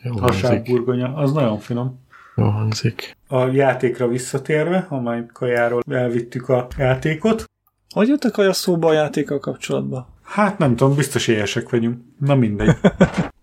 Hangzik. 0.03 0.21
Haságburgonya, 0.21 1.13
az 1.15 1.31
nagyon 1.31 1.59
finom. 1.59 1.99
Jó 2.35 2.45
hangzik. 2.45 3.17
A 3.27 3.45
játékra 3.45 4.07
visszatérve, 4.07 4.85
amely 4.89 5.25
kajáról 5.33 5.81
elvittük 5.89 6.49
a 6.49 6.67
játékot, 6.77 7.43
Hogy 7.93 8.07
jött 8.07 8.23
a 8.23 8.53
szóba 8.53 8.87
a 8.87 8.93
játékkal 8.93 9.39
kapcsolatban? 9.39 10.07
Hát 10.31 10.57
nem 10.57 10.75
tudom, 10.75 10.95
biztos 10.95 11.27
éhesek 11.27 11.69
vagyunk. 11.69 11.97
Na 12.19 12.35
mindegy. 12.35 12.75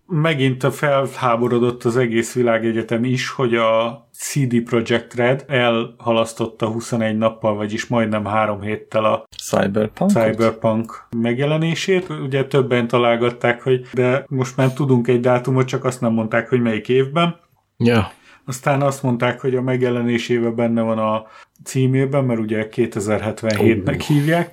Megint 0.07 0.65
a 0.65 0.71
felháborodott 0.71 1.85
az 1.85 1.97
egész 1.97 2.33
világegyetem 2.35 3.05
is, 3.05 3.31
hogy 3.31 3.55
a 3.55 4.09
CD 4.13 4.63
Projekt 4.63 5.15
Red 5.15 5.45
elhalasztotta 5.49 6.67
21 6.67 7.17
nappal, 7.17 7.55
vagyis 7.55 7.87
majdnem 7.87 8.25
három 8.25 8.61
héttel 8.61 9.05
a 9.05 9.29
Cyberpunk? 9.37 10.11
Cyberpunk 10.11 11.07
megjelenését. 11.17 12.09
Ugye 12.09 12.45
többen 12.45 12.89
találgatták, 12.89 13.63
hogy 13.63 13.87
de 13.93 14.25
most 14.29 14.57
már 14.57 14.73
tudunk 14.73 15.09
egy 15.09 15.21
dátumot, 15.21 15.67
csak 15.67 15.85
azt 15.85 16.01
nem 16.01 16.13
mondták, 16.13 16.49
hogy 16.49 16.61
melyik 16.61 16.89
évben. 16.89 17.37
Ja, 17.77 18.11
Aztán 18.49 18.83
azt 18.83 19.03
mondták, 19.03 19.41
hogy 19.41 19.55
a 19.55 19.63
megjelenésével 19.63 20.51
benne 20.51 20.83
van 20.83 20.99
a 20.99 21.27
címében, 21.65 22.25
mert 22.25 22.41
ugye 22.41 22.69
2077-nek 22.73 24.05
hívják. 24.07 24.53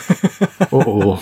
ó, 0.70 1.04
ó. 1.04 1.16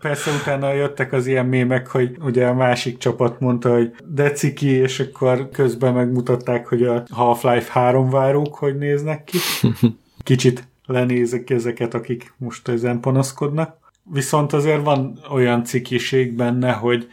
Persze 0.00 0.30
utána 0.30 0.72
jöttek 0.72 1.12
az 1.12 1.26
ilyen 1.26 1.46
mémek, 1.46 1.86
hogy 1.86 2.16
ugye 2.20 2.46
a 2.46 2.54
másik 2.54 2.98
csapat 2.98 3.40
mondta, 3.40 3.72
hogy 3.72 3.94
de 4.04 4.30
ciki, 4.30 4.68
és 4.68 5.00
akkor 5.00 5.48
közben 5.52 5.94
megmutatták, 5.94 6.66
hogy 6.66 6.82
a 6.82 7.02
Half-Life 7.10 7.72
3 7.72 8.10
várók 8.10 8.54
hogy 8.54 8.78
néznek 8.78 9.24
ki. 9.24 9.38
Kicsit 10.24 10.68
lenézek 10.86 11.50
ezeket, 11.50 11.94
akik 11.94 12.34
most 12.36 12.68
ezen 12.68 13.00
panaszkodnak. 13.00 13.76
Viszont 14.12 14.52
azért 14.52 14.84
van 14.84 15.18
olyan 15.30 15.64
cikiség 15.64 16.32
benne, 16.32 16.72
hogy 16.72 17.08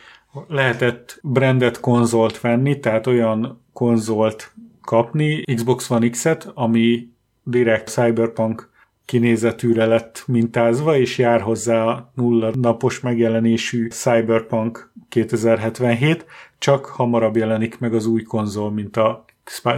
lehetett 0.48 1.20
branded 1.22 1.80
konzolt 1.80 2.42
venni, 2.42 2.80
tehát 2.80 3.08
olyan 3.08 3.62
konzolt 3.74 4.54
kapni, 4.82 5.42
Xbox 5.56 5.90
One 5.90 6.10
X-et, 6.10 6.52
ami 6.54 7.10
direkt 7.44 7.90
Cyberpunk 7.90 8.72
kinézetűre 9.06 9.86
lett 9.86 10.24
mintázva, 10.28 10.98
és 10.98 11.18
jár 11.18 11.42
hozzá 11.42 11.84
a 11.84 12.12
nulla 12.16 12.52
napos 12.54 13.00
megjelenésű 13.00 13.88
Cyberpunk 13.88 14.92
2077, 15.10 16.26
csak 16.58 16.86
hamarabb 16.86 17.36
jelenik 17.36 17.80
meg 17.80 17.94
az 17.94 18.06
új 18.06 18.22
konzol, 18.22 18.72
mint 18.72 18.98
a 18.98 19.26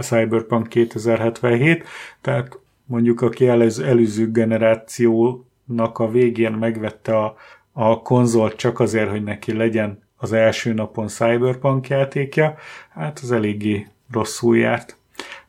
Cyberpunk 0.00 0.68
2077, 0.68 1.84
tehát 2.20 2.58
mondjuk 2.84 3.20
aki 3.20 3.48
előző, 3.48 3.84
előző 3.84 4.30
generációnak 4.30 5.98
a 5.98 6.10
végén 6.10 6.52
megvette 6.52 7.16
a, 7.16 7.36
a 7.72 8.02
konzolt 8.02 8.56
csak 8.56 8.80
azért, 8.80 9.10
hogy 9.10 9.22
neki 9.22 9.52
legyen 9.52 10.04
az 10.16 10.32
első 10.32 10.72
napon 10.72 11.06
Cyberpunk 11.06 11.88
játékja, 11.88 12.54
hát 12.90 13.18
az 13.22 13.32
eléggé 13.32 13.86
rosszul 14.12 14.56
járt. 14.56 14.96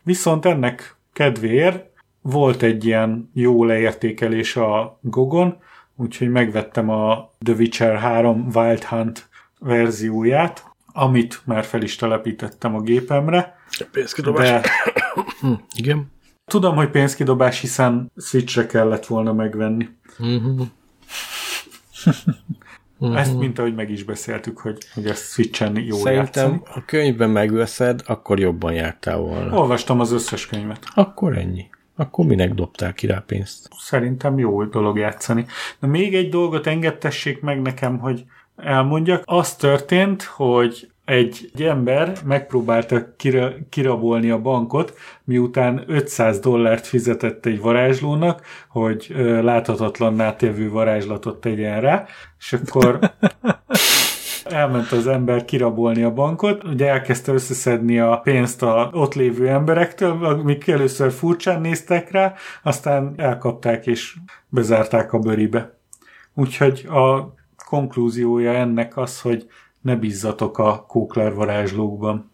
Viszont 0.02 0.44
ennek 0.44 0.96
kedvéért 1.12 1.87
volt 2.30 2.62
egy 2.62 2.84
ilyen 2.84 3.30
jó 3.34 3.64
leértékelés 3.64 4.56
a 4.56 4.98
Gogon, 5.02 5.56
úgyhogy 5.96 6.30
megvettem 6.30 6.88
a 6.88 7.30
The 7.44 7.54
Witcher 7.54 7.98
3 7.98 8.48
Wild 8.54 8.84
Hunt 8.84 9.28
verzióját, 9.58 10.64
amit 10.92 11.40
már 11.44 11.64
fel 11.64 11.82
is 11.82 11.96
telepítettem 11.96 12.74
a 12.74 12.80
gépemre. 12.80 13.56
Pénzkidobás. 13.92 14.48
De 14.48 14.62
Igen. 15.76 16.12
Tudom, 16.44 16.74
hogy 16.74 16.90
pénzkidobás, 16.90 17.60
hiszen 17.60 18.12
Switchre 18.16 18.66
kellett 18.66 19.06
volna 19.06 19.32
megvenni. 19.32 19.88
Uh-huh. 20.18 20.66
Ezt, 23.16 23.38
mint 23.38 23.58
ahogy 23.58 23.74
meg 23.74 23.90
is 23.90 24.04
beszéltük, 24.04 24.58
hogy, 24.58 24.78
hogy 24.94 25.06
ezt 25.06 25.32
Switchen 25.32 25.76
jó 25.76 25.96
Szerintem, 25.96 26.50
játszani. 26.50 26.60
ha 26.64 26.82
könyvben 26.86 27.30
megveszed, 27.30 28.02
akkor 28.06 28.38
jobban 28.38 28.72
jártál 28.72 29.18
volna. 29.18 29.58
Olvastam 29.58 30.00
az 30.00 30.12
összes 30.12 30.46
könyvet. 30.46 30.86
Akkor 30.94 31.38
ennyi. 31.38 31.68
Akkor 32.00 32.26
minek 32.26 32.54
dobtál 32.54 32.92
ki 32.92 33.06
rá 33.06 33.22
pénzt? 33.26 33.68
Szerintem 33.78 34.38
jó 34.38 34.64
dolog 34.64 34.98
játszani. 34.98 35.46
De 35.80 35.86
még 35.86 36.14
egy 36.14 36.28
dolgot 36.28 36.66
engedtessék 36.66 37.40
meg 37.40 37.62
nekem, 37.62 37.98
hogy 37.98 38.24
elmondjak. 38.56 39.22
Az 39.24 39.56
történt, 39.56 40.22
hogy 40.22 40.90
egy, 41.04 41.50
egy 41.54 41.62
ember 41.62 42.18
megpróbálta 42.24 43.14
kira, 43.16 43.52
kirabolni 43.68 44.30
a 44.30 44.40
bankot, 44.40 44.96
miután 45.24 45.84
500 45.86 46.38
dollárt 46.38 46.86
fizetett 46.86 47.46
egy 47.46 47.60
varázslónak, 47.60 48.42
hogy 48.68 49.06
ö, 49.14 49.42
láthatatlanná 49.42 50.36
tévő 50.36 50.70
varázslatot 50.70 51.40
tegyen 51.40 51.80
rá, 51.80 52.06
és 52.38 52.52
akkor 52.52 52.98
elment 54.52 54.92
az 54.92 55.06
ember 55.06 55.44
kirabolni 55.44 56.02
a 56.02 56.12
bankot, 56.12 56.64
ugye 56.64 56.88
elkezdte 56.88 57.32
összeszedni 57.32 57.98
a 57.98 58.16
pénzt 58.16 58.62
a 58.62 58.90
ott 58.92 59.14
lévő 59.14 59.48
emberektől, 59.48 60.24
amik 60.24 60.68
először 60.68 61.12
furcsán 61.12 61.60
néztek 61.60 62.10
rá, 62.10 62.34
aztán 62.62 63.14
elkapták 63.16 63.86
és 63.86 64.16
bezárták 64.48 65.12
a 65.12 65.18
bőribe. 65.18 65.78
Úgyhogy 66.34 66.86
a 66.88 67.34
konklúziója 67.66 68.52
ennek 68.52 68.96
az, 68.96 69.20
hogy 69.20 69.46
ne 69.80 69.96
bízzatok 69.96 70.58
a 70.58 70.84
kókler 70.88 71.34
varázslókban. 71.34 72.30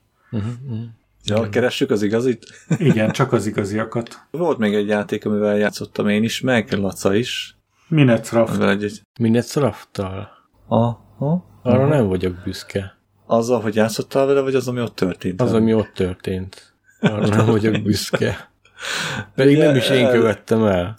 Ja, 1.25 1.49
keressük 1.49 1.91
az 1.91 2.03
igazit? 2.03 2.47
Igen, 2.79 3.11
csak 3.11 3.33
az 3.33 3.47
igaziakat. 3.47 4.27
Volt 4.31 4.59
még 4.59 4.75
egy 4.75 4.89
játék, 4.89 5.27
amivel 5.27 5.57
játszottam 5.57 6.09
én 6.09 6.23
is, 6.23 6.41
meg 6.41 6.73
Laca 6.73 7.15
is. 7.15 7.57
Minecraft. 7.89 8.63
Egy... 8.63 9.01
Minecraft-tal? 9.21 10.29
Aha. 10.69 11.54
Arra 11.65 11.87
nem 11.87 12.07
vagyok 12.07 12.35
büszke. 12.45 12.97
Azzal, 13.27 13.61
hogy 13.61 13.75
játszottál 13.75 14.27
vele, 14.27 14.41
vagy 14.41 14.55
az, 14.55 14.69
ami 14.69 14.81
ott 14.81 14.95
történt? 14.95 15.41
Az, 15.41 15.53
ami 15.53 15.75
ott 15.75 15.91
történt. 15.95 16.73
Arra 17.01 17.27
nem 17.27 17.47
vagyok 17.47 17.83
büszke. 17.83 18.51
Pedig 19.35 19.59
nem 19.59 19.77
is 19.77 19.91
én 19.91 20.09
követtem 20.11 20.65
el. 20.65 20.99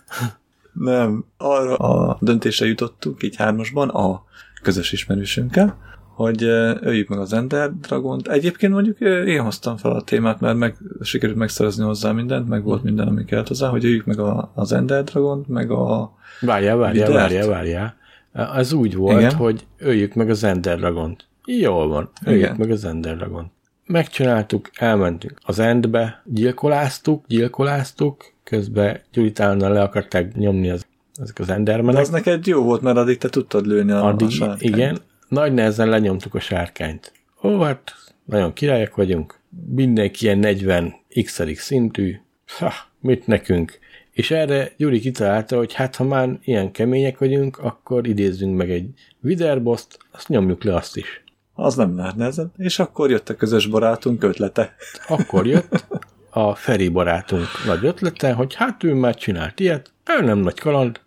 Nem. 0.73 1.25
Arra 1.37 1.75
a 1.75 2.17
döntésre 2.21 2.65
jutottunk, 2.65 3.23
így 3.23 3.35
hármasban, 3.35 3.89
a 3.89 4.23
közös 4.61 4.91
ismerősünkkel, 4.91 5.77
hogy 6.15 6.43
öljük 6.81 7.07
meg 7.07 7.19
az 7.19 7.33
Ender 7.33 7.71
Dragont. 7.73 8.27
Egyébként 8.27 8.73
mondjuk 8.73 8.99
én 8.99 9.41
hoztam 9.41 9.77
fel 9.77 9.91
a 9.91 10.01
témát, 10.01 10.39
mert 10.39 10.57
meg, 10.57 10.77
sikerült 11.01 11.37
megszerezni 11.37 11.83
hozzá 11.83 12.11
mindent, 12.11 12.47
meg 12.47 12.63
volt 12.63 12.83
minden, 12.83 13.07
ami 13.07 13.25
kellett 13.25 13.47
hozzá, 13.47 13.67
hogy 13.67 13.85
öljük 13.85 14.05
meg 14.05 14.19
a, 14.19 14.51
az 14.55 14.71
Ender 14.71 15.03
Dragont, 15.03 15.47
meg 15.47 15.71
a... 15.71 16.13
Várjál, 16.41 16.77
várjál, 16.77 17.11
várjál, 17.11 17.47
várjál. 17.47 17.95
Ez 18.35 18.73
úgy 18.73 18.95
volt, 18.95 19.19
Igen? 19.19 19.33
Hogy 19.35 19.65
öljük 19.77 20.13
meg 20.13 20.29
az 20.29 20.43
Ender 20.43 20.77
Dragont. 20.77 21.27
Jól 21.45 21.87
van, 21.87 22.09
öljük 22.25 22.41
Igen. 22.43 22.55
meg 22.57 22.71
az 22.71 22.85
Ender 22.85 23.17
Dragont. 23.17 23.51
Megcsináltuk, 23.85 24.69
elmentünk 24.73 25.39
az 25.43 25.59
Endbe, 25.59 26.21
gyilkoláztuk, 26.25 27.25
gyilkoláztuk, 27.27 28.33
közben 28.43 29.01
Gyuritánnal 29.11 29.71
le 29.71 29.81
akarták 29.81 30.35
nyomni 30.35 30.69
az, 30.69 30.85
ezek 31.21 31.39
az 31.39 31.47
De 31.47 31.53
Endermenek. 31.53 32.01
az 32.01 32.09
neked 32.09 32.45
jó 32.47 32.63
volt, 32.63 32.81
mert 32.81 32.97
addig 32.97 33.17
te 33.17 33.29
tudtad 33.29 33.65
lőni 33.65 33.91
a, 33.91 34.05
Addig, 34.05 34.27
a 34.27 34.31
sárkányt. 34.31 34.61
igen, 34.61 34.97
nagy 35.27 35.53
nehezen 35.53 35.89
lenyomtuk 35.89 36.33
a 36.35 36.39
sárkányt. 36.39 37.11
Ó, 37.43 37.59
hát 37.59 37.93
nagyon 38.25 38.53
királyok 38.53 38.95
vagyunk, 38.95 39.39
mindenki 39.69 40.25
ilyen 40.25 40.37
40 40.37 40.93
x 41.23 41.41
szintű, 41.55 42.15
ha, 42.59 42.71
mit 42.99 43.27
nekünk. 43.27 43.79
És 44.15 44.31
erre 44.31 44.71
Gyuri 44.77 44.99
kitalálta, 44.99 45.57
hogy 45.57 45.73
hát 45.73 45.95
ha 45.95 46.03
már 46.03 46.39
ilyen 46.43 46.71
kemények 46.71 47.17
vagyunk, 47.17 47.57
akkor 47.57 48.07
idézzünk 48.07 48.57
meg 48.57 48.71
egy 48.71 48.89
Widerboszt, 49.21 49.97
azt 50.11 50.27
nyomjuk 50.27 50.63
le 50.63 50.75
azt 50.75 50.97
is. 50.97 51.23
Az 51.53 51.75
nem 51.75 51.95
lehet 51.95 52.15
nehezen. 52.15 52.51
És 52.57 52.79
akkor 52.79 53.09
jött 53.09 53.29
a 53.29 53.35
közös 53.35 53.67
barátunk 53.67 54.23
ötlete. 54.23 54.75
Akkor 55.07 55.47
jött 55.47 55.85
a 56.29 56.55
Feri 56.55 56.89
barátunk 56.89 57.45
nagy 57.65 57.85
ötlete, 57.85 58.33
hogy 58.33 58.53
hát 58.53 58.83
ő 58.83 58.93
már 58.93 59.15
csinált 59.15 59.59
ilyet, 59.59 59.91
ő 60.19 60.25
nem 60.25 60.37
nagy 60.37 60.59
kaland, 60.59 60.99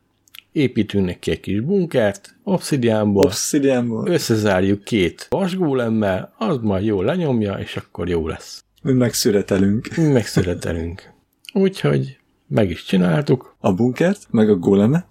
építünk 0.53 1.07
neki 1.07 1.31
egy 1.31 1.41
kis 1.41 1.61
bunkert, 1.61 2.35
obszidiánból, 2.45 3.25
Obsidianból. 3.25 4.09
összezárjuk 4.09 4.85
két 4.85 5.27
vasgólemmel, 5.31 6.35
az 6.39 6.59
majd 6.63 6.85
jól 6.85 7.05
lenyomja, 7.05 7.55
és 7.55 7.77
akkor 7.77 8.09
jó 8.09 8.29
lesz. 8.29 8.65
Mi 8.83 8.93
megszüretelünk. 8.93 9.97
Mi 9.97 10.07
megszületelünk. 10.07 11.13
Úgyhogy 11.53 12.18
meg 12.49 12.71
is 12.71 12.85
csináltuk 12.85 13.55
A 13.59 13.73
bunkert, 13.73 14.27
meg 14.31 14.51
a 14.51 14.57
gólemet, 14.57 15.07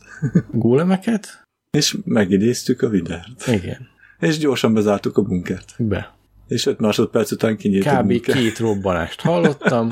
gólemeket. 0.52 1.44
és 1.72 1.98
megidéztük 2.06 2.82
a 2.82 2.90
vidert. 2.90 3.48
Igen, 3.48 3.88
És 4.20 4.38
gyorsan 4.38 4.74
bezártuk 4.74 5.18
a 5.18 5.22
bunkert. 5.22 5.74
be. 5.78 6.16
És 6.48 6.66
5 6.66 6.80
másodperc 6.80 7.32
után 7.32 7.58
kinyílt 7.58 7.86
a 7.86 8.00
Kb. 8.02 8.08
bunker. 8.08 8.36
két 8.36 8.58
robbanást 8.58 9.22
hallottam, 9.22 9.90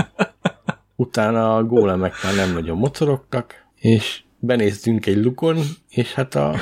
utána 0.96 1.56
a 1.56 1.64
gólemek 1.64 2.14
már 2.24 2.36
nem 2.36 2.54
nagyon 2.54 2.78
mocorogtak, 2.78 3.54
és 3.76 4.22
benéztünk 4.40 5.06
egy 5.06 5.24
lukon, 5.24 5.58
és 5.90 6.14
hát 6.14 6.36
a, 6.36 6.56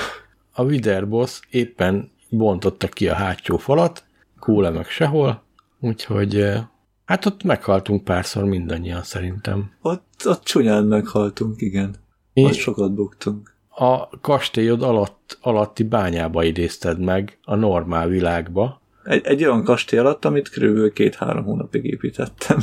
a 0.51 0.63
Widerboss 0.63 1.39
éppen 1.49 2.11
bontotta 2.29 2.87
ki 2.87 3.07
a 3.07 3.13
hátsó 3.13 3.57
falat, 3.57 4.03
gólemek 4.39 4.89
sehol, 4.89 5.43
úgyhogy 5.79 6.35
eh, 6.39 6.63
hát 7.05 7.25
ott 7.25 7.43
meghaltunk 7.43 8.03
párszor 8.03 8.43
mindannyian 8.43 9.03
szerintem. 9.03 9.71
Ott, 9.81 10.21
ott 10.25 10.43
csúnyán 10.43 10.83
meghaltunk, 10.83 11.61
igen. 11.61 11.95
És- 12.33 12.45
Ott 12.45 12.53
sokat 12.53 12.93
buktunk. 12.93 13.51
A 13.75 14.19
kastélyod 14.19 14.81
alatt, 14.81 15.37
alatti 15.41 15.83
bányába 15.83 16.43
idézted 16.43 16.99
meg 16.99 17.37
a 17.43 17.55
normál 17.55 18.07
világba, 18.07 18.81
Egy, 19.03 19.25
egy 19.25 19.43
olyan 19.43 19.63
kastély 19.63 19.99
alatt, 19.99 20.25
amit 20.25 20.49
kb. 20.49 20.93
két-három 20.93 21.43
hónapig 21.43 21.85
építettem. 21.85 22.57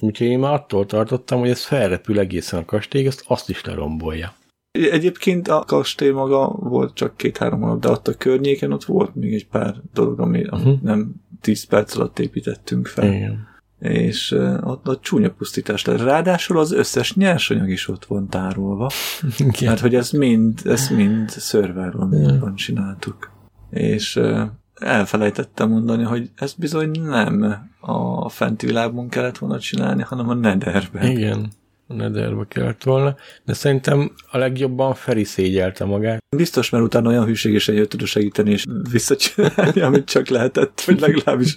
úgyhogy 0.00 0.26
én 0.26 0.38
már 0.38 0.52
attól 0.52 0.86
tartottam, 0.86 1.38
hogy 1.38 1.48
ez 1.48 1.64
felrepül 1.64 2.18
egészen 2.18 2.60
a 2.60 2.64
kastélyig, 2.64 3.06
azt, 3.06 3.24
azt 3.26 3.48
is 3.50 3.64
lerombolja. 3.64 4.32
Egyébként 4.70 5.48
a 5.48 5.64
kastély 5.66 6.10
maga 6.10 6.48
volt 6.48 6.94
csak 6.94 7.16
két-három 7.16 7.60
hónap, 7.60 7.80
de 7.80 7.90
ott 7.90 8.08
a 8.08 8.14
környéken 8.14 8.72
ott 8.72 8.84
volt 8.84 9.14
még 9.14 9.34
egy 9.34 9.46
pár 9.46 9.74
dolog, 9.94 10.20
ami 10.20 10.42
uh-huh. 10.42 10.80
Nem 10.82 11.14
10 11.40 11.64
perc 11.64 11.96
alatt 11.96 12.18
építettünk 12.18 12.86
fel. 12.86 13.12
Igen. 13.12 13.54
És 13.78 14.30
ott, 14.60 14.88
ott 14.88 15.02
csúnya 15.02 15.30
pusztítás 15.30 15.84
lett. 15.84 16.00
Ráadásul 16.00 16.58
az 16.58 16.72
összes 16.72 17.14
nyersanyag 17.14 17.70
is 17.70 17.88
ott 17.88 18.04
van 18.04 18.28
tárolva. 18.28 18.90
Igen. 19.38 19.68
Mert 19.68 19.80
hogy 19.80 19.94
ez 19.94 20.10
mind, 20.10 20.60
ez 20.64 20.88
mind 20.88 21.30
szerverban 21.30 22.54
csináltuk. 22.54 23.30
És 23.70 24.20
elfelejtettem 24.74 25.68
mondani, 25.68 26.02
hogy 26.02 26.30
ez 26.34 26.52
bizony 26.52 26.90
nem 27.00 27.54
a 27.80 28.28
fenti 28.28 28.66
világban 28.66 29.08
kellett 29.08 29.38
volna 29.38 29.58
csinálni, 29.58 30.02
hanem 30.02 30.28
a 30.28 30.34
nederben. 30.34 31.06
Igen, 31.10 31.38
a 31.38 31.48
nederbe 31.86 32.44
kellett 32.48 32.82
volna, 32.82 33.16
de 33.44 33.52
szerintem 33.52 34.12
a 34.30 34.38
legjobban 34.38 34.94
Feri 34.94 35.24
szégyelte 35.24 35.84
magát. 35.84 36.24
Biztos, 36.36 36.70
mert 36.70 36.84
utána 36.84 37.08
olyan 37.08 37.24
hűségesen 37.24 37.74
jött 37.74 37.94
oda 37.94 38.06
segíteni 38.06 38.50
és 38.50 38.64
visszacsinálni, 38.90 39.80
amit 39.80 40.04
csak 40.04 40.28
lehetett, 40.28 40.80
hogy 40.80 41.00
legalábbis 41.00 41.56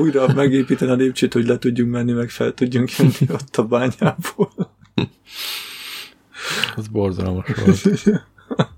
újra 0.00 0.32
megépíteni 0.34 0.90
a 0.90 0.94
lépcsőt, 0.94 1.32
hogy 1.32 1.46
le 1.46 1.58
tudjunk 1.58 1.90
menni, 1.90 2.12
meg 2.12 2.30
fel 2.30 2.54
tudjunk 2.54 2.96
jönni 2.96 3.32
ott 3.32 3.56
a 3.56 3.62
bányából. 3.62 4.52
Az 6.76 6.88
borzalmas 6.88 7.46
volt. 7.64 8.04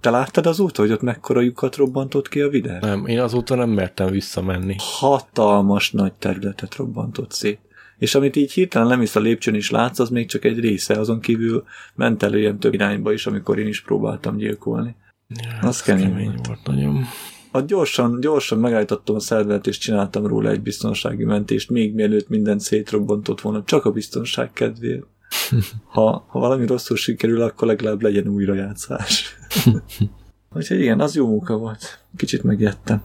Te 0.00 0.10
láttad 0.10 0.46
azóta, 0.46 0.82
hogy 0.82 0.92
ott 0.92 1.02
mekkora 1.02 1.40
lyukat 1.40 1.76
robbantott 1.76 2.28
ki 2.28 2.40
a 2.40 2.48
videó? 2.48 2.78
Nem, 2.80 3.06
én 3.06 3.20
azóta 3.20 3.54
nem 3.54 3.70
mertem 3.70 4.10
visszamenni. 4.10 4.76
hatalmas 4.78 5.90
nagy 5.90 6.12
területet 6.12 6.74
robbantott 6.74 7.32
szét. 7.32 7.58
És 7.98 8.14
amit 8.14 8.36
így 8.36 8.52
hirtelen 8.52 8.88
lemész 8.88 9.16
a 9.16 9.20
lépcsőn 9.20 9.54
is 9.54 9.70
látsz, 9.70 9.98
az 9.98 10.08
még 10.08 10.26
csak 10.28 10.44
egy 10.44 10.60
része, 10.60 10.94
azon 10.94 11.20
kívül 11.20 11.64
ment 11.94 12.22
elő 12.22 12.38
ilyen 12.38 12.58
több 12.58 12.74
irányba 12.74 13.12
is, 13.12 13.26
amikor 13.26 13.58
én 13.58 13.66
is 13.66 13.82
próbáltam 13.82 14.36
gyilkolni. 14.36 14.94
Ja, 15.28 15.68
Az 15.68 15.82
kemény 15.82 16.08
kemény 16.08 16.26
volt. 16.26 16.46
volt 16.46 16.66
nagyon. 16.66 17.04
A 17.50 17.60
gyorsan, 17.60 18.20
gyorsan 18.20 18.58
megállítottam 18.58 19.14
a 19.14 19.20
szervert, 19.20 19.66
és 19.66 19.78
csináltam 19.78 20.26
róla 20.26 20.50
egy 20.50 20.60
biztonsági 20.60 21.24
mentést, 21.24 21.70
még 21.70 21.94
mielőtt 21.94 22.28
minden 22.28 22.58
szétrobbantott 22.58 23.40
volna, 23.40 23.62
csak 23.64 23.84
a 23.84 23.90
biztonság 23.90 24.52
kedvéért. 24.52 25.06
Ha, 25.86 26.24
ha 26.28 26.38
valami 26.38 26.66
rosszul 26.66 26.96
sikerül, 26.96 27.40
akkor 27.42 27.68
legalább 27.68 28.02
legyen 28.02 28.28
újrajátszás. 28.28 29.36
Úgyhogy 30.56 30.80
igen, 30.80 31.00
az 31.00 31.14
jó 31.14 31.26
munka 31.26 31.56
volt. 31.56 32.04
Kicsit 32.16 32.42
megjettem. 32.42 33.02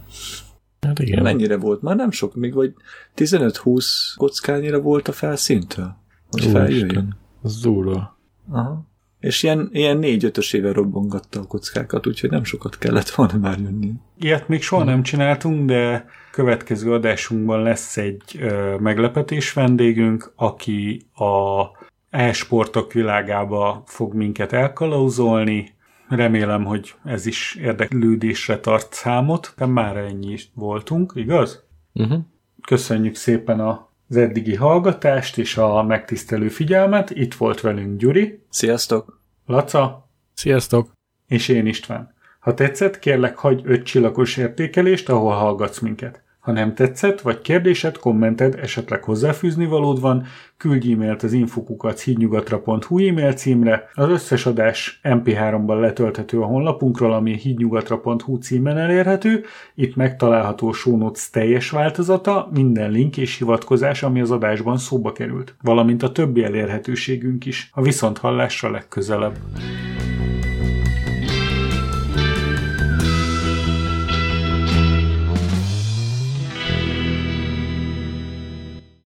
Hát 0.88 1.00
igen. 1.00 1.24
Mennyire 1.24 1.58
volt? 1.58 1.82
Már 1.82 1.96
nem 1.96 2.12
sok, 2.12 2.36
még 2.36 2.54
vagy 2.54 2.74
15-20 3.16 3.86
kockányira 4.16 4.80
volt 4.80 5.08
a 5.08 5.12
felszíntől? 5.12 5.96
Hogy 6.30 6.42
Úristen, 6.42 6.66
feljöjjön. 6.66 7.18
Az 7.42 7.62
durva. 7.62 8.20
Aha. 8.52 8.90
És 9.20 9.44
ilyen, 9.44 9.70
ilyen 9.72 9.98
négy-ötös 9.98 10.54
éve 10.54 10.72
robbongatta 10.72 11.40
a 11.40 11.46
kockákat, 11.46 12.08
úgyhogy 12.08 12.30
nem 12.30 12.44
sokat 12.44 12.78
kellett 12.78 13.10
volna 13.10 13.38
már 13.38 13.60
jönni. 13.60 13.92
Ilyet 14.20 14.48
még 14.48 14.62
soha 14.62 14.84
nem 14.84 15.04
csináltunk, 15.04 15.66
de 15.66 16.06
következő 16.32 16.94
adásunkban 16.94 17.62
lesz 17.62 17.98
egy 17.98 18.22
ö, 18.40 18.76
meglepetés 18.80 19.54
vendégünk, 19.54 20.34
aki 20.36 21.06
a 21.14 21.62
e-sportok 22.10 22.94
világába 22.94 23.84
fog 23.86 24.14
minket 24.14 24.54
elkalauzolni. 24.54 25.74
Remélem, 26.16 26.66
hogy 26.66 26.94
ez 27.04 27.26
is 27.26 27.56
érdeklődésre 27.56 28.60
tart 28.60 28.94
számot, 28.94 29.54
de 29.58 29.66
már 29.66 29.98
ennyi 29.98 30.32
is 30.32 30.50
voltunk, 30.54 31.12
igaz? 31.16 31.64
Uh-huh. 31.94 32.20
Köszönjük 32.68 33.16
szépen 33.16 33.60
az 33.60 34.18
eddigi 34.18 34.56
hallgatást 34.56 35.38
és 35.38 35.58
a 35.58 35.84
megtisztelő 35.84 36.50
figyelmet. 36.50 37.10
Itt 37.10 37.34
volt 37.34 37.62
velünk 37.62 38.00
Gyuri, 38.00 38.44
Sziasztok! 38.50 39.22
Laca 39.46 40.10
Sziasztok! 40.34 40.92
és 41.28 41.48
én 41.48 41.66
István. 41.66 42.14
Ha 42.40 42.54
tetszett, 42.54 43.00
kérlek 43.00 43.38
hagyj 43.38 43.62
öt 43.66 43.84
csillagos 43.84 44.38
értékelést, 44.38 45.10
ahol 45.10 45.34
hallgatsz 45.34 45.80
minket. 45.80 46.24
Ha 46.42 46.52
nem 46.52 46.74
tetszett, 46.74 47.22
vagy 47.22 47.42
kérdésed, 47.42 47.98
kommented, 47.98 48.56
esetleg 48.62 49.04
hozzáfűzni 49.04 49.66
valód 49.66 50.02
van, 50.02 50.26
küldj 50.58 50.92
e-mailt 50.94 51.24
az 51.24 51.34
infokukat 51.34 52.00
hídnyugatra.hu 52.00 53.08
e-mail 53.08 53.34
címre. 53.34 53.90
Az 53.94 54.10
összes 54.10 54.46
adás 54.46 55.00
MP3-ban 55.04 55.80
letölthető 55.80 56.40
a 56.40 56.46
honlapunkról, 56.46 57.14
ami 57.14 57.38
hídnyugatra.hu 57.38 58.38
címen 58.38 58.78
elérhető. 58.78 59.44
Itt 59.76 59.96
megtalálható 59.96 60.68
a 60.68 60.74
show 60.74 60.98
notes 60.98 61.30
teljes 61.30 61.70
változata, 61.70 62.50
minden 62.54 62.92
link 62.92 63.18
és 63.18 63.38
hivatkozás, 63.38 64.04
ami 64.04 64.22
az 64.22 64.32
adásban 64.32 64.78
szóba 64.78 65.12
került. 65.12 65.56
Valamint 65.62 66.04
a 66.04 66.12
többi 66.12 66.44
elérhetőségünk 66.44 67.46
is. 67.46 67.70
A 67.74 67.82
viszonthallásra 67.82 68.72
legközelebb. 68.72 69.38